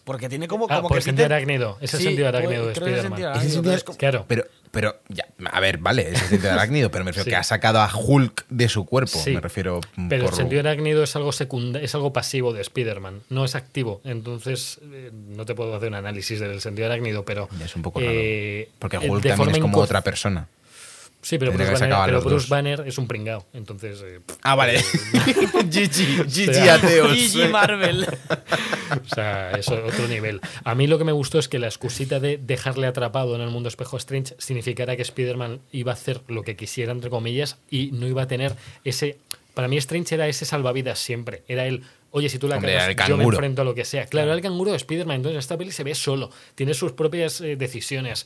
[0.05, 1.77] Porque tiene como, Ah, como por que el sentido Peter- arácnido.
[1.81, 3.73] Es el Sí, sentido arácnido de que es el Spider-Man.
[3.75, 4.25] es como- Claro.
[4.27, 7.29] Pero, pero, ya, a ver, vale, es el sentido arácnido, pero me refiero Sí.
[7.29, 9.31] que ha sacado a Hulk de su cuerpo, Sí.
[9.35, 13.21] me refiero Pero por- el sentido arácnido es algo secunda es algo pasivo de Spider-Man,
[13.29, 14.01] no es activo.
[14.03, 17.47] Entonces, eh, no te puedo hacer un análisis del sentido arácnido, pero.
[17.63, 18.11] Es un poco raro.
[18.11, 20.47] eh, Porque eh, Hulk también es como otra persona.
[21.21, 23.45] Sí, pero Bruce, Banner, pero Bruce es un pringao.
[23.53, 24.01] Entonces.
[24.05, 24.79] eh, Ah, vale.
[25.65, 27.11] GG, GG sea, ateos.
[27.11, 28.07] GG Marvel.
[28.89, 30.41] O sea, es otro nivel.
[30.63, 33.49] A mí lo que me gustó es que la excusita de dejarle atrapado en el
[33.49, 37.91] mundo espejo Strange significara que Spider-Man iba a hacer lo que quisiera, entre comillas, y
[37.91, 39.19] no iba a tener ese.
[39.53, 41.43] Para mí, Strange era ese salvavidas siempre.
[41.47, 41.83] Era el.
[42.11, 44.07] Oye, si tú la Hombre, cagas, yo me enfrento a lo que sea.
[44.07, 45.17] Claro, era el canguro de Spider-Man.
[45.17, 46.31] Entonces, esta peli se ve solo.
[46.55, 48.25] Tiene sus propias eh, decisiones.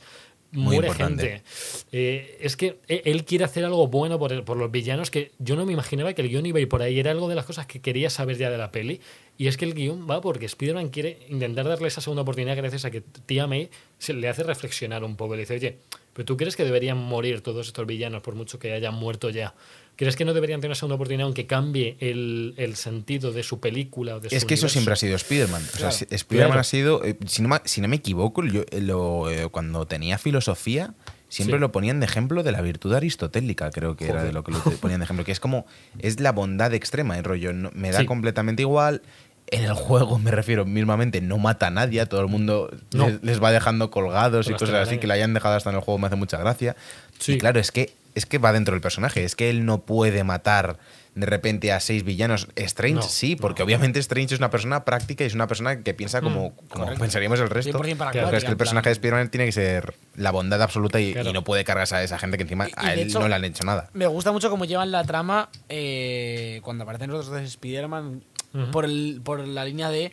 [0.54, 1.28] Muy Muere importante.
[1.28, 1.44] gente.
[1.92, 5.32] Eh, es que eh, él quiere hacer algo bueno por, el- por los villanos que
[5.38, 6.98] yo no me imaginaba que el guion iba a ir por ahí.
[6.98, 9.00] Era algo de las cosas que quería saber ya de la peli.
[9.36, 12.84] Y es que el guion va porque Spider-Man quiere intentar darle esa segunda oportunidad gracias
[12.84, 15.34] a que Tía May se le hace reflexionar un poco.
[15.34, 15.78] Le dice, oye,
[16.12, 19.54] ¿pero tú crees que deberían morir todos estos villanos por mucho que hayan muerto ya?
[19.96, 23.60] ¿Crees que no deberían tener una segunda oportunidad aunque cambie el, el sentido de su
[23.60, 25.62] película o de su Es que eso siempre ha sido Spider-Man.
[25.74, 26.60] O sea, Spider-Man Claro.
[26.60, 29.86] ha sido, eh, si no, me- si no me equivoco, yo, eh, lo, eh, cuando
[29.86, 30.94] tenía filosofía,
[31.28, 31.60] siempre Sí.
[31.60, 34.58] lo ponían de ejemplo de la virtud aristotélica, creo que era de lo que lo
[34.80, 35.64] ponían de ejemplo, que es como,
[36.00, 38.06] es la bondad extrema, el rollo, no- me da Sí.
[38.06, 39.02] completamente igual.
[39.46, 43.08] En el juego, me refiero mismamente, no mata a nadie, a todo el mundo No.
[43.08, 45.82] les, les va dejando colgados y cosas así, que la hayan dejado hasta en el
[45.82, 46.74] juego me hace mucha gracia.
[47.18, 47.34] Sí.
[47.34, 50.22] Y claro, es que, es que va dentro del personaje, es que él no puede
[50.24, 50.78] matar
[51.14, 52.48] de repente a seis villanos.
[52.56, 53.66] Strange No, sí, porque no.
[53.66, 57.00] obviamente Strange es una persona práctica y es una persona que piensa como, como correcto.
[57.00, 57.78] pensaríamos el resto.
[57.78, 61.00] 100% Pero es que el personaje plan- de Spider-Man tiene que ser la bondad absoluta
[61.00, 61.30] y, Claro.
[61.30, 63.28] y no puede cargarse a esa gente que encima Y- y a él hecho- no
[63.28, 63.90] le han hecho nada.
[63.92, 68.24] Me gusta mucho cómo llevan la trama eh, cuando aparecen los dos de Spider-Man
[68.72, 70.12] por, el- por la línea de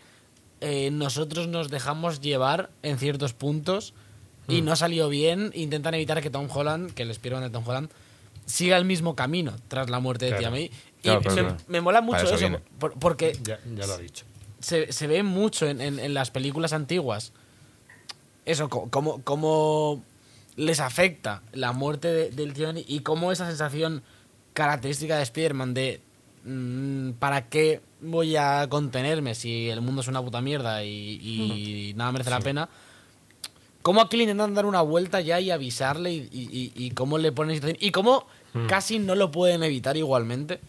[0.64, 3.94] eh, nosotros nos dejamos llevar en ciertos puntos
[4.52, 4.66] y Mm.
[4.66, 5.52] no salió bien.
[5.56, 7.90] Intentan evitar que Tom Holland, que el Spider-Man de Tom Holland,
[8.46, 10.52] siga el mismo camino tras la muerte de Claro.
[10.52, 10.66] May.
[10.66, 10.72] Y
[11.04, 11.58] Claro, me, claro.
[11.68, 12.60] me mola mucho eso eso, viene.
[12.80, 14.26] por- porque Ya, ya lo ha dicho.
[14.60, 17.32] se, se ve mucho en, en- en las películas antiguas.
[18.46, 20.04] Eso, cómo, cómo
[20.56, 24.04] les afecta la muerte de- del tío y cómo esa sensación
[24.54, 26.02] característica de Spider-Man de
[26.44, 31.94] mm, ¿para qué voy a contenerme si el mundo es una puta mierda y, y
[31.96, 32.68] nada merece la pena?
[33.82, 37.18] Cómo aquí le intentan dar una vuelta ya y avisarle y, y- y- y cómo
[37.18, 38.68] le ponen situación y cómo Hmm.
[38.68, 40.60] casi no lo pueden evitar igualmente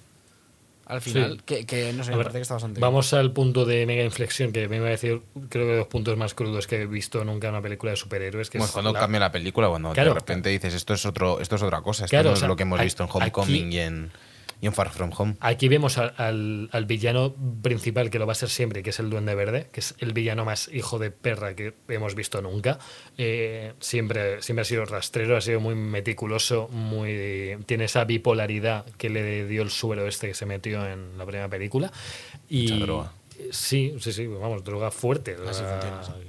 [0.86, 1.40] al final, Sí.
[1.46, 2.82] que, que no sé, A me ver, parece que está bastante bien.
[2.82, 5.86] Vamos al punto de mega inflexión, que me iba a decir, creo que de los
[5.86, 8.50] puntos más crudos que he visto nunca en una película de superhéroes.
[8.50, 10.10] Que Pues es cuando la- cambia la película, cuando Claro.
[10.10, 12.38] de repente dices esto es otro, esto es otra cosa, esto Claro, no o es
[12.40, 14.10] sea, lo que hemos visto en Homecoming aquí- y en.
[14.62, 15.34] Y en Far From Home.
[15.40, 18.98] Aquí vemos al, al- al villano principal, que lo va a ser siempre, que es
[19.00, 22.78] el Duende Verde, que es el villano más hijo de perra que hemos visto nunca.
[23.18, 29.10] Eh, siempre, siempre ha sido rastrero, ha sido muy meticuloso, muy tiene esa bipolaridad que
[29.10, 31.90] le dio el suelo este que se metió en la primera película.
[32.48, 33.12] Y, Mucha droga.
[33.50, 35.36] Sí, sí, sí, vamos, droga fuerte.
[35.48, 36.28] Así Ah, funciona, sí.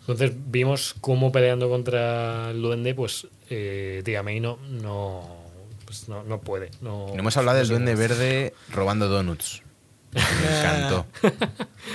[0.00, 5.39] Entonces vimos cómo peleando contra el duende, pues eh, Tia May no, no,
[5.90, 6.70] pues, no, no puede.
[6.80, 7.94] No, No hemos hablado no del Duende.
[7.96, 9.62] Verde robando donuts.
[10.12, 10.20] Me
[10.60, 11.06] encantó.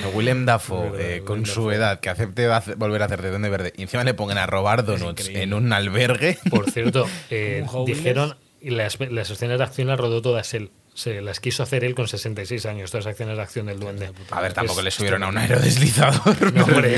[0.04, 1.76] A Willem Dafoe, verdad, eh, con Willem su Dafoe.
[1.76, 4.84] edad, que acepte volver a hacer de Duende Verde, y encima le pongan a robar
[4.86, 6.38] donuts en un albergue.
[6.50, 10.72] Por cierto, eh, dijeron, y las, las escenas de acción las rodó todas él.
[10.94, 14.12] Se las quiso hacer él con 66 años, todas las escenas de acción del duende.
[14.32, 16.54] A ver, tampoco Es- le subieron a un aerodeslizador.
[16.54, 16.96] No, hombre.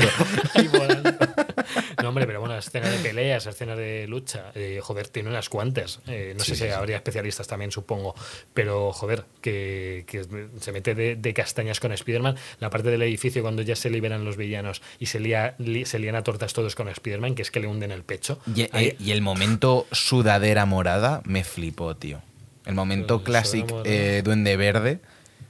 [2.02, 6.00] No, hombre, pero bueno, escenas de peleas, escenas de lucha, eh, joder, tiene unas cuantas.
[6.06, 8.14] Eh, no Sí, sé si sí, habría especialistas también, supongo.
[8.54, 10.24] Pero, joder, que, que
[10.60, 12.36] se mete de, de castañas con Spider-Man.
[12.60, 15.98] La parte del edificio cuando ya se liberan los villanos y se, lía, li- se
[15.98, 18.38] lían a tortas todos con Spider-Man, que es que le hunden el pecho.
[18.54, 22.22] Y, Ahí- eh, y el momento sudadera morada me flipó, tío.
[22.66, 25.00] El momento clásico eh, Duende Verde.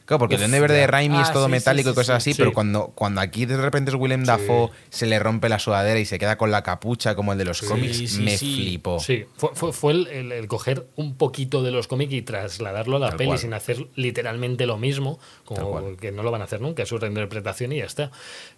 [0.09, 0.87] Claro, porque el Duende Verde de.
[0.87, 2.39] Raimi es Ah, todo sí, metálico sí, y cosas sí, así, sí.
[2.43, 6.07] pero cuando, cuando aquí de repente es Willem Dafoe, se le rompe la sudadera y
[6.07, 8.55] se queda con la capucha como el de los cómics, sí, me sí.
[8.57, 8.99] flipó.
[9.01, 12.97] Sí, fue, fue, fue el, el- el coger un poquito de los cómics y trasladarlo
[12.97, 13.39] a la Tal peli cual.
[13.39, 16.97] sin hacer literalmente lo mismo, como que no lo van a hacer nunca, es su
[16.97, 18.11] reinterpretación y ya está.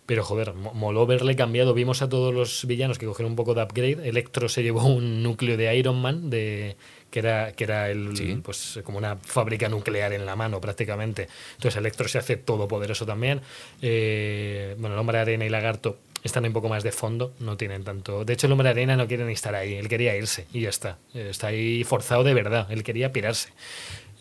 [0.07, 1.75] Pero joder, mo- moló verle cambiado.
[1.75, 4.09] Vimos a todos los villanos que cogieron un poco de upgrade.
[4.09, 6.77] Electro se llevó un núcleo de Iron Man, de,
[7.11, 8.41] que era, que era el, Sí.
[8.43, 11.29] pues, como una fábrica nuclear en la mano prácticamente.
[11.57, 13.41] Entonces Electro se hace todopoderoso también.
[13.83, 17.83] Eh, bueno, el hombre arena y lagarto están un poco más de fondo, no tienen
[17.83, 18.25] tanto.
[18.25, 20.69] De hecho, el hombre arena no quiere ni estar ahí, él quería irse y ya
[20.69, 20.99] está.
[21.15, 23.49] Está ahí forzado de verdad, él quería pirarse.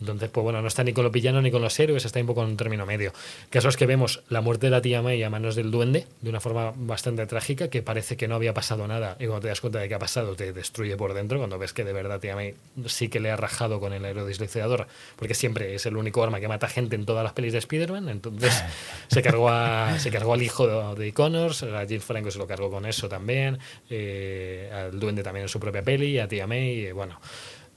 [0.00, 2.26] Entonces, pues bueno, no está ni con los villanos ni con los héroes, está un
[2.26, 3.12] poco en un término medio.
[3.50, 6.30] Caso es que vemos la muerte de la tía May a manos del duende de
[6.30, 9.16] una forma bastante trágica, que parece que no había pasado nada.
[9.18, 11.38] Y cuando te das cuenta de que ha pasado, te destruye por dentro.
[11.38, 12.54] Cuando ves que de verdad tía May
[12.86, 14.86] sí que le ha rajado con el aerodislizador,
[15.16, 18.08] porque siempre es el único arma que mata gente en todas las pelis de Spider-Man.
[18.08, 18.64] Entonces,
[19.08, 22.46] se cargó, a, se cargó al hijo de, de Connors, a Jill Franco se lo
[22.46, 26.86] cargó con eso también, eh, al duende también en su propia peli, a tía May,
[26.86, 27.20] eh, bueno.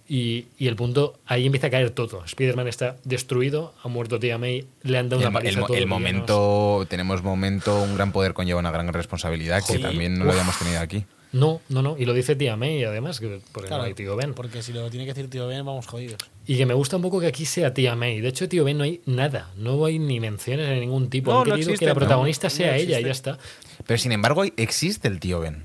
[0.08, 2.24] Y, y el punto, ahí empieza a caer todo.
[2.26, 6.86] Spider-Man está destruido, ha muerto tía May, le han dado El, una paliza el momento,
[6.90, 10.82] tenemos momento, un gran poder conlleva una gran responsabilidad que también no lo habíamos tenido
[10.82, 11.06] aquí.
[11.34, 11.98] No, no, no.
[11.98, 14.36] Y lo dice tía May, además, que porque Claro, no hay tío Ben.
[14.36, 16.18] Porque si lo tiene que decir tío Ben, vamos jodidos.
[16.46, 18.22] Y que me gusta un poco que aquí sea tía May.
[18.22, 19.50] De hecho, tío Ben no hay nada.
[19.58, 21.32] No hay ni menciones de ningún tipo.
[21.32, 23.40] No, Han no querido existe, que la protagonista No sea ella y ya está.
[23.88, 25.64] Pero sin embargo, existe el tío Ben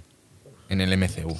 [0.70, 1.38] en el MCU.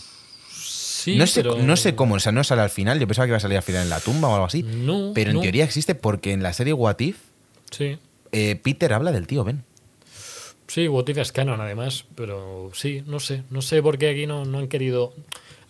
[0.99, 2.99] Sí, no, sé, pero- no sé cómo, o sea, no sale al final.
[2.99, 4.63] Yo pensaba que iba a salir al final en la tumba o algo así.
[4.65, 5.43] No, pero en no.
[5.43, 7.19] teoría existe porque en la serie What If,
[7.71, 7.99] Sí.
[8.33, 9.63] eh, Peter habla del tío Ben.
[10.67, 13.43] Sí, What If es canon además, pero sí, no sé.
[13.51, 15.15] No sé por qué aquí no, no han querido...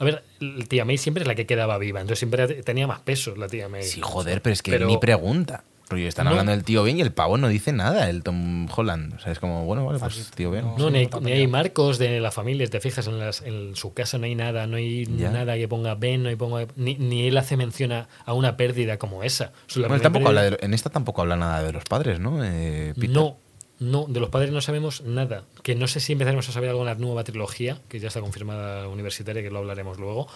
[0.00, 3.00] A ver, el tía May siempre es la que quedaba viva, entonces siempre tenía más
[3.00, 3.82] peso la tía May.
[3.82, 5.62] Sí, joder, pero es que Pero- ni pregunta.
[5.88, 6.30] Porque están No.
[6.32, 9.14] hablando del tío Ben y el pavo no dice nada, el Tom Holland.
[9.14, 10.66] O sea, es como, bueno, vale, pues tío Ben.
[10.76, 10.90] No.
[10.90, 14.26] Ni, hay, ni marcos de la familia, te fijas en, las- en su casa no
[14.26, 15.30] hay nada, no hay Ya.
[15.30, 18.56] nada que ponga Ben, no hay ponga, ni, ni él hace mención a, a una
[18.58, 19.52] pérdida como esa.
[19.76, 19.94] Bueno,
[20.28, 22.44] habla de- en esta tampoco habla nada de los padres, ¿no?
[22.44, 23.10] Eh, Peter.
[23.10, 23.36] No,
[23.80, 25.44] no, de los padres no sabemos nada.
[25.62, 28.20] Que no sé si empezaremos a saber algo en la nueva trilogía, que ya está
[28.20, 30.26] confirmada universitaria, que lo hablaremos luego.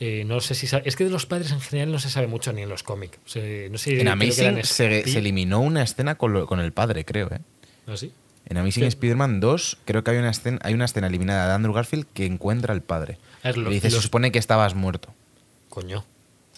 [0.00, 2.28] Eh, no sé si sa- es que de los padres en general no se sabe
[2.28, 3.18] mucho ni en los cómics.
[3.26, 7.28] Se- no sé, En Amazing se, eliminó una escena con, lo- con el padre, creo,
[7.32, 7.40] ¿eh?
[7.88, 8.12] ¿Ah, sí?
[8.46, 8.88] En Amazing Sí.
[8.88, 12.26] Spider-Man 2 creo que hay una, escena, hay una escena eliminada de Andrew Garfield que
[12.26, 13.18] encuentra al padre.
[13.42, 15.12] A ver, lo- Le dice, se supone que estabas muerto.
[15.68, 16.04] Coño,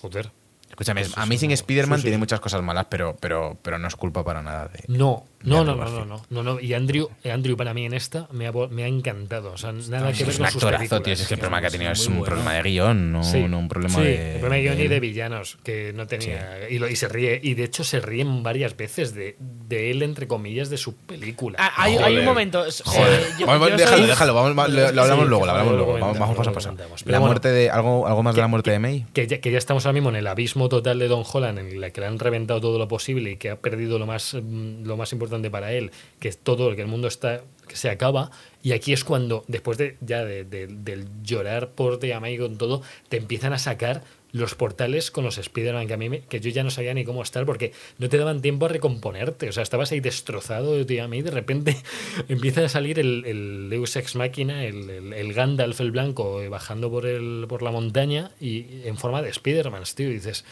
[0.03, 0.31] joder.
[0.71, 3.97] Escúchame, eso Amazing Spider-Man sí, sí, tiene muchas cosas malas, pero, pero, pero no es
[3.97, 4.85] culpa para nada de...
[4.89, 6.61] No, de no, no, no, no, no, no, no.
[6.61, 9.53] Y Andrew, Andrew para mí en esta me ha, me ha encantado.
[9.53, 11.03] O sea, nada que ver Es con un sus actorazo, películas.
[11.03, 11.13] tío.
[11.15, 12.25] Es que el problema que ha es tenido es un bueno.
[12.27, 14.33] problema de guion, no, Sí, no un problema sí, de.
[14.35, 16.69] el problema de guion y de villanos, que no tenía.
[16.71, 20.03] Y, lo- y se ríe, y de hecho se ríen varias veces de, de él,
[20.03, 21.57] entre comillas, de su película.
[21.61, 22.65] Ah, hay, un momento.
[22.67, 26.51] eh, Joder, déjalo, déjalo, lo, lo hablamos Sí, luego, lo hablamos luego Vamos, vamos paso
[26.51, 26.77] a paso.
[27.07, 27.71] La muerte de.
[27.71, 29.07] ¿Algo, algo más de la muerte de May?
[29.13, 31.81] que ya, que ya estamos ahora mismo en el abismo total de Don Holland, en
[31.81, 34.85] la que le han reventado todo lo posible y que ha perdido lo más, mm,
[34.85, 38.33] lo más importante para él, que es todo, que el mundo está que se acaba.
[38.65, 42.83] Y aquí es cuando, después de ya de- de- del llorar por May con todo,
[43.09, 44.03] te empiezan a sacar
[44.33, 47.05] los portales con los Spider-Man que a mí me- que yo ya no sabía ni
[47.05, 49.49] cómo estar porque no te daban tiempo a recomponerte.
[49.49, 51.77] O sea, estabas ahí destrozado de May y de repente
[52.29, 56.49] empieza a salir el, el Deus Ex Machina, el, el- el Gandalf el blanco eh,
[56.49, 60.09] bajando por, el, por la montaña y en forma de Spider-Man, tío.
[60.11, 60.45] Y dices,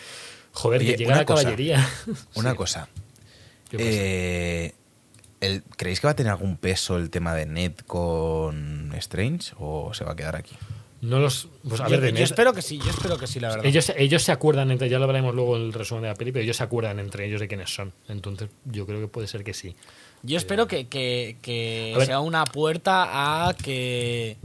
[0.52, 1.88] Joder, Oye, que llega la cosa, caballería.
[2.34, 2.56] Una Sí.
[2.56, 2.88] cosa.
[3.72, 4.72] Eh,
[5.76, 10.04] ¿Creéis que va a tener algún peso el tema de Ned con Strange o se
[10.04, 10.56] va a quedar aquí?
[11.00, 11.48] No los.
[11.68, 13.66] Pues a yo, ver, de yo espero que sí, yo espero que sí, la verdad.
[13.66, 16.32] Ellos, ellos se acuerdan entre, ya lo hablaremos luego en el resumen de la peli,
[16.32, 17.92] pero ellos se acuerdan entre ellos de quiénes son.
[18.08, 19.76] Entonces, yo creo que puede ser que sí.
[20.24, 24.36] Yo espero que, que- que sea una puerta a que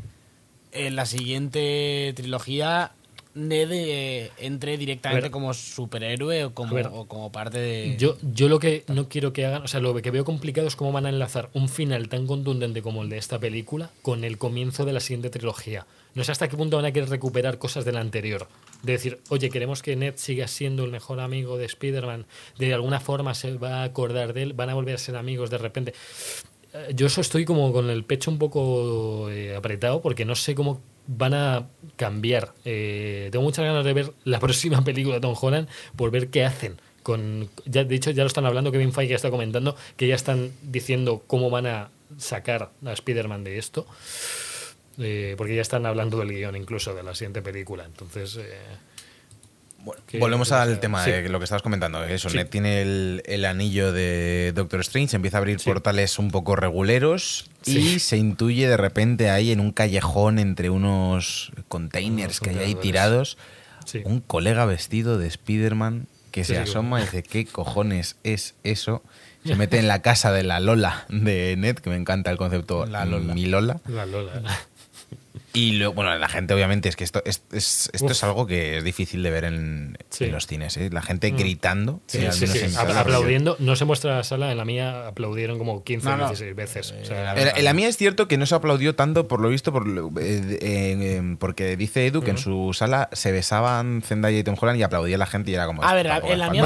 [0.71, 2.91] en la siguiente trilogía
[3.35, 5.31] Ned eh, entre directamente ver.
[5.31, 6.87] como superhéroe o como, ver.
[6.91, 7.95] o como parte de...
[7.97, 10.75] Yo, yo lo que no quiero que hagan, o sea, lo que veo complicado es
[10.75, 14.37] cómo van a enlazar un final tan contundente como el de esta película con el
[14.37, 15.87] comienzo de la siguiente trilogía.
[16.13, 18.47] No sé hasta qué punto van a querer recuperar cosas de la anterior.
[18.83, 22.25] De decir, oye, queremos que Ned siga siendo el mejor amigo de Spider-Man,
[22.59, 25.49] de alguna forma se va a acordar de él, van a volver a ser amigos
[25.49, 25.93] de repente.
[26.73, 30.53] Eh, Yo eso estoy como con el pecho un poco eh, apretado porque no sé
[30.53, 32.53] cómo van a cambiar.
[32.65, 36.45] Eh, tengo muchas ganas de ver la próxima película de Tom Holland por ver qué
[36.45, 36.79] hacen.
[37.03, 40.53] Con, ya, de hecho, ya lo están hablando, Kevin Feige está comentando que ya están
[40.61, 43.85] diciendo cómo van a sacar a Spider-Man de esto.
[44.99, 47.83] Eh, porque ya están hablando del guion incluso de la siguiente película.
[47.85, 48.57] Entonces, eh,
[49.83, 51.11] Bueno, volvemos al tema sí.
[51.11, 52.03] de lo que estabas comentando.
[52.05, 52.37] Eso, Sí.
[52.37, 55.69] Ned tiene el, el anillo de Doctor Strange, empieza a abrir Sí.
[55.69, 61.51] portales un poco reguleros y se intuye de repente ahí en un callejón entre unos
[61.67, 63.37] containers Unos que hay ahí tirados,
[64.05, 69.03] un colega vestido de Spider-Man que se asoma y dice, ¿qué cojones es eso?
[69.45, 72.85] Se mete en la casa de la Lola de Ned, que me encanta el concepto
[72.85, 73.33] La Lola.
[73.33, 73.81] mi Lola.
[73.87, 74.41] La Lola.
[75.55, 78.11] Y luego, bueno, la gente obviamente es que esto, es, es- esto Uf.
[78.11, 80.23] es algo que es difícil de ver en, Sí.
[80.25, 80.75] en los cines.
[80.77, 80.89] ¿eh?
[80.91, 81.37] La gente Mm.
[81.37, 82.01] gritando.
[82.07, 82.25] Sí,
[82.75, 83.55] Aplaudiendo.
[83.59, 86.27] No se muestra la sala, en la mía aplaudieron como 15 No, no.
[86.27, 86.95] 16 veces.
[87.01, 89.49] O sea, Eh, En, la mía es cierto que no se aplaudió tanto, por lo
[89.49, 94.39] visto, por, lo- eh, eh, porque dice Edu que en su sala se besaban Zendaya
[94.39, 95.83] y Tom Holland y aplaudía la gente y era como...
[95.83, 96.63] A ver, en la mía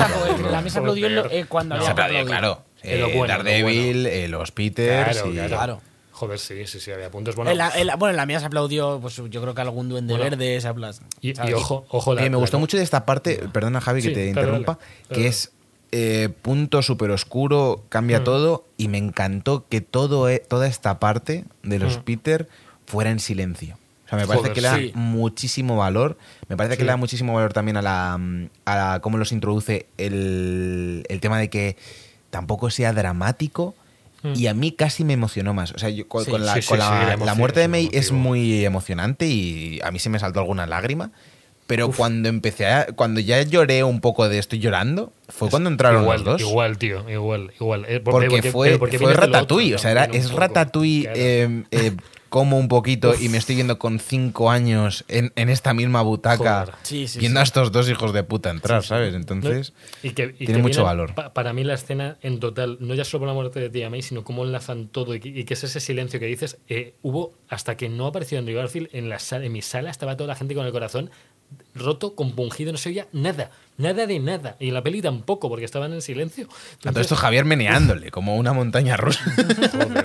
[0.49, 2.27] la se aplaudió eh, cuando Se había aplaudía, aplaudir.
[2.39, 2.63] claro.
[2.83, 5.47] Eh, bueno, Daredevil, los Peters Claro, y...
[5.47, 5.81] claro.
[6.17, 7.35] Joder, sí, sí, sí, había puntos.
[7.35, 9.61] Bueno, En la- en la- bueno, en la mía se aplaudió, pues yo creo que
[9.61, 10.29] algún duende Bueno.
[10.31, 13.43] verde se aplas- y, ojo, ojo, la- Eh, me la- gustó mucho de esta parte,
[13.53, 15.27] perdona Javi que te interrumpa, dale, dale, que dale.
[15.27, 15.51] es
[15.91, 18.23] eh, punto súper oscuro, cambia Mm.
[18.25, 22.01] todo y me encantó que todo, e- toda esta parte de los Mm.
[22.01, 22.49] Peter
[22.87, 23.77] fuera en silencio.
[24.05, 24.91] O sea, me parece Joder, que le da sí.
[24.95, 26.17] muchísimo valor.
[26.49, 28.19] Me parece que le da muchísimo valor también a la
[28.65, 31.77] a la- cómo los introduce el, el tema de que
[32.31, 33.73] tampoco sea dramático.
[34.35, 34.39] Mm.
[34.39, 35.71] Y a mí casi me emocionó más.
[35.71, 37.37] O sea, yo con, Sí, con la, sí, sí, con sí, la- la la emoción
[37.37, 41.11] muerte de May es muy emocionante y a mí se me saltó alguna lágrima.
[41.67, 46.03] Pero cuando empecé a, cuando ya lloré un poco de estoy llorando, fue cuando entraron
[46.03, 46.41] igual, los dos.
[46.49, 47.85] Igual, tío, igual, igual.
[47.89, 49.73] Eh, por- porque, porque- fue, porque fue Ratatouille.
[49.75, 50.31] otro o sea, era, es.
[50.31, 51.19] Ratatouille Claro.
[51.19, 51.91] eh, eh,
[52.29, 56.59] como un poquito y me estoy viendo con cinco años en, en esta misma butaca
[56.61, 56.75] Joder.
[56.83, 57.41] Sí, sí, viendo sí.
[57.41, 59.13] a estos dos hijos de puta entrar, ¿sabes?
[59.13, 59.73] Entonces,
[60.03, 61.15] Y que- y tiene que mucho viene- valor.
[61.15, 63.89] pa- para mí la escena en total, no ya solo por la muerte de Tia
[63.89, 66.57] May, sino cómo enlazan todo y que, y que es ese silencio que dices.
[66.69, 70.15] eh, hubo, hasta que no apareció Andrew Garfield, en, la sala, en mi sala estaba
[70.17, 71.09] toda la gente con el corazón
[71.79, 74.55] roto, compungido, no se oía nada, nada de nada.
[74.59, 76.45] Y en la peli tampoco, porque estaban en silencio.
[76.45, 76.57] a todo
[76.89, 79.21] Entonces, esto Javier meneándole, como una montaña rusa.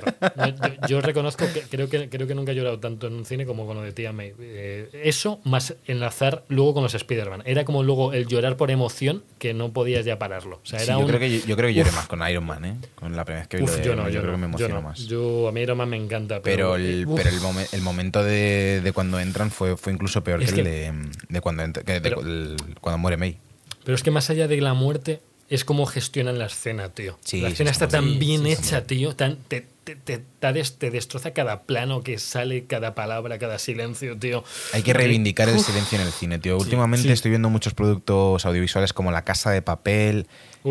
[0.82, 3.44] Yo, yo reconozco que creo, que creo que nunca he llorado tanto en un cine
[3.46, 4.32] como con lo de Tia May.
[4.38, 7.42] Eh, eso más enlazar luego con los Spider-Man.
[7.44, 10.60] Era como luego el llorar por emoción que no podías ya pararlo.
[10.62, 12.44] O sea, Sí, era yo, un- creo que, yo creo que lloré más con Iron
[12.44, 12.76] Man, ¿eh?
[12.94, 14.42] Con la primera vez que vi Uf, de yo no, yo, creo no, que me
[14.42, 14.82] yo emocionó no.
[14.82, 14.98] más.
[15.06, 16.40] Yo, a mí Iron Man me encanta.
[16.40, 20.22] Pero Pero, el, pero el, momen- el momento de, de cuando entran fue, fue incluso
[20.24, 20.92] peor que, el de,
[21.28, 23.38] de cuando, ent- que de- Pero- el- cuando muere May.
[23.84, 27.18] pero es que más allá de la muerte, es como gestionan la escena, tío.
[27.24, 28.42] Sí, la escena está tan bien.
[28.42, 29.14] bien Sí, sí, hecha, tío.
[29.14, 33.58] Tan, te, te, te, te des- te destroza cada plano que sale, cada palabra, cada
[33.58, 34.44] silencio, tío.
[34.72, 36.56] Hay que reivindicar el silencio en el cine, tío.
[36.56, 40.26] Últimamente estoy viendo muchos productos audiovisuales como La Casa de Papel,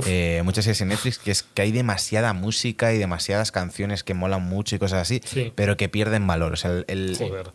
[0.08, 4.14] eh, muchas series en Netflix, que es que hay demasiada música y demasiadas canciones que
[4.16, 5.52] molan mucho y cosas así, Sí.
[5.54, 6.54] pero que pierden valor.
[6.54, 7.52] O sea, el- el- Joder.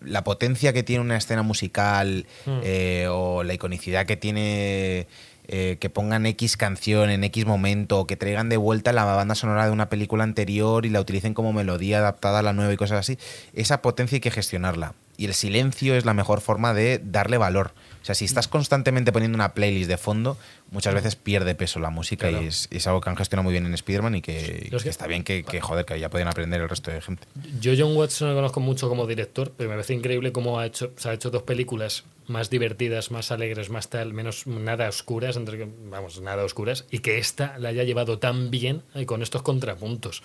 [0.00, 2.60] La potencia que tiene una escena musical Mm.
[2.62, 5.06] eh, o la iconicidad que tiene
[5.50, 9.34] eh, que pongan X canción en X momento o que traigan de vuelta la banda
[9.34, 12.76] sonora de una película anterior y la utilicen como melodía adaptada a la nueva y
[12.76, 13.18] cosas así,
[13.54, 14.94] esa potencia hay que gestionarla.
[15.16, 17.72] Y el silencio es la mejor forma de darle valor.
[18.08, 20.38] O sea, si estás constantemente poniendo una playlist de fondo,
[20.70, 22.42] muchas veces pierde peso la música Claro.
[22.42, 25.24] y es, es algo que han gestionado muy bien en Spider-Man y que, está bien
[25.24, 27.28] que, que, joder, que ya pueden aprender el resto de gente.
[27.60, 30.64] Yo John Watts no lo conozco mucho como director, pero me parece increíble cómo ha
[30.64, 35.36] hecho, se ha hecho dos películas más divertidas, más alegres, más tal, menos nada oscuras,
[35.36, 39.42] entre vamos, nada oscuras, y que esta la haya llevado tan bien eh, con estos
[39.42, 40.22] contrapuntos.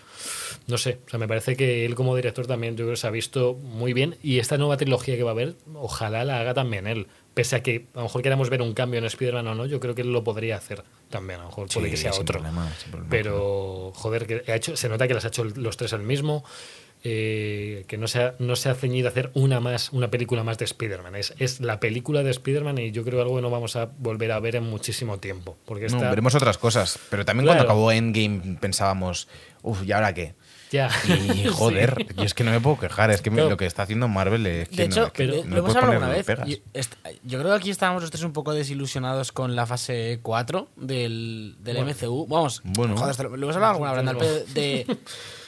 [0.68, 3.08] No sé, o sea, me parece que él como director también yo creo que se
[3.08, 6.54] ha visto muy bien y esta nueva trilogía que va a haber, ojalá la haga
[6.54, 9.56] también él, pese a que a lo mejor queramos ver un cambio en Spider-Man o
[9.56, 11.40] no, yo creo que él lo podría hacer también.
[11.40, 12.26] A lo mejor puede Sí, que sea otro.
[12.40, 12.72] problema,
[13.10, 16.44] Pero, joder, que ha hecho, se nota que las ha hecho los tres el mismo.
[17.06, 20.44] eh, que no se, ha, no se ha ceñido a hacer una más una película
[20.46, 21.16] más de Spider-Man.
[21.18, 24.32] Es, es la película de Spider-Man y yo creo algo que no vamos a volver
[24.32, 25.58] a ver en muchísimo tiempo.
[25.66, 26.98] Porque No, veremos otras cosas.
[27.10, 27.58] Pero también Claro.
[27.58, 29.28] cuando acabó Endgame pensábamos,
[29.64, 30.34] uff, ¿y ahora qué?
[30.74, 30.90] Ya.
[31.08, 34.08] Y joder, yo es que no me puedo quejar, es que lo que está haciendo
[34.08, 36.06] Marvel es que De no, hecho, es que pero- lo- no lo hemos puedes hablado
[36.06, 36.60] alguna vez.
[37.24, 41.56] Yo, creo que aquí estábamos los tres un poco desilusionados con la fase 4 del,
[41.60, 41.92] del Bueno.
[41.92, 42.28] MCU.
[42.28, 42.98] Vamos, Bueno.
[42.98, 44.86] joder, lo, hemos hablado alguna vez, de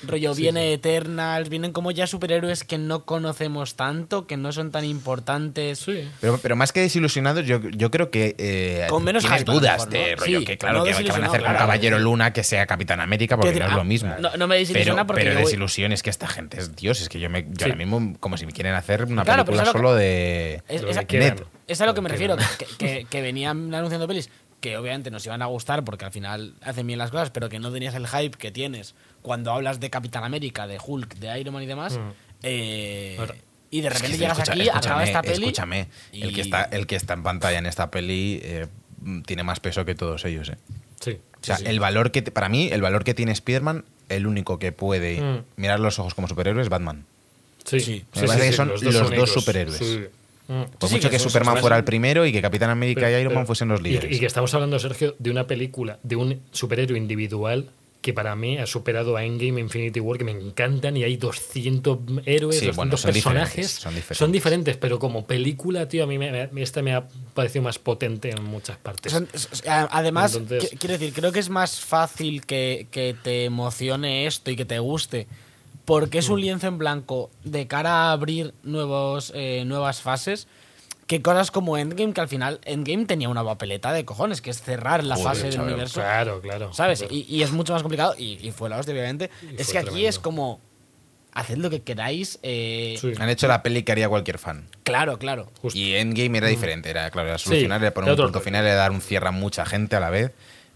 [0.07, 4.85] rollo, viene Eternals, vienen como ya superhéroes que no conocemos tanto, que no son tan
[4.85, 5.79] importantes.
[5.79, 6.07] Sí.
[6.21, 9.53] Pero, pero más que desilusionados, yo, yo creo que eh, Con menos tienes hype, a
[9.53, 11.49] lo dudas mejor, de rollo Sí, que claro no que, que van a hacer con
[11.49, 11.57] claro.
[11.59, 14.15] Caballero Luna que sea Capitán América porque no es lo ah, mismo.
[14.19, 17.09] no- no me desilusiona pero, porque pero desilusión es que esta gente es Dios, es
[17.09, 17.63] que yo me yo Sí.
[17.65, 20.89] ahora mismo como si me quieren hacer una Claro, película que- solo de Es, Lo
[20.89, 21.35] es que a, quieran.
[21.35, 21.45] Net.
[21.67, 22.35] es a lo que me refiero,
[22.77, 24.29] que- que venían anunciando pelis
[24.61, 27.59] que obviamente nos iban a gustar porque al final hacen bien las cosas, pero que
[27.59, 31.53] no tenías el hype que tienes cuando hablas de Capitán América, de Hulk, de Iron
[31.53, 31.97] Man y demás.
[31.97, 32.09] Mm.
[32.43, 33.35] eh, Ahora-
[33.71, 35.43] y de Es que repente llegas escucha- aquí, acaba esta peli.
[35.45, 38.67] Escúchame, el, que está, el que está en pantalla en esta peli eh,
[39.25, 40.49] tiene más peso que todos ellos.
[40.49, 40.55] eh.
[41.01, 41.11] Sí.
[41.41, 41.69] O sea, sí, sí.
[41.69, 45.19] el valor que, te- para mí, el valor que tiene Spider-Man, el único que puede
[45.21, 45.43] Mm.
[45.57, 47.05] mirar los ojos como superhéroe es Batman.
[47.65, 48.05] Sí, Sí.
[48.15, 49.33] Me parece que son los dos únicos.
[49.33, 49.81] superhéroes.
[50.47, 50.63] Mm.
[50.77, 53.33] Por Sí, mucho que Superman fuera el primero y que Capitán América Pero- y Iron
[53.33, 54.15] Man pero- fuesen los líderes.
[54.15, 57.69] Y, que estamos hablando, Sergio, de una película, de un superhéroe individual
[58.01, 61.97] que para mí ha superado a Endgame Infinity War, que me encantan y hay 200
[62.27, 63.49] héroes, Sí, 200 bueno, son personajes.
[63.55, 64.17] diferentes, son diferentes.
[64.19, 67.79] Son diferentes, pero como película, tío, a mí me, me- esta me ha parecido más
[67.79, 69.11] potente en muchas partes.
[69.11, 69.27] Son-
[69.89, 74.55] además, Entonces- quiero decir, creo que es más fácil que, que te emocione esto y
[74.55, 75.25] que te guste.
[75.85, 76.19] Porque Mm.
[76.19, 80.47] es un lienzo en blanco de cara a abrir nuevos, eh, nuevas fases.
[81.07, 84.59] Que cosas como Endgame, que al final Endgame tenía una papeleta de cojones, que es
[84.63, 85.99] cerrar la Joder, fase del chaval, universo.
[86.01, 86.73] Claro, claro.
[86.73, 87.05] ¿Sabes?
[87.11, 88.15] Y, y es mucho más complicado.
[88.17, 89.29] Y, y fue la hostia, obviamente.
[89.43, 90.09] Y Es que aquí tremendo.
[90.09, 90.59] es como.
[91.37, 92.39] Haced lo que queráis.
[92.43, 93.11] eh, Sí.
[93.19, 94.67] Han hecho la peli que haría cualquier fan.
[94.83, 95.51] Claro, claro.
[95.61, 95.77] Justo.
[95.77, 98.91] Y Endgame era diferente, era claro, era solucionar, era poner un punto final, era dar
[98.91, 100.31] un cierre a mucha gente a la vez.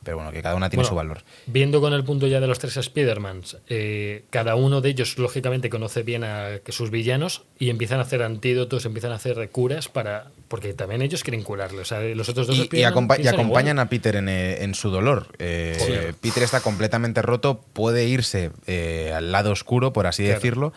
[0.10, 1.22] Pero bueno, que cada una tiene Bueno, su valor.
[1.46, 5.70] Viendo con el punto ya de los tres Spider-Mans, eh, cada uno de ellos, lógicamente,
[5.70, 9.88] conoce bien a que sus villanos y empiezan a hacer antídotos, empiezan a hacer curas
[9.88, 10.32] para.
[10.48, 11.82] Porque también ellos quieren curarle.
[11.82, 13.46] O sea, los otros dos Y, y Spider-Man acompa- y piensan igual.
[13.46, 15.28] acompañan a Peter en, eh, en su dolor.
[15.38, 16.14] Eh.
[16.20, 20.36] Peter está completamente roto, puede irse eh, al lado oscuro, por así Claro.
[20.40, 20.74] decirlo.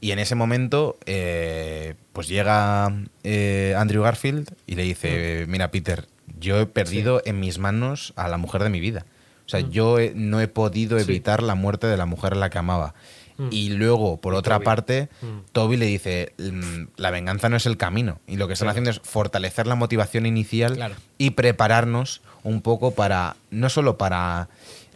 [0.00, 2.90] Y en ese momento, eh, pues llega
[3.24, 4.86] eh, Andrew Garfield y le Mm.
[4.86, 6.06] dice: Mira, Peter,
[6.40, 9.04] yo he perdido en mis manos a la mujer de mi vida.
[9.46, 11.00] O sea, yo he- no he podido Mm.
[11.00, 11.04] Sí.
[11.10, 12.94] evitar la muerte de la mujer a la que amaba.
[13.36, 13.48] Mm.
[13.50, 14.64] Y luego, por Y otra Toby.
[14.64, 15.26] parte, Mm.
[15.52, 18.20] Toby le dice, "Mm, la venganza no es el camino.
[18.26, 18.72] Y lo que están Claro.
[18.72, 20.94] haciendo es fortalecer la motivación inicial Claro.
[21.18, 24.48] y prepararnos un poco para, no solo para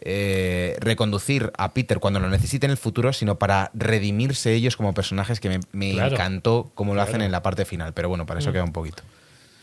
[0.07, 4.92] eh, reconducir a Peter cuando lo necesite en el futuro, sino para redimirse ellos como
[4.92, 6.12] personajes que me, me Claro.
[6.14, 7.95] encantó como lo hacen en la parte final.
[7.95, 8.53] Pero bueno, para eso Mm.
[8.53, 9.03] queda un poquito.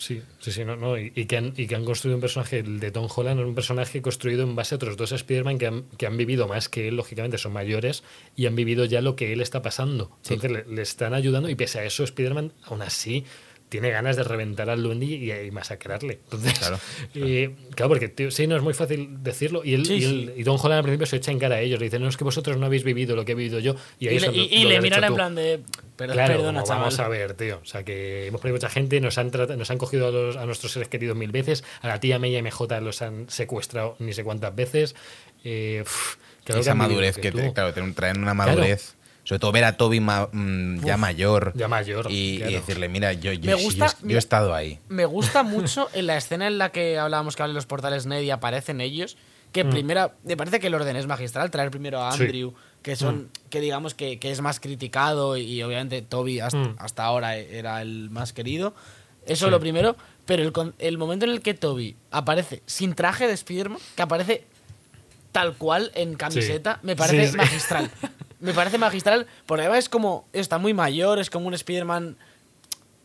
[0.02, 0.98] Sí, sí, sí, no, no.
[0.98, 3.54] Y, y que han, y que han construido un personaje, el de Tom Holland, un
[3.54, 6.88] personaje construido en base a otros dos Spider-Man que han, que han vivido más que
[6.88, 8.04] él, lógicamente, son mayores
[8.36, 10.18] y han vivido ya lo que él está pasando.
[10.24, 13.26] Entonces le, le están ayudando y pese a eso, Spider-Man, aún así,
[13.72, 16.20] tiene ganas de reventar al Duende y, y masacrarle.
[16.26, 16.78] Entonces, Claro,
[17.16, 19.62] eh, claro, porque tío, sí, no es muy fácil decirlo.
[19.64, 20.06] Y, él, Sí, y, sí.
[20.08, 21.80] él- y Tom Holland al principio se echa en cara a ellos.
[21.80, 23.76] Le dice, no, es que vosotros no habéis vivido lo que he vivido yo.
[23.98, 25.62] Y, ahí Y, le, y- y lo le miran en plan de.
[25.96, 26.82] Pero, Claro, perdona, como chaval.
[26.84, 27.60] vamos a ver, tío.
[27.64, 30.46] O sea, que hemos perdido mucha gente, nos han, nos han cogido a, los- a
[30.46, 34.12] nuestros seres queridos mil veces, a la tía May y MJ los han secuestrado ni
[34.12, 34.96] sé cuántas veces.
[35.46, 35.84] Eh,
[36.44, 37.38] claro Esa madurez que que, tú.
[37.38, 38.96] te- claro, te traen una madurez.
[39.24, 41.54] Sobre todo ver a Toby ma- mm, ya mayor.
[41.56, 42.52] ya mayor, Y, y claro.
[42.54, 44.80] decirle, mira, yo, yo, Me yo- gusta- yo he estado ahí.
[44.90, 48.22] Me gusta mucho en la escena en la que hablábamos que abren los portales Ned
[48.22, 49.18] y aparecen ellos.
[49.52, 52.18] Que primera, me parece que el orden es magistral, traer primero a Mm.
[52.18, 52.24] Sí.
[52.24, 56.76] Andrew, que son, que digamos que, que es más criticado y, obviamente Toby hasta, Mm.
[56.80, 58.74] hasta ahora era el más querido.
[59.26, 59.52] Eso Sí.
[59.52, 63.34] lo primero, pero el, con- el momento en el que Toby aparece sin traje de
[63.34, 64.46] Spider-Man, que aparece
[65.34, 67.38] tal cual en camiseta, me parece Sí, sí.
[67.38, 67.92] magistral.
[68.42, 72.18] Me parece magistral, porque además es como, está muy mayor, es como un Spider-Man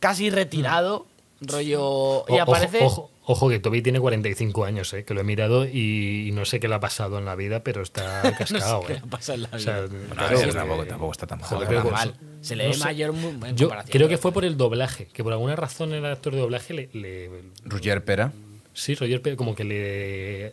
[0.01, 1.07] casi retirado,
[1.41, 2.25] rollo...
[2.29, 2.79] Y aparece...
[2.83, 6.33] Ojo, ojo, ojo que Toby tiene 45 años, eh, que lo he mirado y, y
[6.33, 8.83] no sé qué le ha pasado en la vida, pero está no sé cascado.
[8.87, 9.01] qué eh.
[9.03, 9.89] le pasa en la O sea, vida.
[9.89, 11.49] Bueno, claro, eh, tampoco, tampoco está tan mal.
[11.49, 12.85] joder, Se le no ve sé.
[12.85, 16.35] mayor muy- Yo creo que fue por el doblaje, que por alguna razón el actor
[16.35, 17.31] de doblaje le, le-
[17.65, 18.33] Roger Pera.
[18.73, 20.53] Sí, Roger Pérez como que le.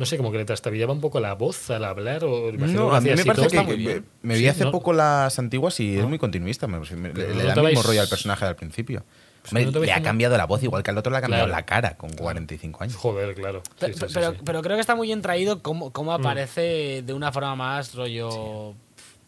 [0.00, 2.24] No sé, como que le trastabillaba un poco la voz al hablar.
[2.24, 4.70] O No, a mí me parece que, que- me vi Sí, hace ¿no?
[4.72, 6.66] poco las antiguas y es muy continuista.
[6.66, 9.04] me- me- le, no le da el mismo rollo al personaje al principio.
[9.48, 11.58] Hombre, no le ha cambiado la voz igual que al otro le ha cambiado Claro.
[11.60, 12.96] la cara con 45 años.
[12.96, 13.62] Joder, claro.
[13.62, 14.38] Sí, Pero, sí, sí, pero, sí.
[14.42, 15.92] pero creo que está muy bien traído cómo, Mm.
[15.92, 18.74] cómo aparece de una forma más rollo.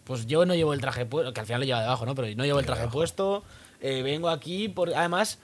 [0.04, 2.14] Pues yo no llevo el traje puesto, que al final lo lleva debajo, ¿no?
[2.14, 3.42] Pero no llevo el traje puesto.
[3.82, 4.94] eh, vengo aquí por.
[4.94, 5.38] Además,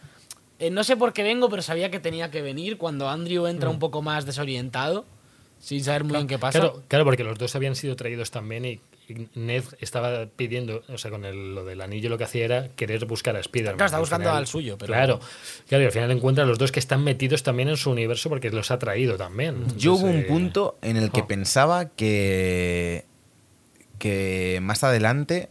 [0.59, 3.69] eh, no sé por qué vengo, pero sabía que tenía que venir cuando Andrew entra
[3.69, 5.05] un poco más desorientado,
[5.61, 6.59] sin saber muy bien qué pasa.
[6.61, 10.99] Claro, claro, porque los dos habían sido traídos también y, y Ned estaba pidiendo, o
[10.99, 13.77] sea, con el- lo del anillo lo que hacía era querer buscar a Spider-Man.
[13.77, 15.21] Claro, está Al buscando final- al suyo, pero- Claro,
[15.69, 18.29] claro, y al final encuentra a los dos que están metidos también en su universo
[18.29, 19.65] porque los ha traído también.
[19.77, 21.27] Yo hubo un eh, punto en el que oh.
[21.27, 23.05] pensaba que,
[23.99, 25.49] que más adelante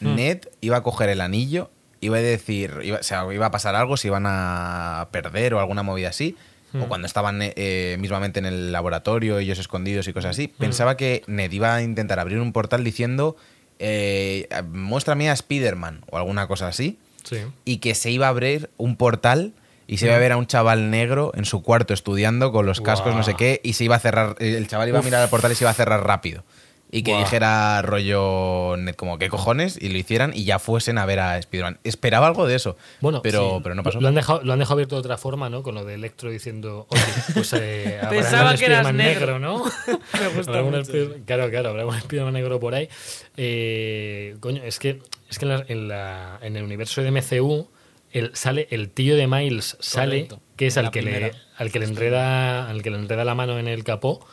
[0.00, 0.14] Hmm.
[0.14, 1.70] Ned iba a coger el anillo,
[2.00, 5.58] iba a decir, iba, o sea, iba a pasar algo, si iban a perder o
[5.58, 6.36] alguna movida así,
[6.74, 6.88] o Hmm.
[6.88, 10.40] cuando estaban eh, mismamente en el laboratorio, ellos escondidos y cosas Hmm.
[10.40, 13.36] así, pensaba que Ned iba a intentar abrir un portal diciendo,
[13.78, 17.38] eh, muéstrame a Spider-Man o alguna cosa así, Sí.
[17.64, 19.52] y que se iba a abrir un portal
[19.86, 22.80] y se iba a ver a un chaval negro en su cuarto estudiando con los
[22.80, 25.28] cascos, no sé qué, y se iba a cerrar, el chaval iba a mirar al
[25.30, 26.44] portal y se iba a cerrar rápido.
[26.90, 29.76] Y que dijera rollo net como, ¿qué cojones?
[29.80, 31.78] Y lo hicieran y ya fuesen a ver a Spider-Man.
[31.84, 33.60] Esperaba algo de eso, Bueno, pero, sí.
[33.62, 34.00] pero no pasó.
[34.00, 35.62] Lo han, dejado, lo han dejado abierto de otra forma, ¿no?
[35.62, 37.02] Con lo de Electro diciendo, oye,
[37.34, 39.38] pues eh, Pensaba que eras negro.
[39.38, 39.64] ¿no?
[39.86, 40.92] Me gusta Habrá un mucho
[41.26, 42.88] claro, claro, habrá un Spider-Man negro por ahí.
[43.36, 47.68] Eh, coño, es que, es que en, la- en la- en el universo de MCU
[48.12, 50.40] el, sale el tío de Miles sale, Correcto.
[50.56, 53.58] que es al que, le, al que le enreda al que le enreda la mano
[53.58, 54.26] en el capó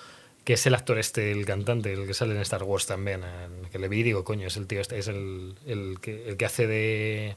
[0.45, 3.69] que es el actor este, el cantante, el que sale en Star Wars también, en-
[3.69, 6.37] que le vi y digo, coño, es el tío este, es el, el que, el
[6.37, 7.35] que hace de...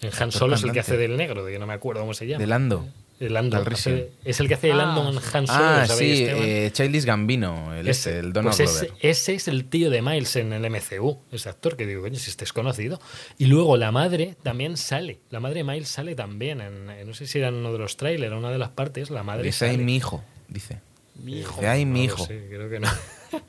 [0.00, 2.14] En Han Solo es el que hace del negro, de que no me acuerdo cómo
[2.14, 2.40] se llama.
[2.40, 2.88] De Lando.
[3.20, 3.58] El Lando.
[3.58, 5.28] Hace- es el que hace de Lando Ah, en sí.
[5.34, 6.42] Han Solo, Ah, ¿sabéis, sí, Esteban?
[6.44, 10.02] eh, Childish Gambino, el, Ese- este, el Donald pues ese, ese es el tío de
[10.02, 13.00] Miles en el MCU, ese actor que digo, coño, si este es conocido.
[13.38, 17.14] Y luego la madre también sale, la madre de Miles sale también, en, en- no
[17.14, 19.52] sé si era en uno de los trailers, una de las partes, la madre ay,
[19.52, 19.78] sale.
[19.78, 20.80] mi hijo, dice.
[21.16, 21.60] Mi hijo.
[21.66, 22.26] Ay, mi lo hijo.
[22.26, 22.88] sé, creo que no.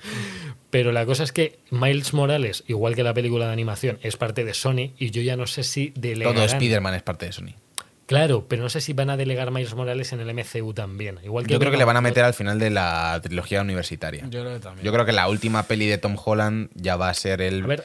[0.69, 4.43] Pero la cosa es que Miles Morales, igual que la película de animación, es parte
[4.43, 6.35] de Sony y yo ya no sé si delegarán...
[6.35, 7.55] Todo Spider-Man es parte de Sony.
[8.05, 11.19] Claro, pero no sé si van a delegar Miles Morales en el MCU también.
[11.23, 14.27] Igual que Yo creo que le van a meter al final de la trilogía universitaria.
[14.29, 14.85] Yo creo que también.
[14.85, 17.63] Yo creo que la última peli de Tom Holland ya va a ser el.
[17.63, 17.83] A ver.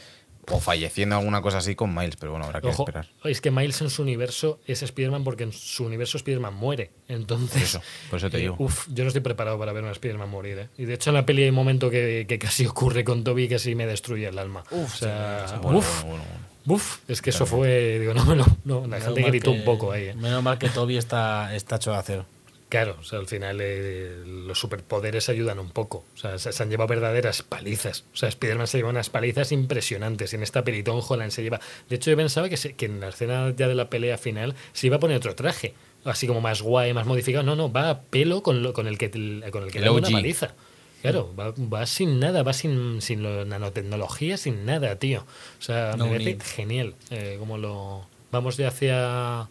[0.51, 3.07] O falleciendo alguna cosa así con Miles, pero bueno, habrá que Ojo, esperar.
[3.25, 6.91] es que Miles en su universo es Spider-Man porque en su universo Spider-Man muere.
[7.09, 9.91] Entonces, Por eso, por eso te eh, uf, yo no estoy preparado para ver a
[9.93, 10.59] Spider-Man morir.
[10.59, 10.69] ¿eh?
[10.79, 13.49] Y de hecho en la peli hay un momento que, que casi ocurre con Toby
[13.49, 14.65] que casi me destruye el alma.
[14.71, 16.25] Uf, o sea, sí, sí, Bueno, uf, bueno, bueno,
[16.65, 16.75] bueno.
[16.77, 19.59] uf, es que eso fue, digo, no me lo, no, la Menos gente gritó que-
[19.59, 20.05] un poco ahí.
[20.09, 20.15] ¿eh?
[20.15, 22.27] Menos mal que Toby está, está hecho de acero.
[22.71, 26.05] Claro, o sea, al final eh, los superpoderes ayudan un poco.
[26.15, 28.05] O sea, se, se han llevado verdaderas palizas.
[28.15, 30.33] O sea, Spider-Man se lleva unas palizas impresionantes.
[30.35, 31.61] En esta peli Tom Holland se lleva.
[31.89, 34.55] De hecho, yo pensaba que, se- que en la escena ya de la pelea final
[34.73, 35.75] se iba a poner otro traje.
[36.05, 37.43] Así como más guay, más modificado.
[37.45, 39.91] No, no, va a pelo con, lo, con el que, con el que le da
[39.93, 40.55] una paliza.
[41.03, 45.27] Claro, va, va sin nada, va sin, sin lo- nanotecnología, sin nada, tío.
[45.59, 46.43] O sea, No me parece need.
[46.43, 46.95] genial.
[47.11, 48.07] eh, como lo.
[48.31, 49.49] Vamos de hacia.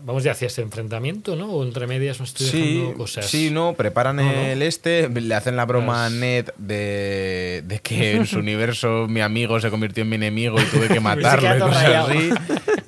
[0.00, 1.50] Vamos ya hacia ese enfrentamiento, ¿no?
[1.52, 3.26] O entre medias me estoy Sí, dejando cosas.
[3.26, 4.30] sí, no, preparan No, no.
[4.30, 9.20] el este, le hacen la broma a Ned de, de que en su universo mi
[9.20, 12.08] amigo se convirtió en mi enemigo y tuve que matarlo y cosas rayado.
[12.08, 12.30] así.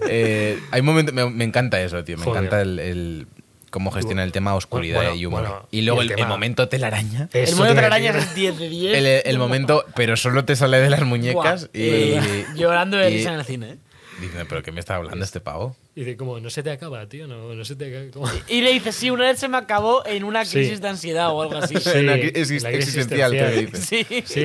[0.08, 2.38] Eh, hay momentos, me, me encanta eso, tío, me Joder.
[2.44, 3.26] encanta el, el-
[3.70, 5.40] cómo gestiona el tema oscuridad Bueno, y humor.
[5.42, 7.28] bueno, y luego y el el, el momento telaraña.
[7.32, 8.28] Eso el momento de te la iba a araña decir.
[8.28, 8.96] es 10 de 10.
[8.98, 13.10] El, el momento, pero solo te sale de las muñecas Buah, y, eh, llorando de
[13.10, 13.76] y- risa en el cine.
[14.20, 15.76] Diciendo, pero ¿qué me está hablando este pavo?
[15.96, 18.30] Y de como, no se te acaba, tío, no, no se te acaba.
[18.48, 20.58] Y le dice, sí, una vez se me acabó en una Sí.
[20.58, 21.74] crisis de ansiedad o algo así.
[21.80, 24.04] Sí, Una exist- la crisis existencial, que dice.
[24.06, 24.22] Sí.
[24.24, 24.40] Sí,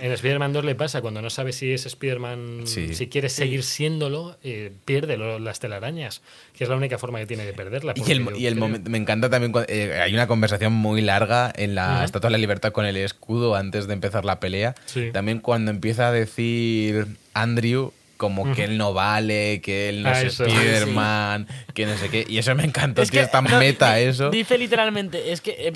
[0.00, 2.94] en Spider-Man 2 le pasa, cuando no sabe si es Spider-Man, Sí.
[2.94, 6.22] si quiere seguir siéndolo, eh, pierde lo- las telarañas,
[6.56, 7.94] que es la única forma que tiene de perderla.
[7.96, 11.52] Y el, y el momento, me encanta también, cuando- eh, hay una conversación muy larga
[11.56, 12.04] en la.
[12.04, 14.74] Estatua de la Libertad con el escudo antes de empezar la pelea.
[14.86, 15.10] Sí.
[15.12, 20.20] También cuando empieza a decir Andrew como que él no vale, que él no Ah,
[20.22, 20.38] es.
[20.40, 22.24] Spider-Man, que no sé qué.
[22.28, 24.30] Y eso me encantó, Es tío, que es tan no, meta eso.
[24.30, 25.72] Dice literalmente, es que yo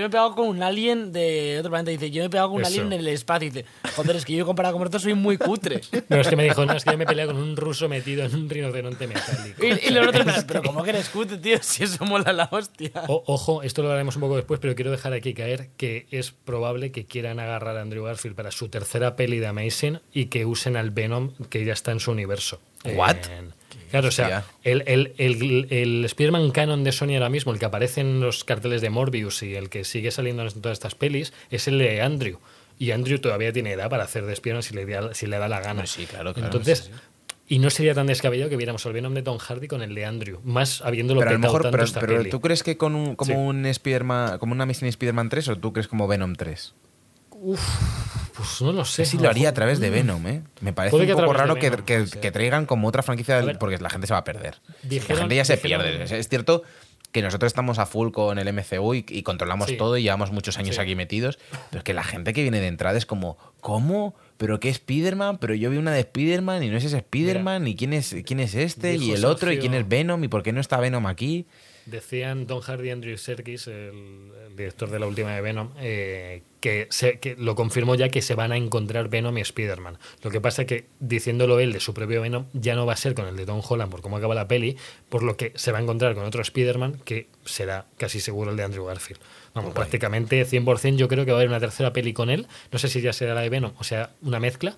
[0.00, 1.90] me he pegado con un alien de otro planeta.
[1.90, 2.70] Dice, yo me he pegado con un Eso.
[2.70, 3.50] alien en el espacio.
[3.50, 3.64] Dice,
[3.96, 5.80] joder, es que yo comparado con vosotros soy muy cutre.
[6.08, 8.24] No, es que me dijo, no, es que yo me peleé con un ruso metido
[8.24, 9.64] en un rinoceronte metálico.
[9.64, 11.58] Y, y los otros, pero ¿cómo que eres cutre, tío?
[11.60, 12.90] Si eso mola la hostia.
[13.08, 16.30] O- ojo, esto lo haremos un poco después, pero quiero dejar aquí caer que es
[16.32, 20.44] probable que quieran agarrar a Andrew Garfield para su tercera peli de Amazing y que
[20.46, 22.60] usen al Venom que ya está en su universo.
[22.84, 23.16] What?
[23.30, 23.52] En-
[23.90, 27.64] claro, o sea, el, el, el, el Spider-Man canon de Sony ahora mismo, el que
[27.66, 31.32] aparece en los carteles de Morbius y el que sigue saliendo en todas estas pelis,
[31.50, 32.38] es el de Andrew.
[32.78, 35.48] Y Andrew todavía tiene edad para hacer de Spider-Man si le, da- si le da
[35.48, 35.70] la gana.
[35.72, 36.46] Hombre, sí, claro, claro.
[36.48, 36.90] Entonces,
[37.50, 40.04] Y no sería tan descabellado que viéramos el Venom de Tom Hardy con el de
[40.04, 42.28] Andrew, más habiéndolo Pero a lo mejor, tanto pero, esta pero peli.
[42.30, 43.36] ¿tú crees que con un, como Sí.
[43.38, 46.74] un Spider-Man, como una Amazing Spider-Man 3 o tú crees como Venom 3?
[48.36, 49.04] Pues no lo sé.
[49.04, 50.42] Sí, lo haría a través de Venom, ¿eh?
[50.60, 53.90] Me parece un poco raro que, Venom, que- traigan como otra franquicia ver, porque la
[53.90, 54.60] gente se va a perder.
[54.82, 56.18] dijeron- la gente ya se dijeron- pierde.
[56.18, 56.62] Es, cierto
[57.10, 59.76] que nosotros estamos a full con el MCU y, y controlamos Sí.
[59.76, 60.80] todo y llevamos muchos años Sí.
[60.80, 61.38] aquí metidos,
[61.70, 64.14] pero es que la gente que viene de entrada es como, ¿cómo?
[64.36, 65.38] ¿Pero qué Spider-Man?
[65.38, 68.38] Pero yo vi una de Spider-Man y no es ese Spider-Man y quién es, quién
[68.40, 71.06] es este y el otro y quién es Venom y por qué no está Venom
[71.06, 71.46] aquí.
[71.90, 76.42] Decían Don Hardy y Andrew Serkis, el, el director de la última de Venom, eh,
[76.60, 79.98] que, se, que lo confirmó ya que se van a encontrar Venom y Spider-Man.
[80.22, 82.96] Lo que pasa es que, diciéndolo él de su propio Venom, ya no va a
[82.96, 84.76] ser con el de Tom Holland por cómo acaba la peli,
[85.08, 88.56] por lo que se va a encontrar con otro Spider-Man que será casi seguro el
[88.56, 89.20] de Andrew Garfield.
[89.54, 92.46] Vamos, prácticamente 100% yo creo que va a haber una tercera peli con él.
[92.70, 94.76] No sé si ya será la de Venom o sea, una mezcla.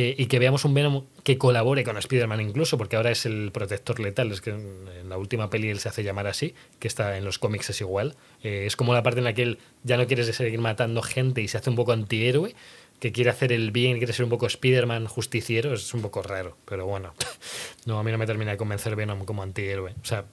[0.00, 3.50] Eh, y que veamos un Venom que colabore con Spider-Man incluso, porque ahora es el
[3.50, 7.18] protector letal, es que en, la última peli él se hace llamar así, que está
[7.18, 8.14] en los cómics es igual.
[8.44, 11.40] Eh, es como la parte en la que él ya no quiere seguir matando gente
[11.40, 12.54] y se hace un poco antihéroe,
[13.00, 16.56] que quiere hacer el bien, quiere ser un poco Spider-Man justiciero, es un poco raro,
[16.64, 17.12] pero bueno,
[17.84, 19.96] no, a mí no me termina de convencer Venom como antihéroe.
[20.00, 20.26] O sea,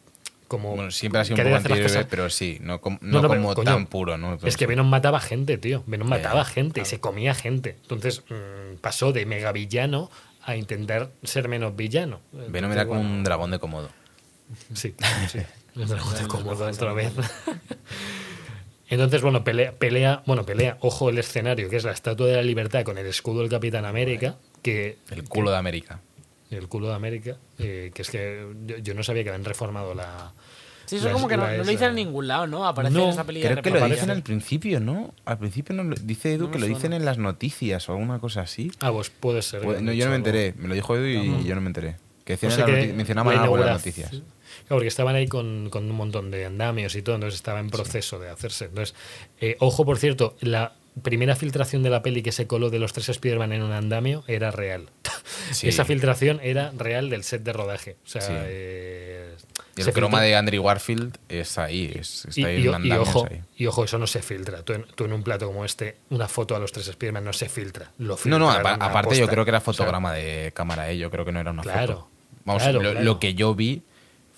[0.47, 0.75] como...
[0.75, 3.41] Bueno, siempre ha sido un poco cosas- pero sí, no, com- No, no no, pero,
[3.41, 4.37] como coño, tan puro, ¿no?
[4.43, 5.83] Es que Venom mataba gente, tío.
[5.87, 7.75] Venom mataba gente y se comía gente.
[7.81, 10.09] Entonces mm, pasó de mega villano
[10.43, 12.19] a intentar ser menos villano.
[12.49, 13.89] Venom era como bueno, un dragón de Komodo.
[14.73, 14.93] Sí,
[15.31, 15.39] sí.
[15.75, 17.11] El dragón de Komodo otra vez.
[18.87, 22.43] Entonces, bueno, pelea, pelea, bueno, pelea, ojo el escenario, que es la Estatua de la
[22.43, 24.99] Libertad con el escudo del Capitán América, que...
[25.09, 26.01] El culo de América.
[26.51, 29.93] El culo de América, eh, que es que yo, yo no sabía que habían reformado
[29.95, 30.31] la...
[30.85, 32.67] Sí, eso la- como que no, lo dicen en ningún lado, ¿no?
[32.67, 35.13] Aparece No, en esa peli de Creo que lo dicen al principio, ¿no?
[35.25, 38.19] Al principio no lo- dice Edu No que lo dicen en las noticias o alguna
[38.19, 38.71] cosa así.
[38.79, 39.61] Ah, pues puede ser.
[39.61, 41.67] que Pues, no, yo no me enteré, me lo dijo Edu y yo no me
[41.67, 41.95] enteré.
[42.23, 44.09] Que qué, noti- mencionaban algo en las noticias.
[44.11, 44.23] Claro,
[44.69, 48.19] porque estaban ahí con, con un montón de andamios y todo, entonces estaba en proceso
[48.19, 48.65] de hacerse.
[48.65, 48.95] Entonces,
[49.41, 52.93] eh, ojo, por cierto, la primera filtración de la peli que se coló de los
[52.93, 54.89] tres Spider-Man en un andamio era real.
[55.51, 55.67] Sí.
[55.67, 57.97] Esa filtración era real del set de rodaje.
[58.05, 58.31] O sea, Sí.
[58.33, 59.35] eh,
[59.75, 62.85] Y se el croma de Andrew Garfield es ahí, es, está y, ahí y- en
[62.85, 63.41] y ojo, ahí.
[63.57, 64.63] y ojo, eso no se filtra.
[64.63, 67.33] Tú en, tú en un plato como este, una foto a los tres Spider-Man no
[67.33, 67.91] se filtra.
[67.97, 70.97] Lo No, no, aparte yo creo que era O sea, fotograma de cámara, ¿eh?
[70.97, 72.09] yo creo que no era una Claro, foto.
[72.45, 73.05] Vamos, claro, lo, claro.
[73.05, 73.83] lo que yo vi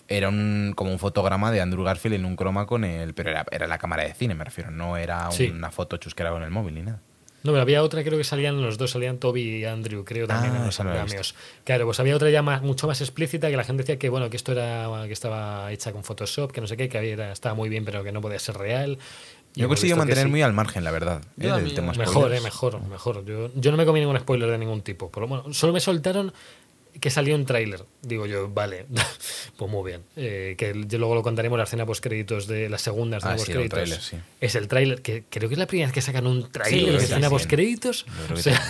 [0.08, 3.14] era un, como un fotograma de Andrew Garfield en un croma con el...
[3.14, 5.49] Pero era, era la cámara de cine, me refiero, no era Sí.
[5.49, 6.99] una foto chusquera con el móvil ni nada.
[7.43, 10.53] No, pero había otra, creo que salían los dos, salían Toby y Andrew, creo también
[10.55, 11.36] Ah, en los andamios.
[11.64, 14.30] Claro, pues había otra ya más- mucho más explícita que la gente decía que bueno,
[14.30, 17.53] que esto era que estaba hecha con Photoshop, que no sé qué, que había, estaba
[17.55, 18.97] muy bien, pero que no podía ser real.
[19.55, 20.30] Y Yo consigo mantener sí.
[20.30, 21.62] muy al margen, la verdad, Yo ¿eh?
[21.62, 23.24] del tema Mejor, eh, mejor, mejor.
[23.24, 25.10] Yo, yo no me comí ningún spoiler de ningún tipo.
[25.10, 26.34] Por lo bueno, solo me soltaron
[27.00, 27.84] que salió un tráiler.
[28.02, 28.86] Digo yo, vale,
[29.58, 30.04] pues muy bien.
[30.16, 33.38] Eh, que yo luego lo contaremos la escena post créditos de la segunda escena Ah,
[33.38, 33.89] sí, créditos.
[34.04, 34.18] sí.
[34.41, 37.04] Es el tráiler que creo que es la primera vez que sacan un tráiler de
[37.04, 38.06] escena post créditos.
[38.34, 38.62] O sea,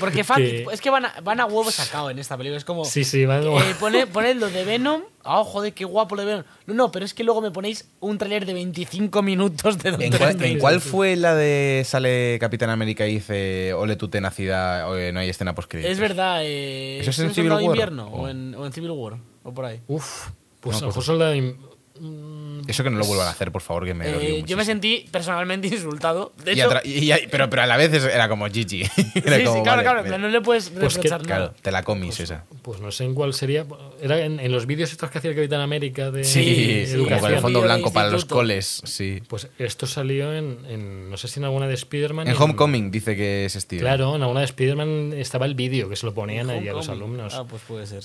[0.00, 2.58] Porque fa- que- es que van a, van a huevo sacado en esta película.
[2.58, 2.84] Es como.
[2.84, 5.02] Sí, sí, van como- eh, lo de Venom.
[5.24, 6.44] Ah, joder, qué guapo lo de Venom.
[6.66, 9.96] No, no, pero es que luego me ponéis un tráiler de 25 minutos de ¿En
[9.96, 10.48] cuál, Strange.
[10.52, 15.20] en cuál fue la de sale Capitán América y dice ole tu tenacidad, o no
[15.20, 16.40] hay escena post Es verdad.
[16.42, 17.62] Eh, ¿Eso es en Civil War?
[17.62, 18.22] invierno Oh.
[18.22, 19.14] o, en, o en Civil War
[19.44, 19.80] o por ahí.
[19.88, 20.28] Uf,
[20.60, 21.56] pues No, a lo pues- mejor soldado de in-
[22.00, 24.64] mm, Eso que no lo vuelvan a hacer, por favor, que me Eh, yo me
[24.64, 26.32] sentí personalmente insultado.
[26.44, 28.82] De Y hecho, atra- y- y- pero, pero a la vez era como Gigi.
[29.14, 30.02] Era sí, como, sí, claro, vale, claro.
[30.04, 30.18] mira.
[30.18, 32.44] no le puedes Pues que- Claro, te la comis esa.
[32.62, 33.64] Pues no sé en cuál sería.
[34.00, 37.18] Era en, en los vídeos estos que hacía el Capitán América de Sí, sí, como
[37.20, 39.22] con el fondo blanco para los coles, sí.
[39.28, 42.28] Pues esto salió en, en- no sé si en alguna de Spider-Man.
[42.28, 43.82] En Homecoming dice que es Steven.
[43.84, 46.88] Claro, en alguna de Spider-Man estaba el vídeo que se lo ponían ahí a los
[46.88, 47.34] alumnos.
[47.34, 48.04] Ah, pues puede ser.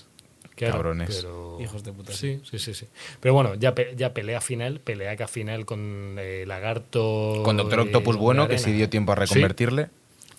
[0.58, 1.16] Claro, cabrones.
[1.16, 2.12] pero- Hijos de puta.
[2.12, 2.88] Sí, sí, sí, sí.
[3.22, 7.42] Pero bueno, ya, pe- ya pelea final, peleaca final con eh, Lagarto.
[7.46, 9.22] Con Doctor Octopus bueno, que sí dio tiempo a Sí.
[9.22, 9.88] reconvertirle.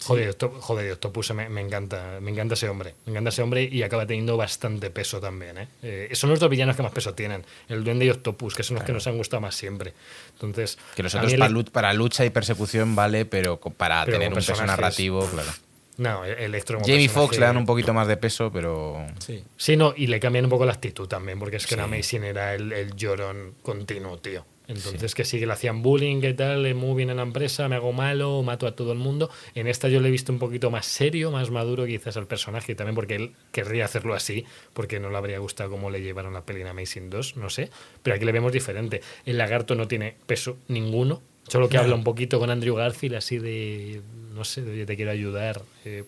[0.05, 3.65] Joder, Octo- joder, Octopus me, me encanta, me encanta ese hombre, me encanta ese hombre
[3.65, 5.59] y acaba teniendo bastante peso también.
[5.59, 5.69] ¿eh?
[5.83, 8.77] Eh, son los dos villanos que más peso tienen, el Duende y Octopus, que son
[8.77, 9.95] los que nos han gustado más siempre.
[10.35, 13.59] Entonces, Que los a otros mí el- para, lu- para lucha y persecución vale, pero
[13.59, 15.51] para Pero tener un peso narrativo, claro.
[15.99, 19.05] No, Electro como Jamie Foxx le dan un poquito más de peso, pero.
[19.19, 19.45] Sí.
[19.57, 21.81] Sí, no, y le cambian un poco la actitud también, porque es que Sí.
[21.81, 24.47] en Amazing era el, el llorón continuo, tío.
[24.69, 27.67] Entonces, que sí que le hacían bullying, que tal, eh, muy bien en la empresa,
[27.69, 29.31] me hago malo, mato a todo el mundo.
[29.55, 32.73] En esta yo le he visto un poquito más serio, más maduro quizás al personaje,
[32.73, 34.45] y también porque él querría hacerlo así,
[34.75, 37.71] porque no le habría gustado cómo le llevaron la peli en Amazing 2, no sé.
[38.03, 39.01] Pero aquí le vemos diferente.
[39.25, 43.39] El lagarto no tiene peso ninguno, solo que habla un poquito con Andrew Garfield, así
[43.39, 44.01] de,
[44.35, 45.63] no sé, de, te quiero ayudar.
[45.85, 46.05] eh,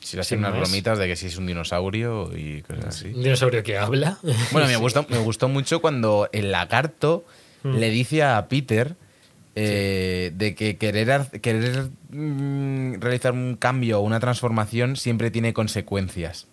[0.00, 3.08] Si le hacen unas bromitas de que si es un dinosaurio y cosas así.
[3.14, 4.18] Un dinosaurio que habla.
[4.52, 4.80] Bueno, me Sí.
[4.80, 7.24] gustó, me gustó mucho cuando el lagarto
[7.62, 7.76] Mm.
[7.78, 8.94] le dice a Peter
[9.56, 16.46] eh, de que querer, querer mm, realizar un cambio o una transformación siempre tiene consecuencias.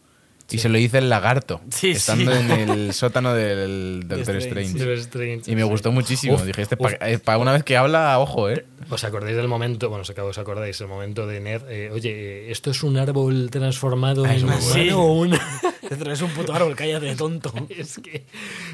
[0.52, 2.40] Y se lo dice el lagarto, Sí, estando sí.
[2.52, 4.72] en el sótano del Doctor Strange.
[4.78, 5.02] Strange.
[5.02, 5.68] Strange, Y me sí.
[5.68, 6.36] gustó muchísimo.
[6.36, 6.92] Uf, Dije, este uf.
[7.24, 8.66] para una vez que habla, ojo, ¿eh?
[8.90, 9.90] ¿Os acordáis del momento?
[9.90, 11.62] Bueno, os os acordáis el momento de Ned.
[11.70, 12.10] eh, Oye,
[12.48, 15.00] eh, ¿esto es un árbol transformado Ah, es en humano bueno.
[15.02, 15.40] o un.?
[15.92, 17.54] Es un puto árbol, cállate, tonto.
[17.70, 18.24] es que.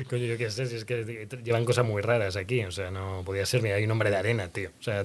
[0.08, 2.64] Coño, yo qué sé, si es que llevan cosas muy raras aquí.
[2.64, 4.70] O sea, no podía ser ni hay un hombre de arena, tío.
[4.80, 5.04] O sea,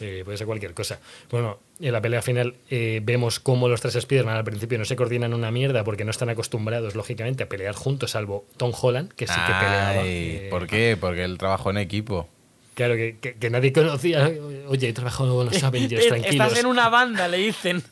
[0.00, 1.00] eh, puede ser cualquier cosa.
[1.32, 4.96] Bueno, en la pelea final eh, vemos cómo los tres Spider-Man al principio no se
[4.96, 9.26] coordinan una mierda porque no están acostumbrados, lógicamente, a pelear juntos, salvo Tom Holland, que
[9.26, 9.90] sí que peleaba.
[9.90, 10.96] Ay, eh, ¿Por qué?
[11.00, 12.28] Porque él trabajó en equipo.
[12.74, 14.30] Claro, que, que- que nadie conocía.
[14.68, 16.46] Oye, he trabajado con los Avengers, Eh, tranquilos.
[16.46, 17.82] Estás en una banda, le dicen.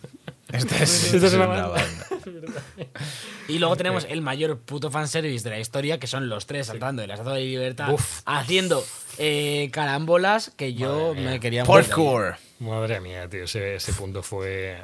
[0.53, 1.83] Esta es, Esta es una una banda.
[1.83, 2.07] banda.
[3.49, 7.03] Y luego tenemos el mayor puto fanservice de la historia, que son los tres saltando
[7.03, 8.21] de la Estatua de Libertad, Uf.
[8.25, 8.83] haciendo
[9.19, 11.85] eh, carambolas que yo Madre me quería morir.
[12.63, 14.79] Madre mía, tío, ese, ese punto fue.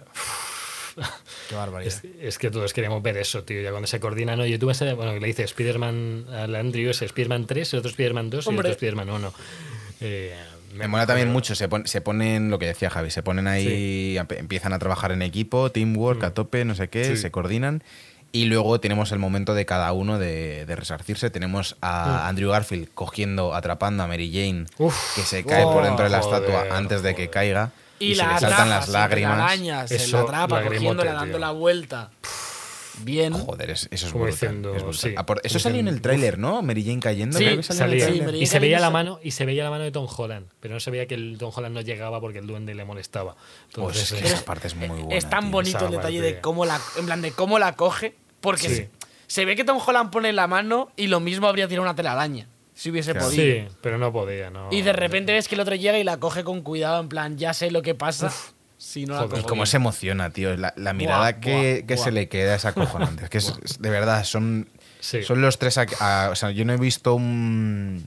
[1.49, 1.93] Qué barbaridad.
[1.95, 3.61] Es, es que todos queríamos ver eso, tío.
[3.63, 4.95] Ya cuando se coordinan, oye, tú vas a.
[4.95, 8.53] Bueno, le dice Spider-Man al Andrew, es Spider-Man 3, el otro Spider-Man 2 y el
[8.53, 8.69] Hombre.
[8.69, 9.35] otro Spider-Man 1.
[10.01, 10.35] Eh,
[10.75, 13.47] Me mola también pero- mucho, se, pon- se ponen, lo que decía Javi, se ponen
[13.47, 17.17] ahí, empe- empiezan a trabajar en equipo, teamwork, a tope, no sé qué, Sí.
[17.17, 17.83] se coordinan.
[18.31, 21.31] Y luego tenemos el momento de cada uno de, de resarcirse.
[21.31, 22.29] Tenemos a Mm.
[22.29, 25.15] Andrew Garfield cogiendo, atrapando a Mary Jane, Uf.
[25.17, 27.31] que se cae por dentro de la Joder, estatua antes de que joder.
[27.31, 27.71] caiga.
[28.01, 29.33] Y, se la le saltan atrapa, las se lágrimas.
[29.35, 32.11] telaraña, se Eso, la atrapa, cogiéndola, dando la vuelta.
[33.05, 33.33] Bien.
[33.33, 34.41] Joder, es- eso es Como brutal.
[34.41, 34.99] diciendo, es brutal.
[35.11, 35.15] sí.
[35.17, 36.63] Ah, por- eso salió en el tráiler, ¿no?
[36.63, 37.39] Mary Jane cayendo.
[37.39, 38.05] Sí, creo que salió en el Salía.
[38.07, 38.27] Sí, tráiler.
[38.27, 40.75] Mary y se veía la mano y se veía la mano de Tom Holland, pero
[40.75, 43.33] no se veía que el Tom Holland no llegaba porque el duende le molestaba.
[43.33, 45.15] Oh, es Entonces, que eh, esa parte es muy buena.
[45.15, 45.51] es tan tío.
[45.51, 48.75] bonito el detalle de cómo la, en plan de cómo la coge, porque Sí.
[48.77, 48.91] se,
[49.27, 52.49] se ve que Tom Holland pone la mano y lo mismo habría tirado una telaraña,
[52.75, 53.27] si hubiese Claro.
[53.29, 53.69] podido.
[53.69, 54.69] sí, pero no podía, ¿no?
[54.73, 57.37] Y de repente ves que el otro llega y la coge con cuidado, en plan,
[57.39, 58.33] ya sé lo que pasa.
[58.79, 59.41] Si no Joder.
[59.41, 59.67] Y cómo bien.
[59.67, 60.57] se emociona, tío.
[60.57, 62.05] La, la mirada Buah, que, buah, que buah.
[62.05, 63.25] se le queda es acojonante.
[63.25, 64.69] Es que es, es- de verdad, son,
[65.01, 65.23] Sí.
[65.23, 65.79] son los tres.
[65.79, 68.07] a- a- o sea, yo no he visto un,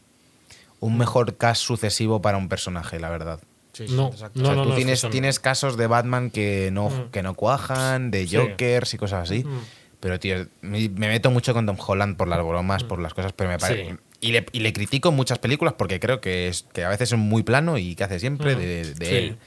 [0.80, 3.40] un mejor cast sucesivo para un personaje, la verdad.
[3.74, 4.40] Sí, sí, No, exacto.
[4.42, 7.12] no, o sea, no, tú no, tienes, tienes casos de Batman que no, Mm.
[7.12, 8.36] que no cuajan, de Sí.
[8.36, 9.44] Jokers y cosas así.
[9.44, 9.60] Mm.
[10.02, 13.34] Pero, tío, me, me meto mucho con Tom Holland por las bromas, por las cosas,
[13.34, 13.86] pero me parece.
[13.94, 13.96] Mm.
[13.96, 14.02] Sí.
[14.24, 17.18] Y, le, y le critico muchas películas porque creo que, es, que a veces es
[17.18, 18.60] muy plano y que hace siempre Mm.
[18.60, 19.16] de, de Sí.
[19.16, 19.38] él.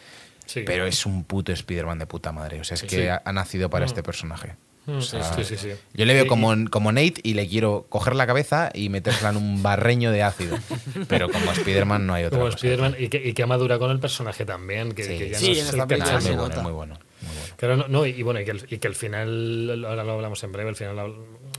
[0.47, 0.63] Sí.
[0.67, 2.61] Pero es un puto Spider-Man de puta madre.
[2.61, 2.87] O sea, es Sí.
[2.87, 3.07] que Sí.
[3.09, 3.89] ha, ha nacido para Mm.
[3.89, 4.57] este personaje.
[4.87, 5.71] Mm, O sea, sí, sí, sí.
[5.95, 9.39] Yo le veo como, como Nate y le quiero coger la cabeza y metérsela en
[9.39, 10.59] un barreño de ácido.
[11.09, 12.57] Pero como Spider-Man no hay otra Como cosa.
[12.57, 14.93] Spider-Man y que, y que ha madurado con el personaje también.
[14.93, 15.19] Que, Sí.
[15.19, 16.99] que ya Sí, no en es el película muy, bueno, muy bueno, muy bueno.
[17.57, 20.43] Claro, no, no, y bueno, y que, el, y que el final, ahora lo hablamos
[20.45, 20.97] en breve, el final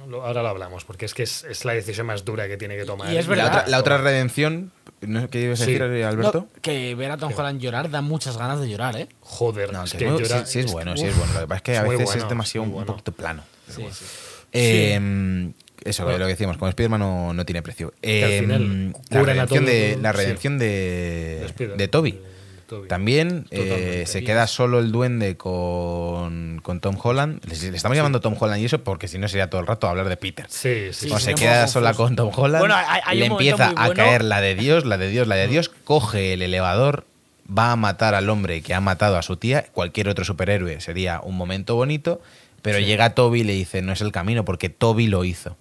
[0.08, 2.78] lo- ahora lo hablamos, porque es que es, es la decisión más dura que tiene
[2.78, 3.12] que tomar.
[3.12, 3.48] Y es La verdad.
[3.48, 4.72] otra, la otra redención,
[5.08, 5.30] ¿no?
[5.30, 5.74] ¿qué ibas a Sí.
[5.74, 6.48] decir, Alberto?
[6.54, 9.08] No, que ver a Tom Holland llorar da muchas ganas de llorar, ¿eh?
[9.22, 11.34] Joder, No, es que llora- sí, sí es bueno, sí uf, es bueno.
[11.34, 13.44] Lo que pasa es que a veces bueno, es demasiado un poquito plano.
[13.70, 14.06] Sí, sí.
[14.54, 15.52] Eh,
[15.84, 17.94] Eso, lo que decíamos, como Spider-Man no, no tiene precio.
[18.02, 20.18] Que al Eh, final la a redención, todo- de, la sí.
[20.18, 21.48] redención de,
[21.78, 22.20] de Toby.
[22.68, 22.88] Toby.
[22.88, 27.40] También eh, se queda solo el duende con, con Tom Holland.
[27.46, 29.88] Le, le estamos llamando Tom Holland y eso porque si no sería todo el rato
[29.88, 30.46] hablar de Peter.
[30.50, 30.94] Sí, sí.
[30.94, 33.90] Sí, Cuando sí, se queda sola con Tom Holland, Bueno, hay- hay le empieza a
[33.94, 37.06] caer la de Dios, la de Dios, la de Dios, coge el elevador,
[37.48, 39.66] va a matar al hombre que ha matado a su tía.
[39.72, 42.22] Cualquier otro superhéroe sería un momento bonito,
[42.62, 45.56] pero llega Toby y le dice, no es el camino porque Toby lo hizo.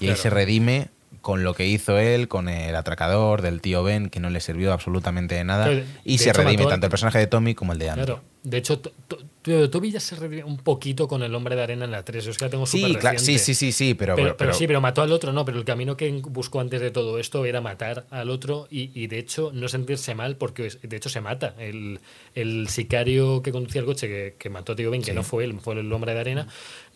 [0.00, 0.88] Y ahí se redime
[1.20, 4.72] con lo que hizo él, con el atracador del tío Ben, que no le sirvió
[4.72, 5.70] absolutamente de nada.
[6.04, 7.86] Y de se hecho, redime tanto el personaje de Tommy como el de.
[7.92, 8.20] Claro.
[8.44, 11.62] De hecho, to- to- to- Toby ya se redimió un poquito con el hombre de
[11.62, 12.26] arena en la 3.
[12.28, 14.58] Es que la tengo Sí, claro, sí, sí, sí, sí, pero, Pero, pero- pero pero-
[14.58, 15.44] sí, pero mató al otro, no.
[15.44, 19.06] Pero el camino que buscó antes de todo esto era matar al otro y, y,
[19.08, 21.54] de hecho no sentirse mal porque de hecho se mata.
[21.58, 21.98] El,
[22.34, 25.44] el sicario que conducía el coche que, que mató a Tío Ben, que no fue
[25.44, 26.46] él, fue el hombre de arena,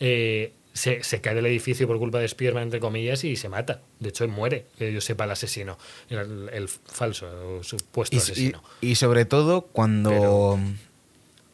[0.00, 3.80] eh, se, se cae del edificio por culpa de Spearman, entre comillas, y se mata.
[4.00, 5.76] De hecho, muere, que yo sepa, el asesino,
[6.08, 7.26] el, el falso,
[7.58, 8.62] o supuesto y, asesino.
[8.80, 10.58] y- y sobre todo cuando Pero-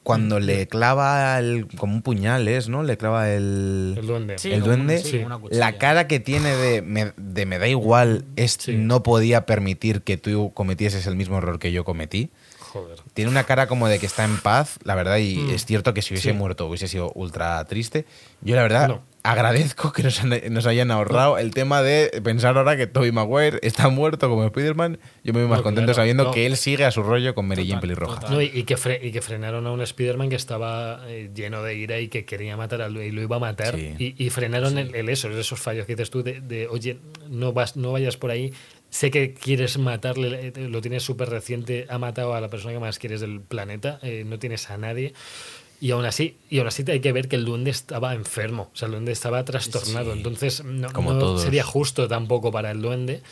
[0.03, 2.83] cuando le clava el, como un puñal es, ¿no?
[2.83, 4.39] Le clava el, El duende.
[4.39, 4.99] Sí, el duende.
[5.03, 8.73] sí, la cara que tiene de me, de me da igual es Sí.
[8.77, 12.31] no podía permitir que tú cometieses el mismo error que yo cometí.
[12.59, 12.99] Joder.
[13.13, 15.51] Tiene una cara como de que está en paz, la verdad, y Mm.
[15.51, 16.35] es cierto que si hubiese Sí.
[16.37, 18.07] muerto hubiese sido ultra triste.
[18.41, 19.03] Yo la verdad No.
[19.23, 23.59] Agradezco que nos, han- nos hayan ahorrado el tema de pensar ahora que Tobey Maguire
[23.63, 24.99] está muerto como Spider-Man.
[25.25, 26.31] Yo me voy más No, contento claro, sabiendo no.
[26.31, 28.29] que él sigue a su rollo con Mary Jane pelirroja.
[28.31, 31.63] No, y, y que fre- y que frenaron a un Spider-Man que estaba eh, lleno
[31.63, 33.75] de ira y que quería matar al y lo iba a matar.
[33.77, 33.95] Sí.
[33.99, 36.99] Y, y frenaron el, el eso, esos fallos que dices tú de, de, oye,
[37.29, 38.53] no, vas, no vayas por ahí.
[38.91, 42.81] Sé que quieres matarle, eh, lo tienes súper reciente, ha matado a la persona que
[42.81, 45.13] más quieres del planeta, eh, no tienes a nadie.
[45.81, 48.77] Y aún así, y aún así hay que ver que el duende estaba enfermo, o
[48.77, 50.19] sea, el duende estaba trastornado, Sí.
[50.19, 53.23] entonces no, Como no sería justo tampoco para el duende.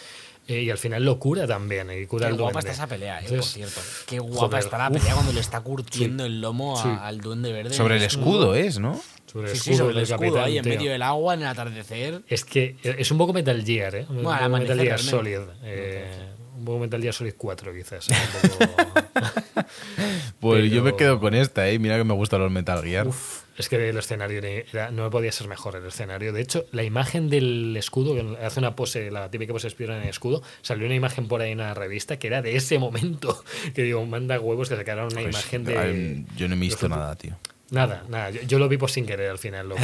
[0.49, 2.71] eh, y al final lo cura también, y cura Qué al guapa duende.
[2.71, 3.81] está esa pelea, eh, Entonces, por cierto.
[4.07, 4.97] Qué guapa joder, está la uf.
[4.99, 6.89] pelea cuando le está curtiendo el lomo a- Sí.
[7.03, 7.75] al duende verde.
[7.75, 9.01] Sobre el Es- escudo es, ¿no?
[9.27, 10.73] Sobre el Sí, sí, escudo sobre el del escudo, capitán, ahí en tío.
[10.77, 12.23] medio del agua, en el atardecer.
[12.29, 14.07] Es que es un poco Metal Gear, ¿eh?
[14.09, 14.99] Un Bueno, poco Metal Gear.
[15.01, 15.41] Solid.
[15.65, 16.15] eh,
[16.67, 18.07] poco Metal Gear Solid 4, quizás.
[20.41, 21.79] Poco- Pues yo me quedo con esta, ¿eh?
[21.79, 23.09] Mira que me gustan los Metal Gear.
[23.09, 26.33] Uf, es que el escenario era- no podía ser mejor el escenario.
[26.33, 29.91] De hecho, la imagen del escudo, que hace una pose, la típica pose de en
[30.03, 33.43] el escudo, salió una imagen por ahí en una revista que era de ese momento.
[33.75, 36.25] Que digo, manda huevos que sacaron una Pues, imagen de.
[36.37, 37.37] yo no he visto nada, tío.
[37.71, 38.31] Nada, nada.
[38.31, 39.69] Yo, yo lo vi por sin querer al final.
[39.75, 39.81] Bueno,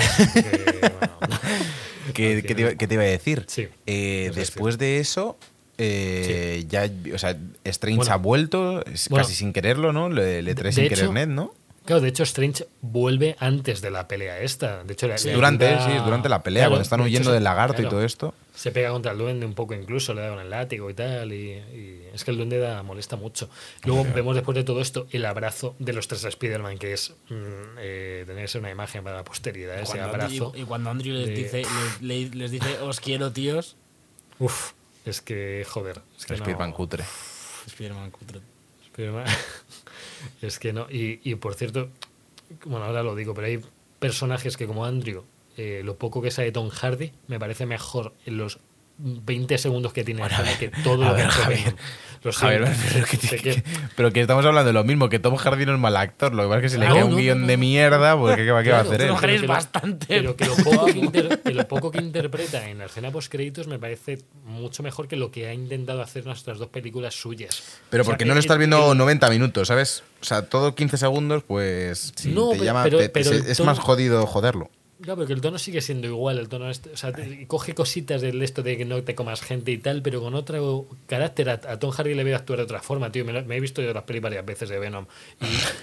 [2.15, 3.45] ¿Qué, qué te, iba- final- qué te iba a decir?
[3.47, 5.39] Sí, Eh, después de eso,
[5.83, 8.13] eh, ya, o sea, Strange Bueno.
[8.13, 9.25] ha vuelto, es Bueno.
[9.25, 10.09] casi sin quererlo, ¿no?
[10.09, 11.55] Le, le trae De sin hecho, querer net, ¿no?
[11.85, 14.85] Claro, de hecho, Strange vuelve antes de la pelea esta.
[14.85, 17.83] De hecho, le durante, sí, durante la pelea, Claro, cuando están de huyendo del lagarto
[17.83, 18.35] y todo esto.
[18.55, 21.33] Se pega contra el duende un poco incluso, le da con el látigo y tal.
[21.33, 23.51] Y, y es que el duende da, molesta mucho.
[23.85, 27.35] Luego vemos después de todo esto el abrazo de los tres Spider-Man, que es mm,
[27.81, 30.53] eh, tener que ser una imagen para la posteridad, ese abrazo.
[30.53, 31.63] Andrew- y cuando Andrew les de- dice,
[32.01, 33.75] les, le- les dice, os quiero, tíos.
[34.39, 34.71] Uf,
[35.05, 36.01] es que, joder.
[36.19, 37.05] Es que no- Spider-Man cutre.
[37.67, 38.41] Spider-Man cutre.
[38.87, 39.27] Spider-Man-
[40.43, 40.87] es que no.
[40.91, 41.89] Y, y por cierto,
[42.65, 43.61] bueno, ahora lo digo, pero hay
[43.99, 45.25] personajes que como Andrew,
[45.57, 48.59] eh, lo poco que sabe Tom Hardy, me parece mejor en los
[48.99, 51.77] 20 segundos que tiene Bueno, a ver, que todo a lo ver, que Javier.
[52.25, 53.65] Lo Javier, pero que, Sé que- que-
[53.97, 56.45] pero que estamos hablando de lo mismo, que Tom Hardy no es mal actor, lo
[56.45, 58.51] que pasa es que si le No, queda un no, guion de mierda, pues ¿qué,
[58.51, 59.09] va a hacer él?
[59.09, 62.69] Tom Hardy pero es que lo- bastante Pero que lo, poco que, inter- poco interpreta
[62.69, 66.25] en la escena post créditos me parece mucho mejor que lo que ha intentado hacer
[66.25, 67.63] nuestras dos películas suyas.
[67.91, 70.05] Pero O sea, porque no lo estás viendo el- 90 minutos, ¿sabes?
[70.21, 73.47] O sea, todo 15 segundos, pues No, te pero- llama, pero- te- pero te- el
[73.49, 74.71] es más jodido joderlo.
[75.03, 77.75] Claro, pero que el tono sigue siendo igual, el tono este, o sea, te- coge
[77.75, 81.51] cositas del esto de que no te comas gente y tal, pero con otro carácter.
[81.51, 83.25] A, a Tom Hardy le veo actuar de otra forma, tío.
[83.25, 85.07] Me, lo- me he visto yo las pelis varias veces de Venom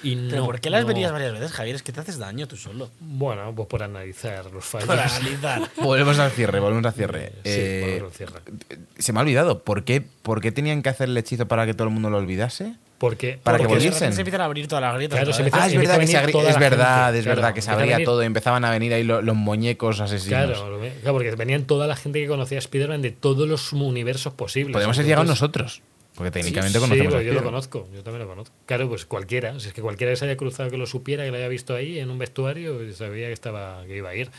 [0.03, 0.29] y, y no.
[0.29, 1.75] ¿Pero por qué las no- verías varias veces, Javier?
[1.75, 2.89] Es que te haces daño tú solo.
[2.99, 4.87] Bueno, pues por analizar los fallos.
[4.87, 5.69] Para analizar.
[5.83, 7.29] Volvemos al cierre, volvemos al cierre.
[7.43, 8.79] Sí, Eh, volvemos al cierre.
[8.97, 11.73] se me ha olvidado, ¿por qué, ¿por qué tenían que hacer el hechizo para que
[11.73, 12.75] todo el mundo lo olvidase?
[12.99, 13.93] Porque, Para que porque- volviesen.
[13.93, 15.15] repente se empiezan a abrir todas las grietas.
[15.19, 17.95] Claro, empieza- Ah, es verdad, que se, es verdad, es claro, verdad que se abría
[17.95, 20.27] venir- todo, empezaban a venir ahí lo- los, muñecos asesinos.
[20.27, 24.33] Claro, claro, porque venían toda la gente que conocía a Spider-Man de todos los universos
[24.33, 24.73] posibles.
[24.73, 25.81] Podemos haber llegado nosotros,
[26.15, 28.53] porque técnicamente Sí, conocemos pero a yo lo conozco, yo también lo conozco.
[28.65, 31.31] Claro, pues cualquiera, si es que cualquiera que se haya cruzado que lo supiera, que
[31.31, 34.29] lo haya visto ahí en un vestuario, pues sabía que estaba que iba a ir.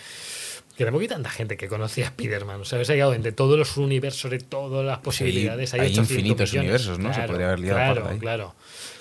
[0.80, 3.32] Que tampoco hay tanta gente que conocía a Spider-Man, o sea, se ha llegado entre
[3.32, 6.86] todos los universos, de todas las posibilidades, hay, hay 800 infinitos millones.
[6.86, 7.08] universos, ¿no?
[7.10, 8.18] Se Claro, podría haber liado Claro, ahí.
[8.18, 8.54] claro.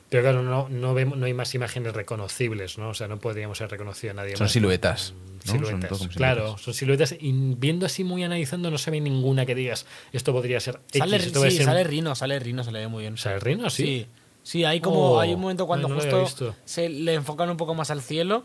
[0.09, 2.89] Pero claro, no, no, vemos, no hay más imágenes reconocibles, ¿no?
[2.89, 4.51] O sea, no podríamos haber reconocido a nadie Son más.
[4.51, 5.13] siluetas,
[5.45, 5.53] ¿no?
[5.53, 6.61] Son Siluetas, como claro, siluetas.
[6.63, 7.15] son siluetas.
[7.17, 10.99] Y viendo así, muy analizando, no se ve ninguna que digas, esto podría ser X,
[10.99, 13.13] Sale, esto sí, ser- sale Rino, sale Rino, se le ve muy bien.
[13.13, 13.83] O sea, el reino, sí.
[13.85, 14.07] Sí,
[14.43, 17.73] sí, hay como Oh, hay un momento cuando no justo se le enfocan un poco
[17.73, 18.43] más al cielo.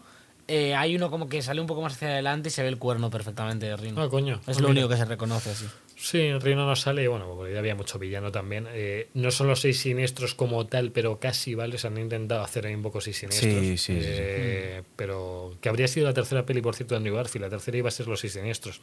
[0.48, 2.78] Eh, hay uno como que sale un poco más hacia adelante y se ve el
[2.78, 4.00] cuerno perfectamente de Rino.
[4.02, 4.40] Ah, coño.
[4.46, 5.66] es Ah, lo único que se reconoce así.
[5.96, 8.66] Sí, Rino no sale, y bueno, porque ya había mucho villano también.
[8.72, 11.78] Eh, no son los seis siniestros como tal, pero casi, ¿vale?
[11.78, 13.52] Se han intentado hacer ahí un poco seis siniestros.
[13.54, 14.06] Sí, sí, sí, sí.
[14.10, 17.44] Eh, Pero que habría sido la tercera peli, por cierto, de Andrew Garfield.
[17.44, 18.80] La tercera iba a ser los seis siniestros.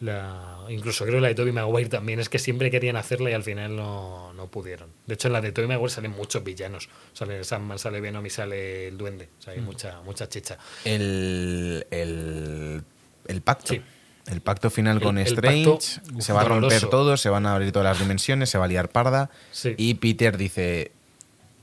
[0.00, 2.20] La, incluso creo la de Tobey Maguire también.
[2.20, 4.88] Es que siempre querían hacerla y al final no, no pudieron.
[5.06, 6.88] De hecho, en la de Tobey Maguire salen muchos villanos.
[7.12, 9.28] Sale Sandman, sale Venom y sale el Duende.
[9.38, 9.56] O sea, Mm.
[9.58, 10.56] hay mucha, mucha chicha.
[10.84, 12.82] El, el,
[13.26, 13.74] el pacto.
[13.74, 13.82] Sí.
[14.26, 15.78] El pacto final con el Strange.
[16.20, 16.88] se va a romper doloroso.
[16.90, 19.30] todo, se van a abrir todas las dimensiones, se va a liar parda.
[19.52, 19.74] Sí.
[19.78, 20.92] Y Peter dice: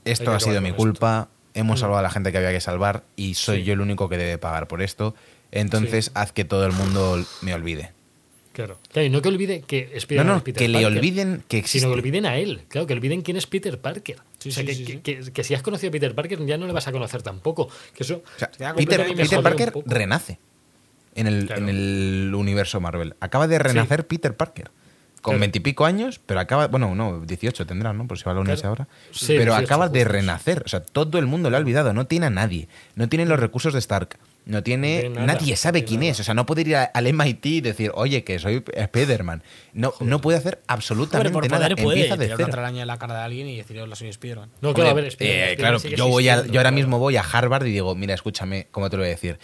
[0.04, 1.80] Esto Hay ha sido mi culpa, hemos Mm.
[1.80, 3.64] salvado a la gente que había que salvar y soy Sí.
[3.64, 5.14] yo el único que debe pagar por esto.
[5.52, 7.92] Entonces haz que todo el mundo me olvide.
[8.56, 8.78] Claro.
[8.90, 10.98] Claro, y no que olvide que No, Spider-Man no, es Peter que le Parker.
[10.98, 11.80] olviden que existe.
[11.80, 14.16] Sino que olviden a él, claro, que olviden quién es Peter Parker.
[14.38, 14.98] Sí, o sea, sí, que, sí, que- sí.
[15.26, 17.68] que- que si has conocido a Peter Parker ya no le vas a conocer tampoco.
[17.94, 19.06] Que eso O sea, Peter,
[19.42, 20.38] Parker renace
[21.14, 21.62] en el, Claro.
[21.62, 23.14] en el universo Marvel.
[23.20, 24.70] Acaba de renacer Peter Parker.
[25.20, 25.40] Con Claro.
[25.40, 26.68] veintipico años, pero acaba.
[26.68, 28.06] Bueno, no, 18 tendrá, ¿no?
[28.06, 28.86] Por si va a la universidad Claro.
[28.88, 28.98] ahora.
[29.12, 30.62] Sí, pero 18 acaba de renacer.
[30.64, 31.92] O sea, todo el mundo lo ha olvidado.
[31.92, 32.68] No tiene a nadie.
[32.94, 34.16] No tiene los recursos de Stark.
[34.46, 35.08] No tiene.
[35.10, 36.12] Nadie sabe quién nada.
[36.12, 36.20] es.
[36.20, 39.42] O sea, no puede ir a- al MIT y decir, oye, que soy Spider-Man.
[39.72, 41.64] No, no puede hacer absolutamente por nada.
[41.68, 42.52] poder puede Empieza de tirar cero.
[42.70, 44.48] una en la cara de alguien y decir, hola, soy Spiderman.
[44.60, 46.76] No, claro, a ver, Spider-Man- eh, Spider-Man claro, yo, voy a, yo ahora claro.
[46.76, 49.38] mismo voy a Harvard y digo, mira, escúchame, ¿cómo te lo voy a decir?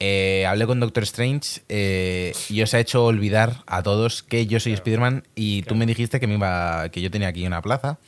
[0.00, 4.58] Eh, hablé con Doctor Strange eh, y os ha hecho olvidar a todos que yo
[4.58, 5.76] soy Spider-Man y tú Claro.
[5.80, 7.98] me dijiste que me iba que yo tenía aquí una plaza.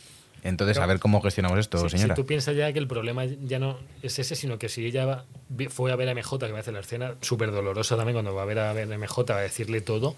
[0.42, 2.14] Entonces, Pero- a ver cómo gestionamos esto, Sí, señora.
[2.14, 5.04] Si tú piensas ya que el problema ya no es ese, sino que si ella
[5.04, 5.24] va-
[5.70, 8.34] fue a ver a MJ, que va a hacer la escena súper dolorosa también cuando
[8.34, 10.14] va a ver a ver a MJ, va a decirle todo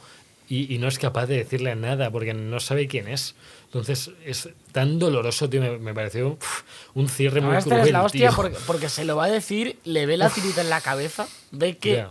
[0.49, 3.35] y, y no es capaz de decirle nada porque no sabe quién es.
[3.67, 6.63] Entonces es tan doloroso, tío, me, me pareció uf,
[6.95, 8.37] un cierre muy cruel, es la hostia tío.
[8.37, 11.77] porque, porque se lo va a decir, le ve la tirita en la cabeza, ve
[11.79, 12.05] que,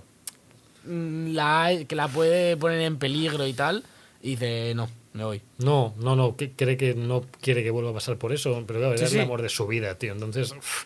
[0.85, 3.83] mm, la, que la puede poner en peligro y tal,
[4.21, 5.41] y dice, no, me voy.
[5.57, 8.79] No, no, no, que cree que no quiere que vuelva a pasar por eso, pero
[8.79, 9.15] claro, Sí, era sí.
[9.17, 10.13] el amor de su vida, tío.
[10.13, 10.83] Entonces, uf,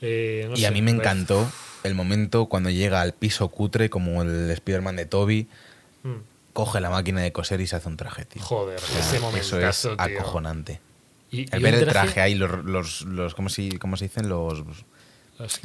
[0.00, 1.50] eh, no y sé, a mí me encantó
[1.82, 5.48] el momento cuando llega al piso cutre, como el Spider-Man de Toby,
[6.02, 6.18] Mm,
[6.52, 8.40] coge la máquina de coser y se hace un traje, tío.
[8.42, 10.80] Joder, O sea, ese eso es acojonante.
[11.32, 14.28] Y- El ver el traje ahí, los, los, los ¿cómo, se, ¿cómo se dicen?
[14.28, 14.62] Los,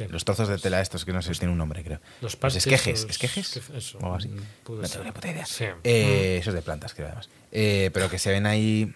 [0.08, 2.00] Los trozos de tela estos, que no sé si tiene un nombre, creo.
[2.20, 3.56] Los parches, esquejes, los- ¿esquejes?
[3.56, 4.28] esqueje- eso, o algo así.
[4.28, 4.36] mm,
[4.80, 5.46] no tengo ni puta idea.
[5.46, 5.64] Sí.
[5.84, 7.28] Eh, Eso es de plantas, creo, además.
[7.52, 8.92] Eh, pero que se ven ahí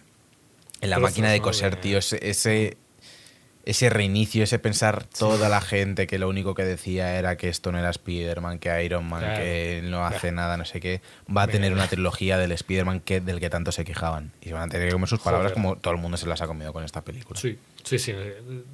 [0.81, 2.77] en la Trozos, máquina de coser, tío, ese,
[3.65, 7.73] ese, reinicio, ese pensar toda la gente que lo único que decía era que esto
[7.73, 9.41] no era Spider-Man, que Iron Man, Claro.
[9.43, 10.37] que no hace Claro.
[10.37, 11.01] nada, no sé qué,
[11.35, 14.31] va a tener una trilogía del Spider-Man que, del que tanto se quejaban.
[14.41, 15.63] Y se van a tener que comer sus palabras Joder.
[15.65, 17.41] como todo el mundo se las ha comido con esta película.
[17.41, 18.13] Sí, sí, sí.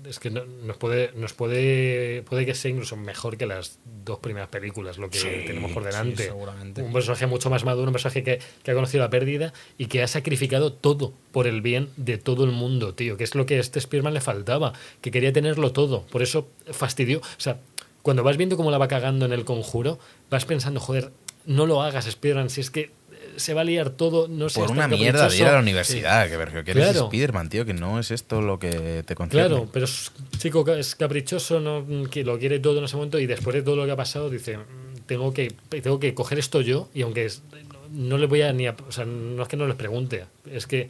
[0.09, 4.19] Es que no- nos puede, nos puede, puede que sea incluso mejor que las dos
[4.19, 6.25] primeras películas, lo que Sí, tenemos por sí, delante.
[6.25, 6.83] seguramente.
[6.83, 10.03] Un personaje mucho más maduro, un personaje que, que ha conocido la pérdida y que
[10.03, 13.17] ha sacrificado todo por el bien de todo el mundo, tío.
[13.17, 16.03] Que es lo que a este Spearman le faltaba, que quería tenerlo todo.
[16.07, 17.21] Por eso fastidió.
[17.21, 17.59] O sea,
[18.03, 19.99] cuando vas viendo cómo la va cagando en el conjuro,
[20.31, 21.11] vas pensando, joder,
[21.47, 22.91] no lo hagas, Spearman, si es que
[23.37, 24.61] se va a liar todo, no sé.
[24.61, 27.05] Por una mierda de ir a la universidad, que, Bergio, que eres Claro.
[27.07, 29.49] Spider-Man, tío, que no es esto lo que te concierne.
[29.49, 33.27] Claro, pero es chico es caprichoso, no que lo quiere todo en ese momento y
[33.27, 34.63] después de todo lo que ha pasado dice, "Mm,
[35.07, 37.43] tengo que tengo que coger esto yo y aunque es-
[37.91, 40.67] no le voy a ni a- o sea, no es que no les pregunte, es
[40.67, 40.89] que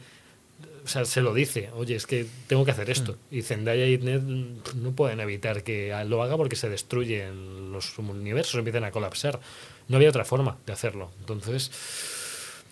[0.85, 3.15] o sea, se lo dice, oye, es que tengo que hacer esto.
[3.31, 7.97] Y Zendaya y Ned mm, no pueden evitar que lo haga porque se destruyen los
[7.97, 9.39] universos, empiezan a colapsar.
[9.87, 11.09] No había otra forma de hacerlo.
[11.21, 11.71] Entonces,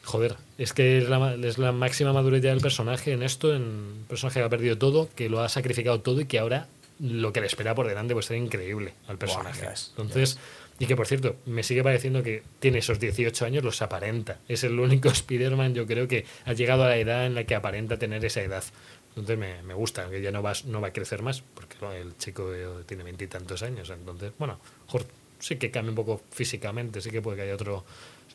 [0.04, 3.62] Joder, es que es la, es la máxima madurez ya del personaje en esto, en
[3.62, 6.68] un personaje que ha perdido todo, que lo ha sacrificado todo y que ahora
[7.00, 9.68] lo que le espera por delante puede ser increíble al personaje.
[9.98, 10.38] Entonces,
[10.80, 14.40] y que por cierto, me sigue pareciendo que tiene esos 18 años, los aparenta.
[14.48, 17.54] Es el único Spider-Man, yo creo que ha llegado a la edad en la que
[17.54, 18.64] aparenta tener esa edad.
[19.10, 21.96] Entonces me, me gusta, que ya no va, no va a crecer más, porque bueno,
[21.96, 22.52] el chico
[22.86, 23.90] tiene veintitantos años.
[23.90, 25.06] Entonces, bueno, mejor
[25.40, 27.84] sí que cambia un poco físicamente, sí que puede que haya otro.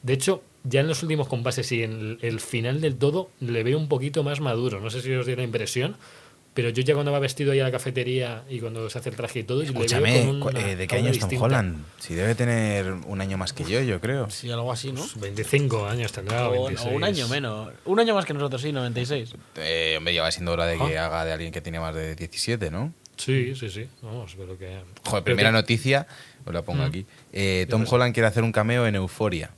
[0.07, 3.77] De hecho, ya en los últimos compases y en el, final del todo le veo
[3.77, 4.81] un poquito más maduro.
[4.81, 5.97] No sé si os dio la impresión,
[6.55, 9.17] pero yo ya cuando va vestido ahí a la cafetería y cuando se hace el
[9.17, 11.29] traje y todo, yo le veo Escúchame, con una eh, ¿de qué año es Tom
[11.29, 11.45] distinta.
[11.45, 11.85] Holland?
[11.99, 14.31] Si debe tener un año más que yo, yo creo.
[14.31, 15.05] Sí, algo así, ¿no?
[15.17, 16.95] 25 años tendrá, O, o 26.
[16.95, 17.73] un año menos.
[17.85, 19.35] Un año más que nosotros, sí, 96.
[19.57, 21.07] Eh, hombre, ya va siendo hora de que Ah.
[21.07, 22.93] haga de alguien que tiene más de 17, ¿no?
[23.17, 23.87] Sí, sí, sí.
[24.03, 24.67] Vamos, pero que.
[24.67, 26.07] Joder, pero primera que- noticia,
[26.45, 26.87] os la pongo Mm.
[26.87, 27.07] aquí.
[27.33, 27.85] Eh, Tom.
[27.89, 29.51] Holland quiere hacer un cameo en Euforia.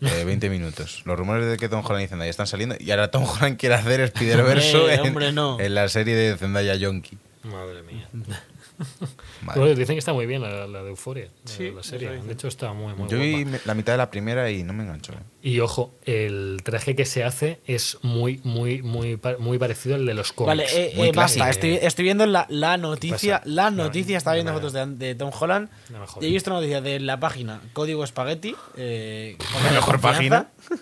[0.00, 1.02] Eh, 20 minutos.
[1.04, 2.76] Los rumores de que Tom Holland y Zendaya están saliendo.
[2.78, 5.58] Y ahora Tom Holland quiere hacer Spider-Verse en, no.
[5.60, 7.18] en la serie de Zendaya Yonki.
[7.44, 8.08] Madre mía.
[9.42, 12.10] Bueno, dicen que está muy bien la, la de Euforia, la- Sí, la serie.
[12.10, 14.82] De hecho, está muy, muy Yo vi la mitad de la primera y no me
[14.84, 15.12] enganchó.
[15.12, 15.16] eh.
[15.42, 20.12] Y ojo, el traje que se hace es muy, muy, muy, muy parecido al de
[20.14, 20.48] los cómics.
[20.48, 21.36] Vale, eh, muy eh, basta.
[21.36, 21.66] clásico.
[21.66, 23.38] Estoy, estoy viendo la, la noticia.
[23.38, 23.50] Pasa.
[23.50, 25.68] La No, noticia, estaba no viendo me- fotos de, de Tom Holland.
[25.90, 28.54] No he visto una noticia de la página Código Spaghetti.
[28.76, 30.48] Eh, con La mejor confianza.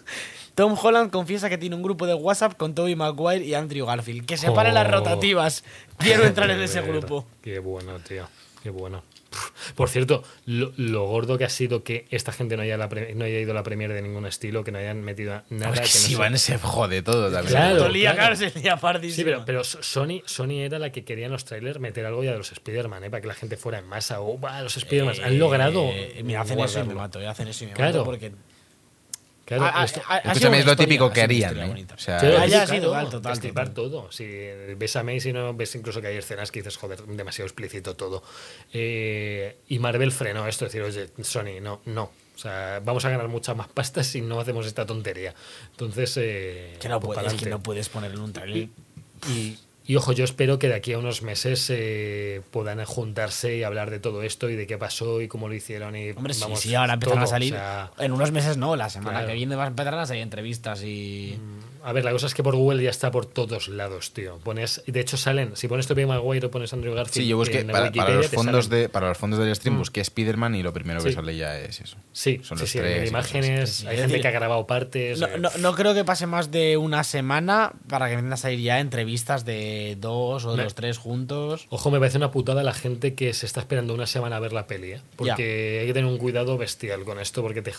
[0.59, 4.26] Tom Holland confiesa que tiene un grupo de WhatsApp con Tobey Maguire y Andrew Garfield.
[4.26, 4.90] Que separe las Oh.
[4.90, 5.62] rotativas.
[5.98, 7.24] Quiero entrar en ese grupo.
[7.43, 8.28] Qué bueno, tío.
[8.64, 9.05] Qué bueno.
[9.76, 13.14] Por cierto, lo, lo gordo que ha sido que esta gente no haya, la pre-
[13.14, 15.74] no haya ido a la premier de ningún estilo, que no hayan metido nada.
[15.74, 17.52] Es que que no si sea- van se jode todo también.
[17.52, 18.35] Claro, claro.
[18.35, 18.78] se lía.
[19.10, 22.32] Sí, pero, pero Sony, Sony era la que quería en los trailers meter algo ya
[22.32, 23.10] de los Spider-Man, ¿eh?
[23.10, 24.20] para que la gente fuera en masa.
[24.22, 25.85] O, "Buah, los Spider-Man han logrado.
[25.93, 26.94] Eh, mira, hacen eso y me guardarlo".
[27.01, 27.20] mato.
[27.20, 27.93] eh, Hacen eso y me Claro.
[27.93, 28.32] mato porque.
[29.48, 31.58] Claro, Ha- ha- esto- ha- sido una es lo historia- típico que sido harían.
[31.58, 31.66] ¿eh?
[31.68, 31.94] bonita.
[31.94, 33.90] O sea, Sí, Ah, sí, ya, sí, claro, total, total, destripar total.
[33.90, 34.12] todo.
[34.12, 34.24] Si
[34.76, 37.96] ves a Mace y no ves incluso que hay escenas que dices, joder, demasiado explícito
[37.96, 38.22] todo.
[38.72, 42.04] Eh, y Marvel frenó esto, decir, oye, Sony, no, no.
[42.36, 45.34] O sea, vamos a ganar mucha más pasta si no hacemos esta tontería.
[45.72, 48.56] Entonces, eh, Que no pues puedes, que no puedes poner en un trailer.
[48.56, 48.70] Y,
[49.28, 49.58] Y
[49.97, 53.98] ojo, yo espero que de aquí a unos meses eh, puedan juntarse y hablar de
[54.01, 55.97] todo esto y de qué pasó y cómo lo hicieron.
[55.97, 57.55] Y, Hombre, vamos, sí, ahora empiezan todo, a salir.
[57.55, 59.28] o sea, en unos meses no, la semana Claro.
[59.28, 61.39] que viene van a empezar a salir entrevistas y.
[61.89, 64.39] a ver, la cosa es que por Google ya está por todos lados, tío.
[64.44, 67.15] Pones, de hecho, salen, si pones Tobey Maguire o pones Andrew Garfield.
[67.24, 69.77] Sí, yo busqué en para, para Wikipedia, los fondos de para los fondos del stream
[69.77, 69.78] Mm.
[69.78, 71.97] busqué Spider-Man y lo primero que sale ya es eso.
[72.12, 75.19] Sí, Son sí, los sí, tres hay imágenes, hay gente decir, que ha grabado partes.
[75.20, 78.36] No, eh, no, no creo que pase más de una semana para que empiecen a
[78.36, 81.66] salir ya entrevistas de dos o de Me- los tres juntos.
[81.70, 84.52] Ojo, me parece una putada la gente que se está esperando una semana a ver
[84.52, 85.01] la peli, ¿eh?
[85.16, 87.73] Porque hay que tener un cuidado bestial con esto, porque te,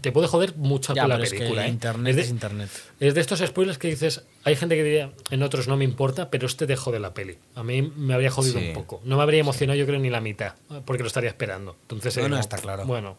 [0.00, 1.66] te, puede joder mucho Ya, con la pero es que película.
[1.66, 1.68] ¿eh?
[1.68, 2.68] internet es, de, es internet.
[3.00, 6.30] es de estos spoilers que dices, hay gente que diría, en otros no me importa,
[6.30, 7.36] pero este te jode la peli.
[7.54, 8.68] A mí me habría jodido Sí.
[8.68, 9.00] un poco.
[9.04, 10.54] No me habría emocionado, yo creo, ni la mitad,
[10.86, 11.76] porque lo estaría esperando.
[11.82, 12.84] Entonces, No, eh, está claro.
[12.86, 13.16] Bueno.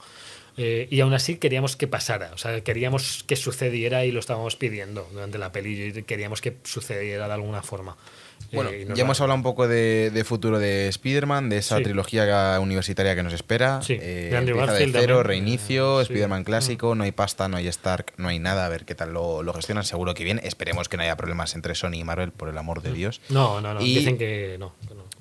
[0.57, 4.55] eh, y aún así queríamos que pasara, o sea, queríamos que sucediera y lo estábamos
[4.55, 7.97] pidiendo durante la peli y queríamos que sucediera de alguna forma.
[8.55, 11.83] Bueno, Eh, ya hemos hablado un poco de, de futuro de Spider-Man, de esa Sí.
[11.83, 13.81] trilogía universitaria que nos espera.
[13.81, 16.03] Sí, Eh, de Andrew de cero, reinicio, Sí.
[16.13, 18.65] Spider-Man clásico, no hay pasta, no hay Stark, no hay nada.
[18.65, 19.83] A ver qué tal lo, lo gestionan.
[19.83, 20.39] Seguro que bien.
[20.43, 23.21] Esperemos que no haya problemas entre Sony y Marvel, por el amor de Dios.
[23.29, 23.81] No, no, no.
[23.81, 24.73] Y- Dicen que no.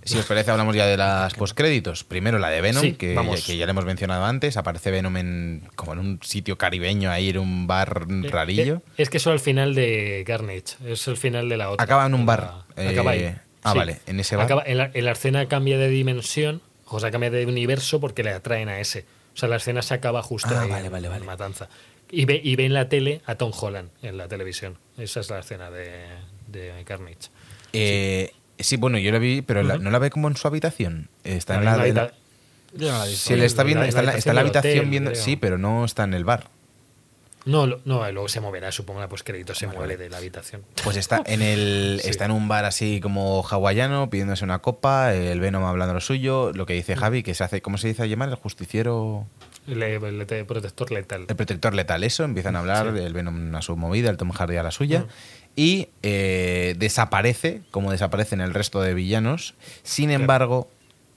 [0.04, 2.04] Si os parece, hablamos ya de las postcréditos.
[2.04, 4.56] Primero la de Venom, Sí, que, ya, que ya le hemos mencionado antes.
[4.56, 8.76] Aparece Venom en, como en un sitio caribeño, ahí en un bar rarillo.
[8.76, 10.76] Eh, Es que eso al final de Carnage.
[10.86, 11.84] Es el final de la otra.
[11.84, 12.64] Acaba en un bar.
[12.76, 13.34] la- eh, acaba ahí.
[13.62, 13.78] Ah, Sí.
[13.78, 14.44] vale, en ese bar.
[14.44, 18.22] Acaba- en, la, en la escena cambia de dimensión, o sea, cambia de universo porque
[18.22, 19.06] le atraen a ese.
[19.34, 21.24] O sea, la escena se acaba justo Ah, ahí vale, en, vale, en vale.
[21.24, 21.68] Matanza.
[22.10, 24.76] Y ve, y ve en la tele a Tom Holland en la televisión.
[24.98, 26.04] Esa es la escena de,
[26.46, 27.30] de Carnage.
[27.72, 28.38] Eh, sí,
[28.78, 31.08] bueno, yo la vi, pero la- no la ve como en su habitación.
[31.24, 31.76] Está en La la.
[33.36, 35.10] no está viendo, está en la, está en la habitación hotel, viendo.
[35.12, 35.22] creo.
[35.22, 36.48] Sí, pero no está en el bar.
[37.46, 40.62] No, no, luego se moverá, supongo, la postcrédito se mueve de la habitación.
[40.82, 42.00] Pues está en el.
[42.02, 42.08] Sí.
[42.08, 46.52] Está en un bar así como hawaiano, pidiéndose una copa, el Venom hablando lo suyo,
[46.54, 46.76] lo que Mm.
[46.76, 48.30] dice Javi, que se hace, ¿cómo se dice llamar?
[48.30, 49.26] El justiciero.
[49.66, 51.26] Te- protector letal.
[51.28, 53.02] El protector letal, eso, empiezan a hablar, Sí.
[53.02, 55.06] el Venom a su movida, el Tom Hardy a la suya, Mm.
[55.56, 59.54] Y eh, desaparece, como desaparecen el resto de villanos.
[59.82, 60.68] Sin embargo,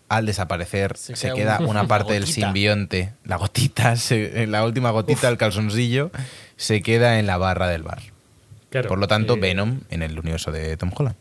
[0.10, 4.64] al desaparecer se, Se queda queda un- una parte del simbionte, la gotita, se- la
[4.64, 6.12] última gotita, el calzoncillo,
[6.56, 8.02] se queda en la barra del bar.
[8.70, 11.16] Claro, Por lo tanto, eh, Venom en el universo de Tom Holland.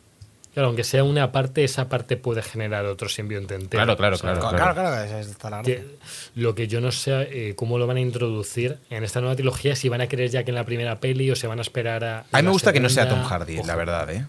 [0.57, 3.83] Claro, aunque sea una parte, esa parte puede generar otro simbionte entero.
[3.85, 4.57] Claro, claro, O sea, claro.
[4.57, 5.74] Claro, claro, esa está la gracia.
[5.83, 5.87] que-
[6.35, 9.77] lo que yo no sé eh, cómo lo van a introducir en esta nueva trilogía,
[9.77, 12.05] si van a querer ya que en la primera peli o se van a esperar
[12.05, 12.20] a.
[12.33, 13.23] A mí me gusta que no sea Tom.
[13.23, 13.66] Hardy, Ojo.
[13.66, 14.24] la verdad, ¿eh?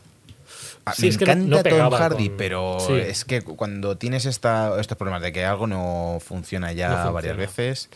[0.83, 2.93] A- Sí, me es que no- encanta no Tom Hardy, con- pero Sí.
[2.93, 7.11] es que cuando tienes esta, estos problemas de que algo no funciona ya No funciona.
[7.13, 7.89] varias veces,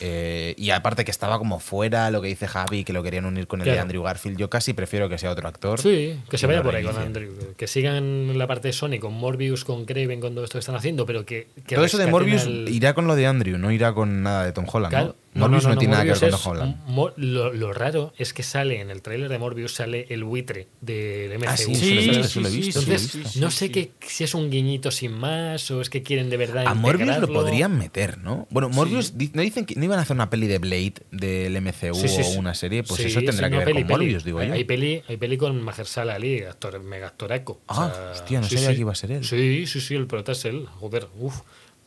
[0.00, 3.46] eh, y aparte que estaba como fuera lo que dice Javi, que lo querían unir
[3.46, 3.78] con el de.
[3.78, 5.80] Andrew Garfield, yo casi prefiero que sea otro actor.
[5.80, 6.96] Sí, que se vaya por ahí con.
[6.96, 7.32] Andrew.
[7.56, 10.74] Que sigan la parte de Sony, con Morbius, con Craven, con todo esto que están
[10.76, 11.48] haciendo, pero que.
[11.66, 14.44] que Todo eso de Morbius al- irá con lo de Andrew, no irá con nada
[14.44, 14.90] de Tom Holland.
[14.90, 15.06] Claro.
[15.08, 15.14] ¿no?
[15.38, 16.76] Morbius no, tiene nada que ver con Tom Holland.
[16.86, 20.68] Mo- lo, lo raro es que sale en el tráiler de Morbius sale el buitre
[20.80, 21.48] del MCU.
[21.48, 23.72] Ah, sí, Sí, sí, Entonces, sí, sí, no sé sí.
[23.72, 26.66] que, si es un guiñito sin más o es que quieren de verdad.
[26.66, 28.46] A Morbius lo podrían meter, ¿no?
[28.50, 31.94] Bueno, Morbius, ¿no dicen que no iban a hacer una peli de Blade del MCU
[31.94, 32.82] Sí, sí, o una serie?
[32.82, 33.98] Pues Sí, eso tendrá sí, que no, ver peli, con peli.
[34.04, 34.54] Morbius, digo hay, yo.
[34.54, 37.60] Hay peli, hay peli con Mahershala Ali, actor mega actoraco.
[37.68, 39.24] Ah, hostia, no sabía que iba a ser él.
[39.24, 40.66] Sí, sí, sí, el prota es él.
[40.80, 41.40] Joder, uff.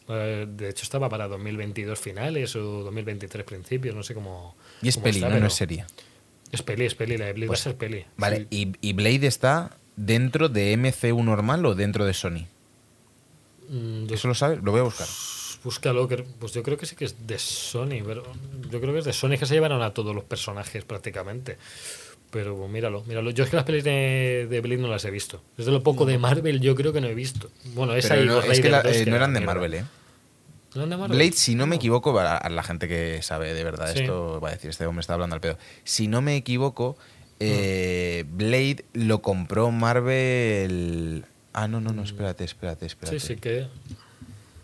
[0.07, 4.55] Eh, de hecho, estaba para 2022 finales o 2023 principios, no sé cómo.
[4.81, 5.85] Y es cómo peli, está, no, no es serie.
[6.51, 8.05] Es peli, es peli, la de Blade Pues, va a ser peli.
[8.17, 8.75] Vale, Sí.
[8.81, 12.45] ¿y, y Blade está dentro de MCU normal o dentro de Sony?
[13.69, 14.61] Mm, yo- ¿Eso lo sabes?
[14.61, 15.07] Lo voy a buscar.
[15.63, 18.23] Búscalo, que- pues yo creo que sí que es de Sony, pero
[18.69, 21.57] yo creo que es de Sony que se llevaron a todos los personajes prácticamente.
[22.31, 23.31] Pero míralo, míralo.
[23.31, 25.41] Yo es que las pelis de, de Blade no las he visto.
[25.57, 27.49] Es de lo poco de Marvel yo creo que no he visto.
[27.75, 29.41] Bueno, esa Pero y no, es que la- 2, eh, que no era eran de.
[29.41, 29.83] Marvel, ¿eh?
[30.73, 31.17] ¿No eran de Marvel?
[31.17, 33.99] Blade, si no me equivoco, a a la gente que sabe de verdad Sí.
[33.99, 35.57] esto va a decir, este hombre está hablando al pedo.
[35.83, 36.95] Si no me equivoco,
[37.41, 41.25] eh, Blade lo compró Marvel...
[41.53, 43.19] Ah, no, no, no, espérate, espérate, espérate.
[43.19, 43.67] Sí, sí que...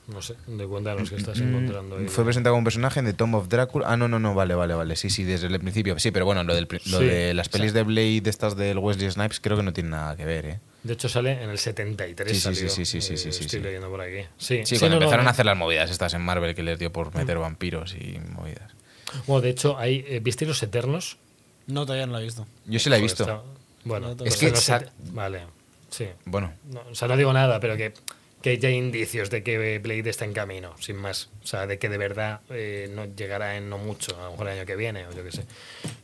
[0.08, 2.08] No sé, de cuéntanos que estás Mm, encontrando ahí.
[2.08, 3.88] Fue presentado como un personaje The Tomb of Drácula.
[3.90, 4.96] Ah, no, no, no, vale, vale, vale.
[4.96, 6.00] Sí, sí, desde el principio.
[6.00, 8.78] Sí, pero bueno, lo, del, pri- lo Sí, de las pelis de Blade, estas del
[8.78, 10.60] Wesley Snipes, creo que no tiene nada que ver, ¿eh?
[10.84, 12.70] De hecho sale en el 73 Sí, sí, salió.
[12.70, 13.60] sí, sí, sí, sí, Eh, sí, Estoy sí.
[13.60, 14.22] leyendo por aquí.
[14.38, 15.30] Sí, Sí, sí, cuando no, empezaron no.
[15.30, 17.18] a hacer las movidas estas en Marvel que les dio por Mm.
[17.18, 18.72] meter vampiros y movidas.
[19.26, 21.18] Bueno, de hecho, hay, eh, ¿visteis Los Eternos?
[21.68, 22.48] No, todavía no la he visto.
[22.66, 23.24] Yo sí la he Joder, visto.
[23.24, 23.42] está-
[23.84, 25.42] Bueno, Es pues que sa- Eter- Vale,
[25.90, 26.06] sí.
[26.26, 27.94] Bueno, No, o sea, no digo nada, pero que,
[28.42, 31.30] que ya hay indicios de que Blade está en camino, sin más.
[31.44, 34.48] O sea, de que de verdad eh, no llegará en no mucho, a lo mejor
[34.50, 35.46] el año que viene o yo qué sé.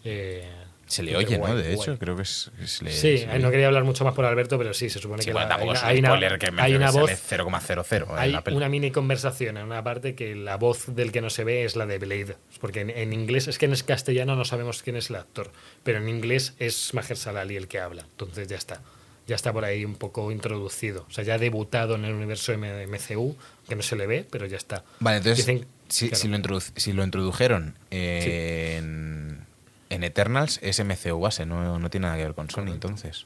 [0.04, 0.50] Eh,
[0.88, 1.56] Se le oye, ¿no?
[1.56, 1.74] De guay.
[1.76, 4.26] hecho, creo que es, se le- Sí, se le no quería hablar mucho más por
[4.26, 6.38] Alberto, pero sí, se supone Sí, que bueno, la- tampoco hay, es un una- hay
[6.40, 8.58] que me hay una voz, sale 0,00 en hay la peli.
[8.58, 11.76] una mini conversación en una parte que la voz del que no se ve es
[11.76, 12.36] la de Blade.
[12.60, 15.52] Porque en, en inglés, es que en castellano no sabemos quién es el actor,
[15.84, 18.04] pero en inglés es Mahershala Ali el que habla.
[18.12, 18.82] Entonces ya está.
[19.28, 21.06] Ya está por ahí un poco introducido.
[21.10, 23.36] O sea, ya ha debutado en el universo MCU,
[23.70, 24.84] que no se le ve, pero ya está.
[25.00, 26.22] Vale, entonces, Dicen- si, claro.
[26.22, 29.46] si lo, introdu- si lo introdujeron en,
[29.90, 33.26] en Eternals, es MCU base, no, no tiene nada que ver con Sony, entonces.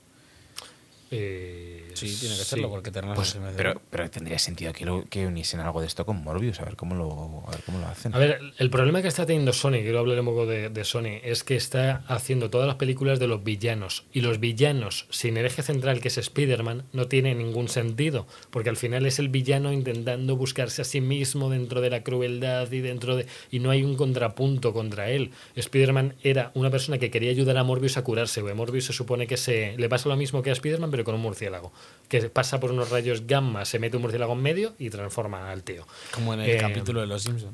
[1.10, 2.50] Eh, Sí, tiene que sí.
[2.50, 6.06] serlo, porque Eternals Pues, pero, pero tendría sentido que, lo, que uniesen algo de esto
[6.06, 8.14] con Morbius, a ver cómo lo, a ver cómo lo hacen.
[8.14, 11.20] A ver, el problema que está teniendo Sony, quiero hablar un poco de, de Sony,
[11.24, 14.06] es que está haciendo todas las películas de los villanos.
[14.14, 18.28] Y los villanos, sin el eje central que es Spider-Man, no tiene ningún sentido.
[18.52, 22.72] Porque al final es el villano intentando buscarse a sí mismo dentro de la crueldad
[22.72, 23.26] y dentro de.
[23.52, 25.32] Y no hay un contrapunto contra él.
[25.56, 28.42] Spider-Man era una persona que quería ayudar a Morbius a curarse.
[28.42, 28.54] güey.
[28.54, 31.22] Morbius se supone que se le pasa lo mismo que a Spider-Man, pero con un
[31.22, 31.72] murciélago.
[32.08, 35.64] Que pasa por unos rayos gamma, se mete un murciélago en medio y transforma al
[35.64, 35.86] tío.
[36.12, 37.54] Como en el Eh, capítulo de Los Simpsons.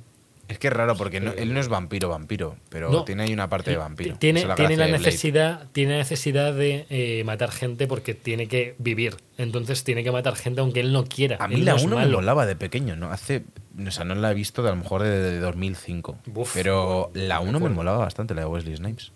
[0.49, 3.05] Es que es raro porque no- él no es vampiro, vampiro, pero No.
[3.05, 4.17] tiene ahí una parte de vampiro.
[4.19, 9.15] Tiene, es tiene la necesidad, tiene necesidad de eh, matar gente porque tiene que vivir.
[9.37, 11.37] Entonces tiene que matar gente aunque él no quiera.
[11.39, 12.17] A mí Él la no es 1 me malo.
[12.17, 13.09] molaba de pequeño, ¿no?
[13.09, 13.43] Hace.
[13.87, 16.17] O sea, no la he visto de a lo mejor de, de 2005.
[16.27, 19.13] Buf, pero la no 1 me molaba bastante, la de Wesley Snipes.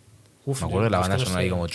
[0.49, 1.67] Uf, me acuerdo de la banda que no sonora ahí como.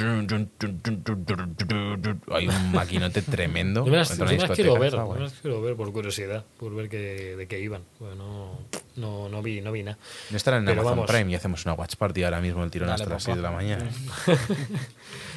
[2.34, 3.84] Hay un maquinote tremendo.
[3.84, 5.18] Yo me las, yo me quiero ver, guay.
[5.18, 7.82] me las quiero ver por curiosidad, por ver que, de qué iban.
[8.00, 8.58] Bueno,
[8.96, 9.98] no, no vi, no vi nada.
[10.30, 11.10] No estará en Pero Amazon vamos.
[11.10, 13.34] Prime y hacemos una watch party ahora mismo el tirón Dale, hasta las papá.
[13.34, 13.90] 6 de la mañana.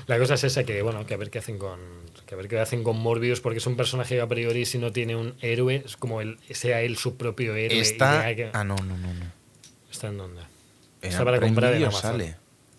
[0.08, 1.80] La cosa es esa que bueno, que a ver qué hacen con
[2.26, 4.78] que a ver qué hacen con Morbius porque es un personaje que a priori si
[4.78, 7.80] no tiene un héroe es como el sea él su propio héroe.
[7.82, 8.34] Está.
[8.34, 9.14] que- Ah, no, no, no.
[9.14, 9.26] no.
[9.92, 10.42] ¿Está en dónde?
[11.02, 12.02] Está para comprar en Amazon.
[12.02, 12.36] sale.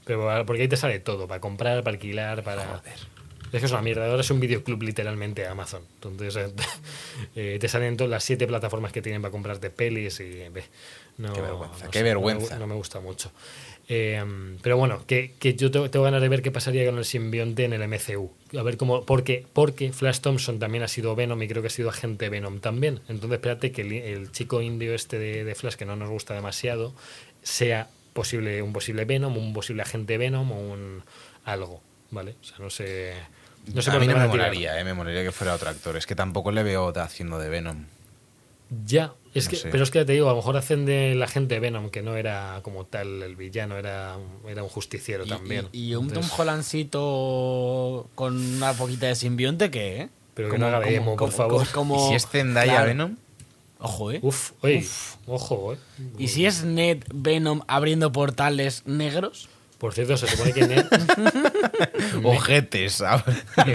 [0.06, 2.80] Pero porque ahí te sale todo, para comprar, para alquilar, para...
[3.52, 5.82] Es que es una mierda, ahora es un videoclub literalmente Amazon.
[5.94, 6.52] Entonces eh,
[7.36, 10.44] eh, te salen todas las siete plataformas que tienen para comprarte pelis y...
[11.18, 12.54] no, Qué vergüenza, no qué sé, vergüenza.
[12.54, 13.32] No me, no me gusta mucho.
[13.88, 14.22] Eh,
[14.62, 17.64] pero bueno, que, que yo tengo, tengo ganas de ver qué pasaría con el simbionte
[17.64, 18.30] en el MCU.
[18.58, 19.04] A ver cómo...
[19.04, 22.60] Porque, porque Flash Thompson también ha sido Venom y creo que ha sido agente Venom
[22.60, 23.00] también.
[23.08, 26.34] Entonces espérate que el, el chico indio este de, de Flash, que no nos gusta
[26.34, 26.94] demasiado,
[27.42, 31.02] sea posible un posible Venom, un posible agente Venom o un
[31.44, 31.80] algo,
[32.10, 32.34] ¿vale?
[32.40, 33.12] O sea, no sé...
[33.72, 35.97] No sé a por mí no me molaría, eh, me molaría que fuera otro actor.
[35.97, 37.84] Es que tampoco le veo haciendo de Venom.
[38.86, 39.68] Ya, es No que, sé.
[39.70, 42.59] pero es que te digo, a lo mejor hacen del agente Venom, que no era
[42.62, 45.68] como tal el villano, era, un- era un justiciero Y- también.
[45.72, 50.01] Y, y un Tom Entonces, Hollandcito con una poquita de simbionte, ¿qué?
[50.02, 50.09] eh?
[50.34, 51.66] Pero que no haga de emo, por favor.
[51.72, 52.86] como- ¿Y si es Zendaya claro.
[52.88, 53.16] Venom?
[53.78, 54.20] Ojo, ¿eh?
[54.22, 54.86] Uf, oye,
[55.26, 55.78] ojo, eh.
[56.18, 59.48] ¿Y si es Ned Venom abriendo portales negros?
[59.78, 60.86] Por cierto, se supone que Ned,
[62.24, 63.24] Ojetes, ¿sabes?
[63.66, 63.74] el,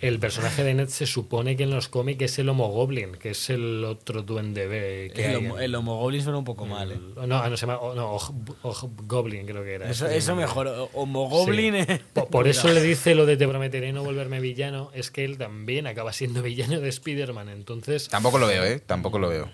[0.00, 3.30] el personaje de Ned se supone que en los cómics es el Homo Goblin, que
[3.30, 6.66] es el otro duende ve- que El, hay homo, en- el Homogoblin suena un poco
[6.66, 6.98] mal, ¿eh?
[7.26, 9.88] no, no, se llama oh, no, Og- Og- Goblin, creo que era.
[9.90, 10.66] Eso, no, mejor.
[10.68, 11.74] o- Homogoblin.
[11.74, 11.80] Sí.
[11.92, 12.00] eh.
[12.12, 15.38] Por, por eso le dice lo de te prometeré no volverme villano, es que él
[15.38, 17.48] también acaba siendo villano de Spider-Man.
[17.48, 18.80] Entonces, Tampoco lo veo, ¿eh?
[18.84, 19.50] Tampoco lo veo.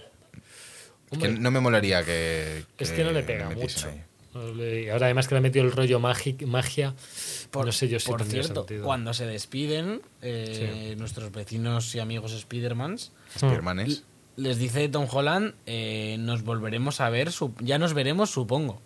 [1.12, 2.64] Es que hombre, no me molaría que.
[2.78, 3.88] es que no le pega mucho.
[3.88, 4.02] ahí.
[4.32, 6.94] Y ahora además que le ha metido el rollo magi- magia,
[7.52, 8.84] no sé yo si por tendría cierto, sentido.
[8.84, 14.04] cuando se despiden eh, nuestros vecinos y amigos Spidermans, Spiderman es.
[14.36, 17.30] les dice Tom Holland, eh, nos volveremos a ver,
[17.60, 18.80] ya nos veremos, supongo.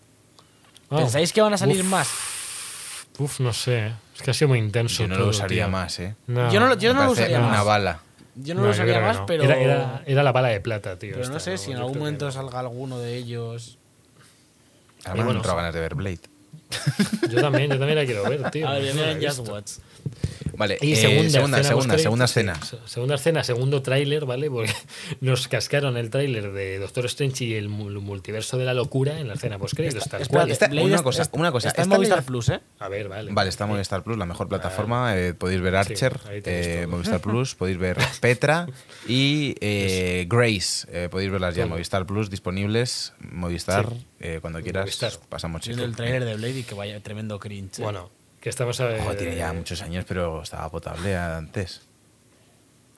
[0.89, 2.09] Ah, ¿Pensáis que van a salir uf, más?
[3.19, 3.93] Uf, no sé.
[4.16, 5.03] Es que ha sido muy intenso.
[5.03, 5.73] Yo no todo, lo usaría tío.
[5.73, 6.15] más, ¿eh?
[6.27, 6.51] No.
[6.53, 7.65] Yo no lo, yo no lo usaría una más.
[7.65, 8.01] bala.
[8.37, 9.27] Yo no, No, lo usaría más, no.
[9.27, 11.15] pero, Era, era, era la bala de plata, tío.
[11.16, 13.79] pero no sé si en algún momento salga alguno de ellos.
[15.13, 15.57] Bueno, me entró sí.
[15.57, 16.21] ganas de ver Blade.
[17.31, 18.67] Yo también, yo también la quiero ver, tío.
[18.69, 19.49] A ver, No la he miren Just.
[19.49, 19.73] Watch.
[20.57, 22.55] Vale, Y eh, segunda, segunda, escena segunda, segunda sí, escena.
[22.65, 24.51] se- segunda escena, segundo tráiler, ¿vale?
[24.51, 24.73] Porque
[25.21, 29.29] nos cascaron el tráiler de Doctor Strange y el mu- multiverso de la locura en
[29.29, 30.51] la escena postcréditos, tal Espérate, cual.
[30.51, 32.61] Esta- una cosa, una cosa, Está en Movistar Plus, ¿eh?
[32.79, 33.33] A ver, vale.
[33.33, 35.17] Vale, está Movistar Plus, la mejor plataforma.
[35.19, 36.87] eh, podéis ver Archer, tenéis eh.
[36.87, 38.67] Movistar Plus, podéis ver Petra
[39.09, 40.87] y eh, Grace.
[40.93, 41.69] eh, podéis verlas ya en.
[41.71, 43.13] Movistar Plus disponibles.
[43.19, 44.07] Movistar, Sí.
[44.21, 45.13] eh, cuando quieras, Movistar.
[45.29, 45.83] pasamos chico.
[45.83, 47.79] el trailer de Blade y que vaya tremendo cringe.
[47.81, 47.83] ¿eh?
[47.83, 48.11] Bueno,
[48.45, 51.81] que estamos a Ojo, tiene ya muchos años, pero estaba potable antes.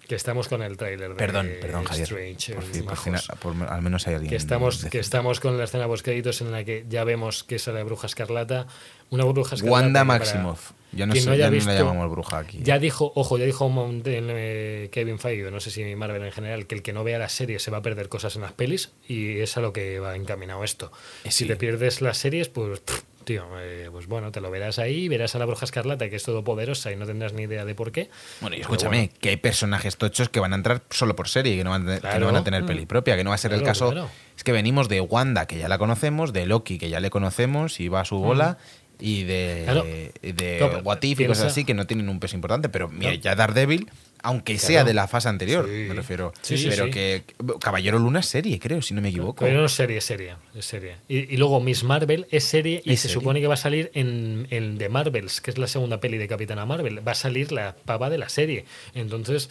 [0.08, 2.04] que estamos con el tráiler de Perdón, perdón, Javier.
[2.04, 4.30] Strange, Por fin, por fin, por- al menos hay alguien.
[4.30, 7.58] que estamos, que estamos con la escena post créditos en la que ya vemos que
[7.58, 8.66] sale Bruja Escarlata.
[9.10, 9.72] Una Bruja Escarlata.
[9.84, 10.72] Wanda Maximoff.
[10.92, 12.58] Ya no, sé, no ya no visto- la llamamos bruja aquí.
[12.62, 16.66] Ya dijo, ojo, ya dijo Mountain, eh, Kevin Feige, no sé si Marvel en general,
[16.66, 18.90] que el que no vea la serie se va a perder cosas en las pelis
[19.08, 20.90] y es a lo que va encaminado esto.
[21.24, 21.46] Eh, Si sí.
[21.46, 25.34] te pierdes las series, pues pff, tío, eh, pues bueno, te lo verás ahí, verás
[25.34, 28.08] a la bruja escarlata que es todopoderosa y no tendrás ni idea de por qué.
[28.40, 29.12] Bueno, y escúchame, bueno.
[29.20, 31.96] que hay personajes tochos que van a entrar solo por serie, que no van, a
[31.98, 33.90] tener- que no van a tener peli propia, que no va a ser el caso.
[33.90, 34.08] claro.
[34.36, 37.80] Es que venimos de Wanda, que ya la conocemos, de Loki, que ya le conocemos
[37.80, 38.58] y va a su bola,
[39.00, 39.84] y de, Claro.
[40.22, 42.68] y de What If y cosas así que no tienen un peso importante.
[42.68, 43.16] Pero mira, No.
[43.18, 43.90] ya Daredevil,
[44.26, 45.86] aunque sea de la fase anterior, Sí.
[45.88, 46.32] me refiero.
[46.42, 46.90] Sí, sí, pero sí.
[46.90, 47.24] que
[47.60, 49.44] Caballero Luna es serie, creo, si no me equivoco.
[49.44, 50.34] Pero no es serie, es serie.
[50.54, 50.96] Es serie.
[51.08, 53.14] Y, y luego Miss Marvel es serie y ¿Es se serie?
[53.20, 56.28] supone que va a salir en, en The Marvels, que es la segunda peli de
[56.28, 57.06] Capitana Marvel.
[57.06, 58.64] Va a salir la pava de la serie.
[58.94, 59.48] Entonces,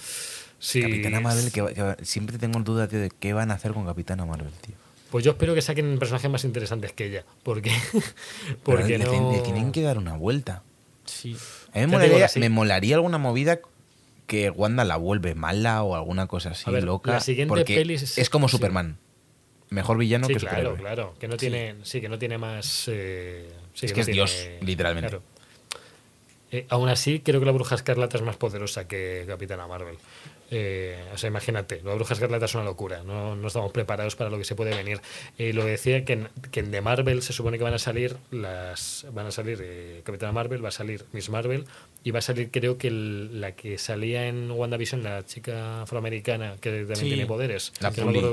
[0.60, 0.82] si.
[0.82, 4.26] Capitana Marvel, que, que siempre tengo duda, tío, de qué van a hacer con Capitana
[4.26, 4.76] Marvel, tío.
[5.12, 7.24] Pues yo espero que saquen personajes más interesantes que ella.
[7.44, 7.72] Porque.
[7.94, 9.32] Pero porque le, no.
[9.32, 10.64] le tienen que dar una vuelta.
[11.06, 11.38] Sí.
[11.74, 12.40] A mí me molaría, sí.
[12.40, 13.60] me molaría alguna movida
[14.28, 17.12] que Wanda la vuelve mala o alguna cosa así ver, loca.
[17.12, 18.54] la siguiente porque peli es- es como sí.
[18.58, 18.98] Superman.
[19.70, 20.80] Mejor villano sí, que claro, superhéroe.
[20.80, 21.16] claro.
[21.20, 22.00] Que no tiene, sí.
[22.02, 22.86] que no tiene más.
[22.88, 25.10] eh, Es que es tiene- Dios, literalmente.
[25.10, 25.24] claro.
[26.52, 29.98] Eh, aún así, creo que la Bruja Escarlata es más poderosa que Capitana Marvel.
[30.52, 33.02] Eh, o sea, imagínate, la Bruja Escarlata es una locura.
[33.04, 35.02] No, no estamos preparados para lo que se puede venir.
[35.40, 38.16] Eh, lo decía que en, que en The Marvel se supone que van a salir
[38.30, 39.08] las.
[39.12, 41.66] Van a salir eh, Capitana Marvel, va a salir Miss Marvel
[42.04, 46.58] y va a salir, creo que el- la que salía en WandaVision, la chica afroamericana
[46.62, 47.08] que también Sí.
[47.08, 47.74] tiene poderes.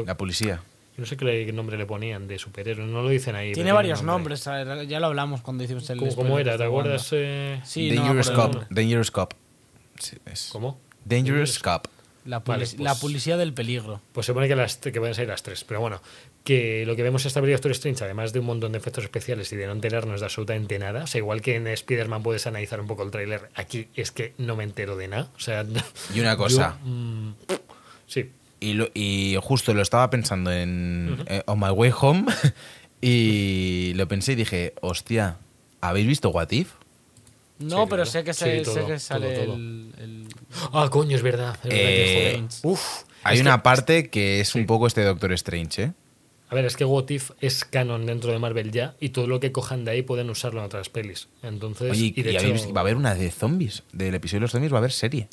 [0.06, 0.62] La policía.
[0.96, 3.52] No sé qué nombre le ponían de superhéroe, no lo dicen ahí.
[3.52, 4.34] Tiene varios nombre.
[4.36, 5.98] nombres, ya lo hablamos cuando hicimos el.
[6.14, 6.52] ¿Cómo, era?
[6.52, 7.08] de ¿Te acuerdas?
[7.12, 7.60] eh?
[7.64, 8.54] Sí, no Dangerous el Cop.
[8.70, 9.32] Dangerous Cop.
[9.98, 10.80] Sí, es- ¿Cómo?
[11.04, 11.86] Dangerous Cop.
[12.24, 14.00] La, Vale, pues- la policía del peligro.
[14.12, 15.64] Pues se supone que, las, que van a ser las tres.
[15.64, 16.00] Pero bueno,
[16.44, 18.78] que lo que vemos en esta película de Doctor Strange, además de un montón de
[18.78, 22.22] efectos especiales y de no enterarnos de absolutamente nada, o sea, igual que en Spider-Man
[22.22, 25.28] puedes analizar un poco el tráiler, aquí es que no me entero de nada.
[25.36, 25.64] O sea,
[26.14, 26.78] Y una cosa.
[26.84, 27.34] yo, mm,
[28.06, 28.30] sí,
[28.62, 32.26] Y, lo- y justo lo estaba pensando en eh, On My Way Home
[33.00, 35.36] y lo pensé y dije, hostia,
[35.80, 36.70] ¿habéis visto What If?
[37.58, 38.06] No, Sí, pero claro.
[38.06, 39.54] sé que, Sí, se, todo, sé que sale todo, todo.
[39.56, 40.26] El, el-
[40.72, 41.56] Ah, coño, es verdad.
[41.64, 42.44] es verdad que, Eh.
[42.62, 42.80] Uf,
[43.24, 45.92] Hay es una que- parte que es un poco este Doctor Strange, ¿eh?
[46.48, 49.40] A ver, es que What If es canon dentro de Marvel ya y todo lo
[49.40, 51.28] que cojan de ahí pueden usarlo en otras pelis.
[51.42, 53.82] Entonces, Oye, y de y hecho, habéis- va a haber una de zombies.
[53.92, 55.28] Del episodio de los zombies va a haber serie.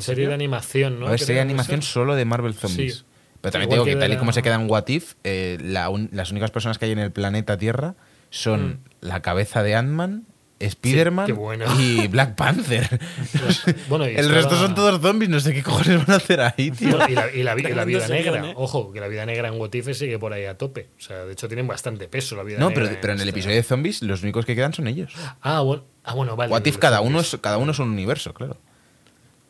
[0.00, 1.16] Serie de animación, ¿no?
[1.18, 2.94] serie de animación solo de Marvel Zombies.
[2.98, 3.04] Sí.
[3.40, 5.58] Pero también Igual digo que, que tal y como se queda en What If, eh,
[5.60, 7.94] la un- las únicas personas que hay en el planeta Tierra
[8.30, 8.78] son Mm.
[9.06, 10.24] la cabeza de Ant-Man,
[10.60, 11.66] Spider-Man bueno.
[11.80, 12.98] y Black Panther.
[13.88, 16.72] Bueno, y el resto son todos zombies, no sé qué cojones van a hacer ahí,
[16.72, 16.90] tío.
[16.96, 18.54] Bueno, y la, y la vi- y la Tremendo vida negra, ¿eh?
[18.56, 20.88] ojo, que la vida negra en What If sigue por ahí a tope.
[20.98, 22.86] O sea, de hecho tienen bastante peso la vida No, negra.
[22.88, 25.12] pero, pero en el episodio de zombies los únicos que quedan son ellos.
[25.42, 26.52] Ah, bueno, ah, bueno vale.
[26.52, 28.56] What If cada uno, es, cada uno es un universo, claro.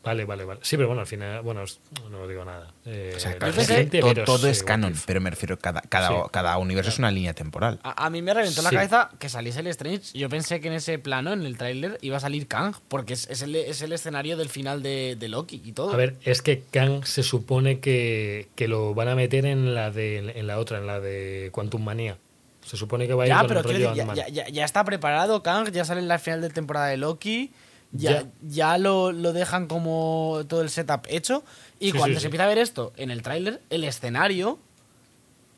[0.04, 0.60] Vale, vale, vale.
[0.62, 1.64] Sí, pero bueno, al final, bueno,
[2.10, 2.72] no digo nada.
[2.86, 5.04] Eh, O sea, claro, es todo es canon, If.
[5.06, 6.14] pero me refiero, cada, cada, Sí.
[6.30, 7.78] cada universo es una línea temporal.
[7.82, 10.16] A, a mí me reventó la cabeza que saliese el Strange.
[10.18, 13.28] Yo pensé que en ese plano, en el tráiler, iba a salir Kang, porque es,
[13.28, 15.92] es el, es el escenario del final de, de Loki y todo.
[15.92, 19.90] A ver, es que Kang se supone que, que lo van a meter en la
[19.90, 22.16] de en la otra, en la de Quantum Manía.
[22.64, 24.64] Se supone que va a ir ya, con pero el rollo decir, ya- ya- ya
[24.64, 27.50] está preparado Kang, ya sale en la final de temporada de Loki.
[27.92, 28.26] Ya, Ya.
[28.42, 31.42] ya lo, lo dejan como todo el setup hecho.
[31.80, 32.26] Y Sí, cuando sí, se sí.
[32.26, 34.58] empieza a ver esto en el tráiler, el escenario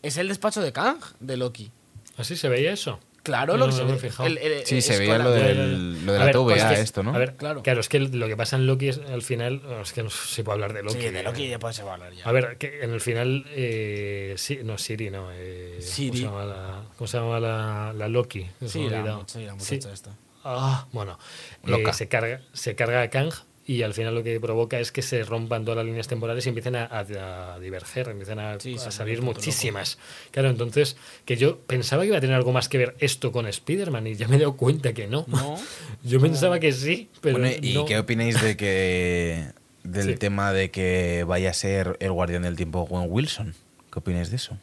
[0.02, 1.70] es el despacho de Kang, de Loki.
[2.16, 3.01] ¿Así se veía eso?
[3.23, 3.98] Claro, No, lo que no se he ve.
[3.98, 4.27] fijado.
[4.28, 6.65] el- el- Sí, se es veía lo del- lo de A la ver, TVA, pues
[6.65, 7.15] que- esto, ¿no?
[7.15, 7.62] A ver, Claro.
[7.62, 7.81] claro.
[7.81, 9.61] es que lo que pasa en Loki es al final.
[9.82, 11.01] Es que no sé si puedo hablar de Loki.
[11.02, 11.23] Sí, de.
[11.23, 12.24] Loki ya puede ser hablar ya.
[12.24, 13.44] A ver, que en el final.
[13.51, 15.28] Eh, sí, no, Siri, no.
[15.32, 16.23] Eh, Siri.
[16.24, 18.47] ¿Cómo se llama la, cómo se llama la, la Loki?
[18.61, 19.74] Se Sí, la, sí, la Sí.
[19.74, 20.11] muchacha esta.
[20.44, 21.18] Ah, bueno.
[21.66, 23.32] eh, se, carga, se carga a Kang
[23.66, 26.48] y al final lo que provoca es que se rompan todas las líneas temporales y
[26.48, 29.98] empiecen a, a- a diverger, empiecen a, Sí, a se salir muchísimas.
[30.32, 33.46] Claro, entonces, que yo pensaba que iba a tener algo más que ver esto con
[33.46, 35.24] Spider-Man y ya me he dado cuenta que no.
[35.28, 35.56] No.
[36.02, 37.84] Yo pensaba que sí, pero Bueno, ¿Y no.
[37.84, 39.44] qué opináis de que
[39.84, 40.14] del Sí.
[40.16, 43.54] tema de que vaya a ser el guardián del tiempo Owen Wilson?
[43.92, 44.56] ¿Qué opináis de eso?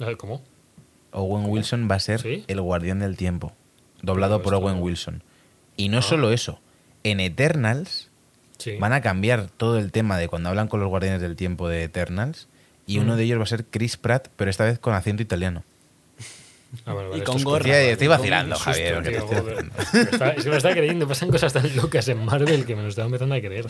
[0.00, 0.42] A ver, ¿Cómo?
[1.12, 2.44] Owen Wilson va a ser ¿Sí?
[2.48, 3.52] el guardián del tiempo,
[4.02, 5.22] doblado por Owen Wilson.
[5.76, 6.02] Y no Ah.
[6.02, 6.60] solo eso,
[7.04, 8.08] en Eternals
[8.58, 8.76] Sí.
[8.78, 11.82] van a cambiar todo el tema de cuando hablan con los guardianes del tiempo de
[11.84, 12.46] Eternals
[12.86, 13.16] y uno Mm.
[13.16, 15.64] de ellos va a ser Chris Pratt, pero esta vez con acento italiano.
[16.86, 17.64] Ah, vale, vale, Y con es gorra.
[17.64, 19.64] Tía, estoy vacilando, susto, Javier, que te tío, estoy joder.
[19.92, 23.06] Me está- me está creyendo, pasan cosas tan locas en Marvel que me lo estaba
[23.06, 23.66] empezando a creer.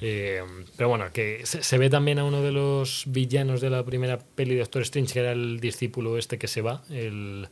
[0.00, 0.42] Eh,
[0.76, 4.18] pero bueno, que se, se ve también a uno de los villanos de la primera
[4.36, 7.48] peli de Doctor Strange, que era el discípulo este que se va, el,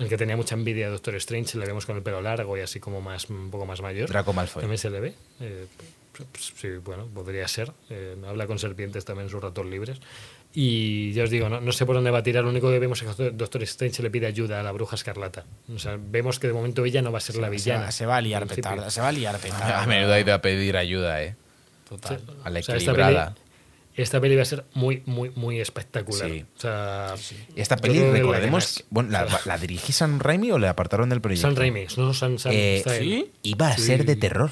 [0.00, 2.60] el que tenía mucha envidia de Doctor Strange, le vemos con el pelo largo y
[2.60, 4.08] así como más un poco más mayor.
[4.08, 4.62] Draco Malfoy.
[4.62, 5.14] También se le ve.
[5.40, 5.66] Eh,
[6.32, 7.72] Pues sí, bueno, podría ser.
[7.88, 9.98] Eh, habla con serpientes también en sus ratos libres.
[10.52, 12.42] Y ya os digo, no, no sé por dónde va a tirar.
[12.42, 15.44] Lo único que vemos es que Doctor Strange le pide ayuda a la bruja escarlata.
[15.72, 17.92] O sea, vemos que de momento ella no va a ser la villana.
[17.92, 18.90] se va a liar petarda.
[18.90, 19.82] Se va a liar petarda.
[19.82, 21.36] A menudo ha ido a pedir ayuda, ¿eh?
[21.88, 22.20] Total.
[22.44, 23.34] A la O sea,
[24.02, 26.28] esta peli, va a ser muy, muy, muy espectacular.
[26.30, 26.44] Sí.
[26.56, 27.14] O sea,
[27.56, 31.20] Esta peli, la recordemos, que- bueno, ¿la, la dirige Sam Raimi o le apartaron del
[31.20, 31.46] proyecto?
[31.48, 33.26] San Raimi, no San, San Eh.
[33.42, 33.82] Iba a Sí.
[33.82, 34.50] ser de terror.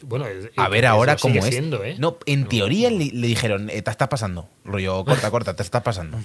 [0.00, 0.26] Bueno,
[0.56, 1.46] A y ver ahora cómo es.
[1.46, 1.96] siendo, ¿eh?
[1.98, 2.48] No, en No.
[2.48, 4.48] teoría le, le dijeron, eh, te está pasando.
[4.64, 6.20] Rollo, corta, corta, te está pasando.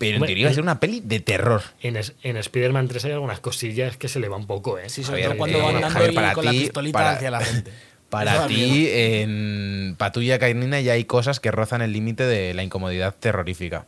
[0.00, 1.62] Pero en teoría iba a ser una peli de terror.
[1.82, 4.88] En, en Spider-Man 3 hay algunas cosillas que se le va un poco, ¿eh?
[4.88, 7.30] Sí, sobre todo cuando eh, van dando Javier, ahí para con la pistolita para- hacia
[7.30, 7.70] la gente.
[8.12, 13.14] Para ti, en Patulla Cainina ya hay cosas que rozan el límite de la incomodidad
[13.18, 13.86] terrorífica.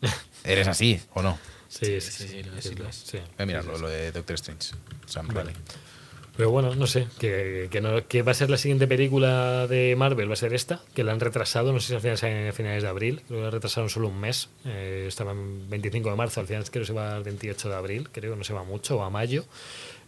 [0.44, 1.38] ¿Eres así o no?
[1.68, 2.42] Sí, sí, sí, sí.
[2.60, 4.70] sí, lo es, sí, sí, lo de Doctor Strange.
[5.06, 5.52] Sam Vale.
[6.36, 9.94] Pero bueno, no sé, que, que, no- que va a ser la siguiente película de
[9.96, 12.48] Marvel, va a ser esta, que la han retrasado, no sé si al final sale
[12.48, 16.08] a finales de abril, creo que la retrasaron solo un mes, eh, estaba en 25
[16.10, 18.54] de marzo, al final creo que se va al 28 de abril, creo, no se
[18.54, 19.44] va mucho, o a mayo.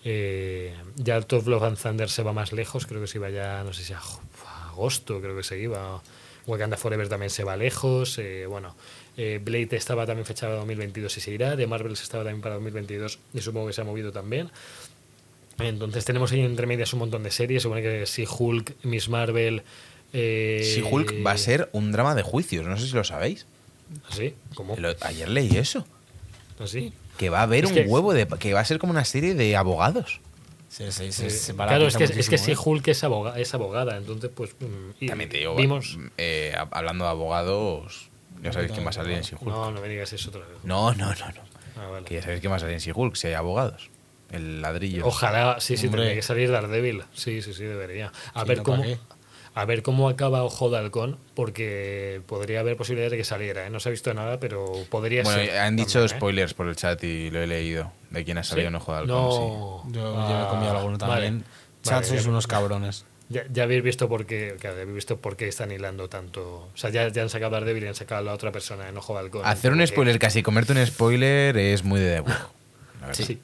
[0.05, 3.65] Eh, ya Top Love and Thunder se va más lejos, creo que se iba ya,
[3.65, 4.01] no sé si a,
[4.69, 6.03] agosto, creo que se iba.
[6.47, 8.77] Wakanda Forever también se va lejos, eh, bueno.
[9.17, 12.57] eh, Blade estaba también fechada para 2022 y se irá, de Marvel estaba también para
[12.57, 14.51] 2022 y supongo que se ha movido también.
[15.59, 17.63] Entonces tenemos ahí entre medias un montón de series.
[17.63, 19.63] Se supone que si Hulk, Miss Marvel.
[20.13, 23.47] Eh, Si Hulk va a ser un drama de juicios, no sé si lo sabéis.
[24.11, 24.35] ¿Así?
[24.55, 24.77] ¿Cómo?
[24.77, 25.87] Lo- ayer leí eso.
[26.59, 26.93] ¿Así?
[27.19, 28.27] Que va a haber Es un que- huevo de.
[28.27, 30.20] que va a ser como una serie de abogados.
[30.69, 32.57] Sí, sí, sí, Eh, se claro, la es que, es que si ¿eh?
[32.62, 34.57] Hulk es, aboga- es abogada, entonces pues.
[34.59, 35.99] mm, y También te digo, Vimos.
[36.19, 38.09] eh, hab- hablando de abogados,
[38.43, 39.45] ya sabéis quién va a salir en She-Hulk.
[39.45, 40.59] No, no me digas eso otra vez.
[40.65, 41.41] No, no, no, no.
[41.77, 42.05] Ah, vale.
[42.05, 43.89] Que ya sabéis quién va a salir en She-Hulk, si hay abogados.
[44.32, 45.07] El ladrillo.
[45.07, 46.01] Ojalá, sí, sí, Hombre.
[46.01, 47.05] tendría que salir Daredevil.
[47.12, 48.11] Sí, sí, sí, debería.
[48.32, 48.82] A ver no, cómo.
[49.57, 53.67] A ver cómo acaba Ojo de Halcón, porque podría haber posibilidades de que saliera.
[53.67, 53.71] ¿eh?
[53.71, 55.59] No se ha visto nada, pero podría Bueno, ser.
[55.59, 56.19] han dicho también, ¿eh?
[56.19, 57.93] spoilers por el chat y lo he leído.
[58.11, 58.69] De quién ha salido ¿Sí?
[58.69, 59.39] en Ojo de Halcón, sí.
[59.39, 59.93] No.
[59.93, 61.27] Yo ya me he comido alguno Ah, vale.
[61.27, 61.45] también.
[61.45, 63.05] Vale, Chat, sois ya- unos cabrones.
[63.29, 66.69] Ya, ya habéis visto por qué, claro, ya habéis visto por qué están hilando tanto.
[66.75, 68.89] O sea, ya, ya han sacado a Daredevil y han sacado a la otra persona
[68.89, 69.43] en Ojo de Halcón.
[69.47, 72.33] Hacer un spoiler casi, comerte un spoiler es muy de debug.
[73.13, 73.41] Sí, sí.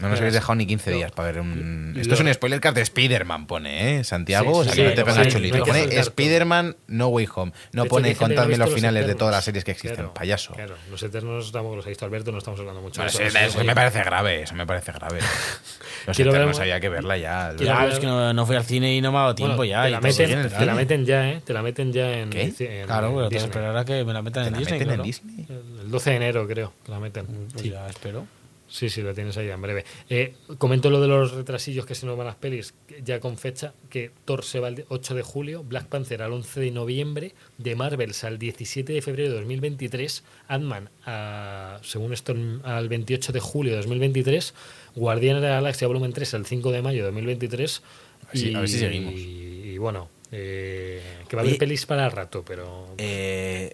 [0.00, 1.94] No nos habéis dejado ni 15 lo- días para ver un.
[1.98, 4.04] Esto es un spoiler cast de Spider-Man, pone, ¿eh?
[4.04, 5.64] Santiago, Sí, o sea sí, que no te pongas chulito.
[5.64, 5.98] pone.
[5.98, 7.52] Spider-Man No Way Home.
[7.72, 9.96] No hecho, pone contadme los los finales de todas las series que existen.
[9.96, 10.52] Claro, payaso.
[10.54, 13.38] Claro, los Eternos tampoco los ha visto Alberto, no estamos hablando mucho eso, eso.
[13.38, 15.18] eso me parece grave, eso me parece grave.
[16.06, 17.52] Los Quiero ver- Eternos había que verla ya.
[17.58, 19.56] Ya, ver- es que no, no fui al cine y no me ha dado tiempo
[19.56, 19.82] Bueno, ya.
[19.84, 20.58] Te la, que meten, esperar.
[20.60, 21.42] te la meten ya, ¿eh?
[21.44, 22.30] Te la meten ya en.
[22.30, 22.42] ¿Qué?
[22.42, 23.44] en Claro, pero tengo que Disney.
[23.50, 24.78] esperar a que me la metan ¿Te en la Disney.
[24.78, 25.02] meten en claro.
[25.02, 25.46] Disney?
[25.82, 27.26] El 12 de enero, creo, la meten.
[27.52, 27.70] Pues Sí.
[27.70, 28.24] ya espero.
[28.76, 29.86] Sí, sí, lo tienes ahí en breve.
[30.10, 33.72] Eh, comento lo de los retrasillos que se nos van las pelis, ya con fecha,
[33.88, 37.74] que Thor se va el 8 de julio, Black Panther al 11 de noviembre, de
[37.74, 40.90] Marvels al 17 de febrero de 2023, Ant-Man,
[41.82, 42.34] según esto,
[42.64, 44.52] al 28 de julio de 2023,
[44.94, 47.82] Guardianes de la Galaxia Volumen 3 al 5 de mayo de 2023.
[48.24, 49.14] A ver si- a ver si seguimos.
[49.14, 52.88] Y, y bueno, eh, que va a haber pelis para rato, pero...
[52.98, 53.72] Eh,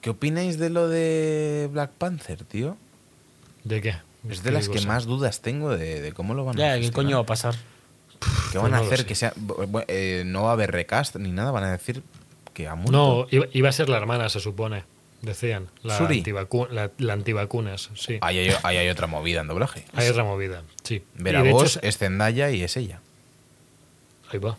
[0.00, 2.78] ¿Qué opináis de lo de Black Panther, tío?
[3.68, 3.94] ¿De qué?
[4.28, 6.80] Es de ¿Qué las que más dudas tengo de, de cómo lo van a Ya,
[6.80, 7.54] ¿qué coño va a pasar?
[8.50, 8.98] ¿Qué van Pues a no lo hacer?
[9.00, 9.06] sé.
[9.06, 9.32] Que sea,
[9.88, 12.02] eh, no va a haber recast ni nada, van a decir
[12.54, 12.92] que ha muerto.
[12.92, 14.84] No, iba, a ser la hermana, se supone.
[15.22, 15.68] Decían.
[15.82, 16.22] La, ¿Suri?
[16.22, 18.18] antivacu- la, la antivacunas, sí.
[18.20, 19.84] Ahí hay, ahí hay otra movida en doblaje.
[19.94, 21.02] Hay otra movida, sí.
[21.14, 23.00] Vera hecho Vos es Zendaya y es ella.
[24.32, 24.56] Ahí va.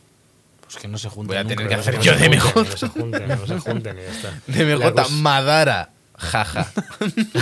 [0.62, 2.24] Pues que no se juntan Voy a nunca, tener que no hacer yo de No
[2.24, 2.54] se mejor.
[2.54, 4.42] junten, No se junten, no se junten y ya está.
[4.48, 5.90] De La MJ cosa- Madara.
[6.20, 6.72] Jaja.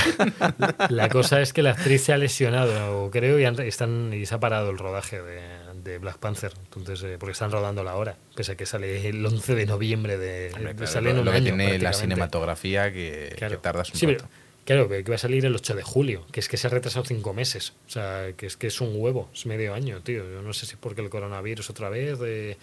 [0.90, 4.36] La cosa es que la actriz se ha lesionado, creo, y, han- están, y se
[4.36, 5.42] ha parado el rodaje de,
[5.84, 6.54] de Black Panther.
[6.76, 10.18] Entonces, eh, porque están rodando la hora, pese a que sale el 11 de noviembre
[10.18, 13.34] de, Hombre, de- claro, sale en lo, un lo que año, tiene la cinematografía que,
[13.38, 13.56] Claro.
[13.56, 14.30] que tardas un Sí, pero- rato.
[14.66, 16.70] claro, que que va a salir el 8 de julio, que es que se ha
[16.70, 17.74] retrasado cinco meses.
[17.88, 20.24] O sea, que es que es un huevo, es medio año, tío.
[20.30, 22.58] Yo no sé si es porque el coronavirus otra vez eh,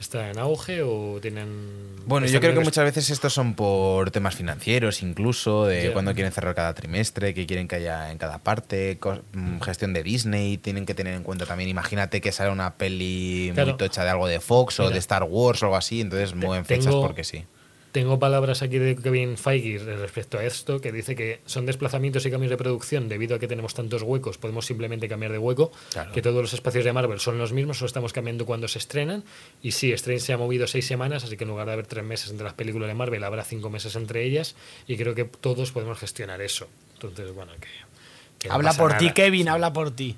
[0.00, 1.96] está en auge o tienen...
[2.06, 5.92] Bueno, yo creo que muchas veces estos son por temas financieros, incluso de Ya.
[5.92, 8.98] cuándo quieren cerrar cada trimestre, qué quieren que haya en cada parte,
[9.32, 13.50] mm, gestión de Disney, tienen que tener en cuenta también, imagínate que sale una peli
[13.54, 13.70] Claro.
[13.70, 16.64] muy tocha de algo de Fox o de Star Wars o algo así, entonces mueven
[16.64, 17.44] fechas tengo- porque sí.
[17.92, 22.30] Tengo palabras aquí de Kevin Feige respecto a esto, que dice que son desplazamientos y
[22.30, 26.12] cambios de producción debido a que tenemos tantos huecos, podemos simplemente cambiar de hueco, Claro.
[26.12, 29.24] que todos los espacios de Marvel son los mismos, solo estamos cambiando cuando se estrenan.
[29.62, 32.04] Y sí, Strange se ha movido seis semanas, así que en lugar de haber tres
[32.04, 34.54] meses entre las películas de Marvel, habrá cinco meses entre ellas,
[34.86, 36.68] y creo que todos podemos gestionar eso.
[36.94, 37.68] Entonces, bueno, que...
[38.38, 39.12] que no Habla por ti.
[39.12, 40.16] Kevin, habla por ti.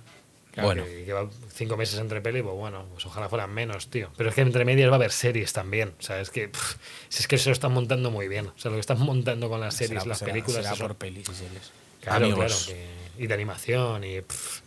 [0.52, 0.85] Claro, Bueno.
[0.85, 4.10] que, que va cinco meses entre peli, pues bueno, pues ojalá fueran menos, tío.
[4.16, 5.94] Pero es que entre medias va a haber series también.
[5.98, 6.74] O sea, es que, pff,
[7.16, 8.48] es que se lo están montando muy bien.
[8.48, 10.82] O sea, lo que están montando con las series, Será- las será- películas, será eso.
[10.85, 11.70] por pelis y series.
[12.01, 12.64] Claro, Amigos.
[12.66, 12.81] claro.
[13.16, 14.20] que- y de animación y.
[14.22, 14.60] pff.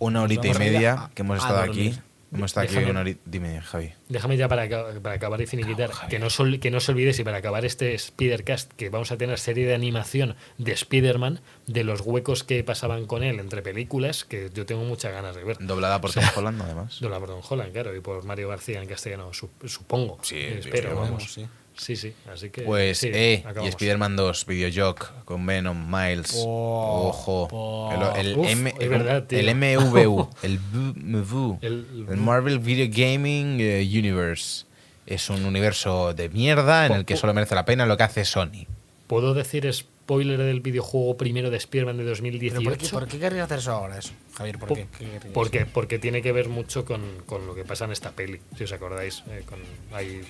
[0.00, 1.98] Una horita y media a- que hemos estado aquí.
[2.32, 3.20] Hemos estado aquí Déjame- una horita.
[3.26, 3.92] Dime, Javi.
[4.08, 4.66] Déjame ya para,
[5.02, 7.98] para acabar y finiquitar, que no, sol- que no se olvides y para acabar este
[7.98, 13.06] Spidercast, que vamos a tener serie de animación de Spider-Man, de los huecos que pasaban
[13.06, 15.58] con él entre películas, que yo tengo muchas ganas de ver.
[15.60, 16.98] Doblada por Tom Holland, además.
[17.00, 20.18] Doblada por Tom Holland, claro, y por Mario García en castellano, su- supongo.
[20.22, 21.46] Sí, espero, vamos, sí.
[21.76, 22.62] Sí, sí, así que.
[22.62, 23.68] Pues, sí, eh, y acabamos.
[23.70, 26.32] Spider-Man 2, Videojoc, con Venom, Miles.
[26.36, 27.48] Oh, Ojo.
[27.50, 28.12] oh.
[28.16, 30.58] el, el Uf, M- es verdad, el MVU, el
[30.96, 34.66] MVU, El- el Marvel Video Gaming eh, Universe.
[35.06, 38.24] Es un universo de mierda en el que solo merece la pena lo que hace
[38.24, 38.66] Sony.
[39.08, 42.54] ¿Puedo decir spoiler del videojuego primero de Spider-Man de 2018?
[42.60, 44.12] ¿Pero por qué, por qué querrías hacer eso ahora, eso?
[44.36, 44.86] Javier, ¿por Po- qué?
[44.96, 45.06] ¿Qué?
[45.34, 48.64] Porque, porque tiene que ver mucho con, con lo que pasa en esta peli, si
[48.64, 49.24] os acordáis.
[49.28, 49.58] eh, con,
[49.92, 50.22] hay,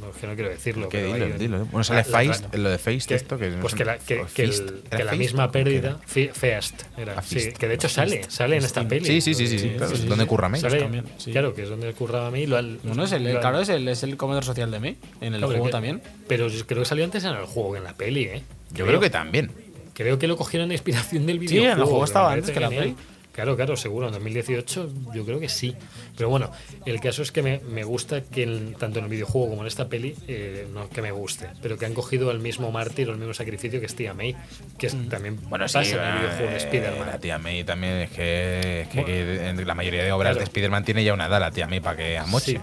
[0.00, 0.88] no, que no quiero decirlo.
[0.88, 1.58] Que pero dilo, un- dilo.
[1.66, 4.20] Bueno, sale la- la- Feist, lo de Feist, que- esto que pues que la, que,
[4.20, 4.70] o que el- Feast.
[4.88, 8.56] que ¿Era la misma pérdida, Fe- Feast, era, Ah, sí, que de hecho sale, sale
[8.56, 9.04] en esta peli.
[9.06, 10.60] Sí, sí, sí, sí, sí, claro, es donde curra May.
[10.60, 11.32] Sale- también, sí.
[11.32, 12.46] Claro, que es donde curraba a mí.
[12.46, 14.96] Lo, han- Bueno, es el, lo claro, es el, es el comedor social de mí.
[15.20, 16.02] En el juego que- también.
[16.26, 18.42] Pero creo que salió antes en el juego que en la peli, ¿eh?
[18.72, 19.50] Yo creo que también.
[19.94, 21.82] Creo que lo cogieron de inspiración del Sí, en videojuego.
[21.82, 22.94] el juego estaba antes que la peli.
[23.38, 24.08] Claro, claro, seguro.
[24.08, 25.72] En 2018 yo creo que sí.
[26.16, 26.50] Pero bueno,
[26.84, 29.68] el caso es que me, me gusta que el- tanto en el videojuego como en
[29.68, 33.12] esta peli, eh, no que me guste, pero que han cogido al mismo mártir o
[33.12, 34.34] el mismo sacrificio que es Tía May,
[34.76, 37.06] que es- también Bueno, pasa sí, en el videojuego de eh, Spider-Man.
[37.06, 40.38] La tía May también es que, es que- que en la mayoría de obras Claro.
[40.40, 42.54] de Spider-Man tiene ya una edad la tía May para que amoche.
[42.54, 42.58] Sí.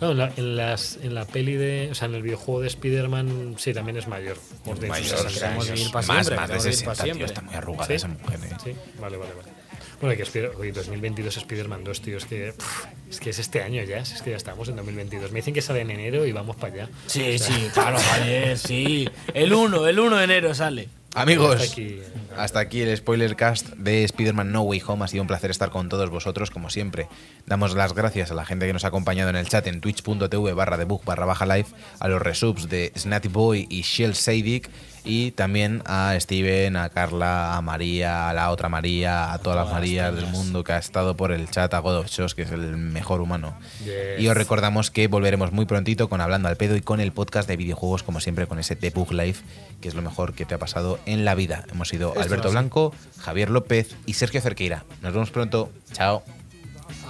[0.00, 1.88] No, en, la, en, las, en la peli de.
[1.92, 4.36] O sea, en el videojuego de Spider-Man, sí, también es mayor.
[4.64, 7.24] Por de Mayor, o 60 sea, más, siempre, más de queremos vivir pa' 60, tío,
[7.24, 7.92] está muy arrugada ¿Sí?
[7.94, 8.38] esa mujer.
[8.44, 8.56] eh.
[8.62, 9.55] Sí, vale, vale, vale.
[10.00, 13.62] Bueno, que Spider- oye, 2022 Spider-Man 2, tío, es que, pff, es que es este
[13.62, 15.32] año ya, es que ya estamos en 2022.
[15.32, 16.88] Me dicen que sale en enero y vamos para allá.
[17.06, 19.08] Sí, sí, claro, Javier, sí.
[19.32, 20.88] El 1, el 1 de enero sale.
[21.14, 22.02] Amigos, Hasta aquí, eh,
[22.36, 25.02] hasta aquí el spoiler cast de Spider-Man No Way Home.
[25.02, 27.08] Ha sido un placer estar con todos vosotros, como siempre.
[27.46, 30.52] Damos las gracias a la gente que nos ha acompañado en el chat en twitch.tv
[30.52, 31.68] barra debug barra baja live,
[32.00, 34.68] a los resubs de Snatty Boy y Shell Sadic,
[35.06, 39.72] y también a Steven, a Carla, a María, a la otra María, a todas las
[39.72, 42.50] Marías del mundo que ha estado por el chat, a God of Shows, que es
[42.50, 43.56] el mejor humano.
[43.84, 44.18] Yes.
[44.18, 47.48] Y os recordamos que volveremos muy prontito con Hablando al Pedo y con el podcast
[47.48, 49.38] de videojuegos, como siempre, con ese Debug Live,
[49.80, 51.64] que es lo mejor que te ha pasado en la vida.
[51.70, 54.84] Hemos sido Alberto Blanco, Javier López y Sergio Cerqueira.
[55.02, 55.70] Nos vemos pronto.
[55.92, 56.22] Chao.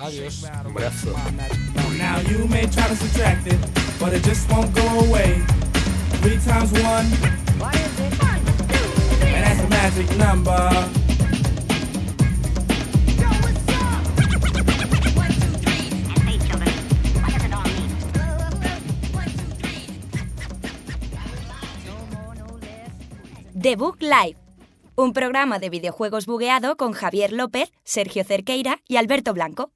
[0.01, 0.45] Adiós.
[0.65, 1.15] un brazo.
[6.27, 7.13] Three times that's
[9.61, 10.71] a magic number.
[23.55, 24.37] The Book Live,
[24.97, 29.76] un programa de videojuegos bugueado con Javier López, Sergio Cerqueira y Alberto Blanco.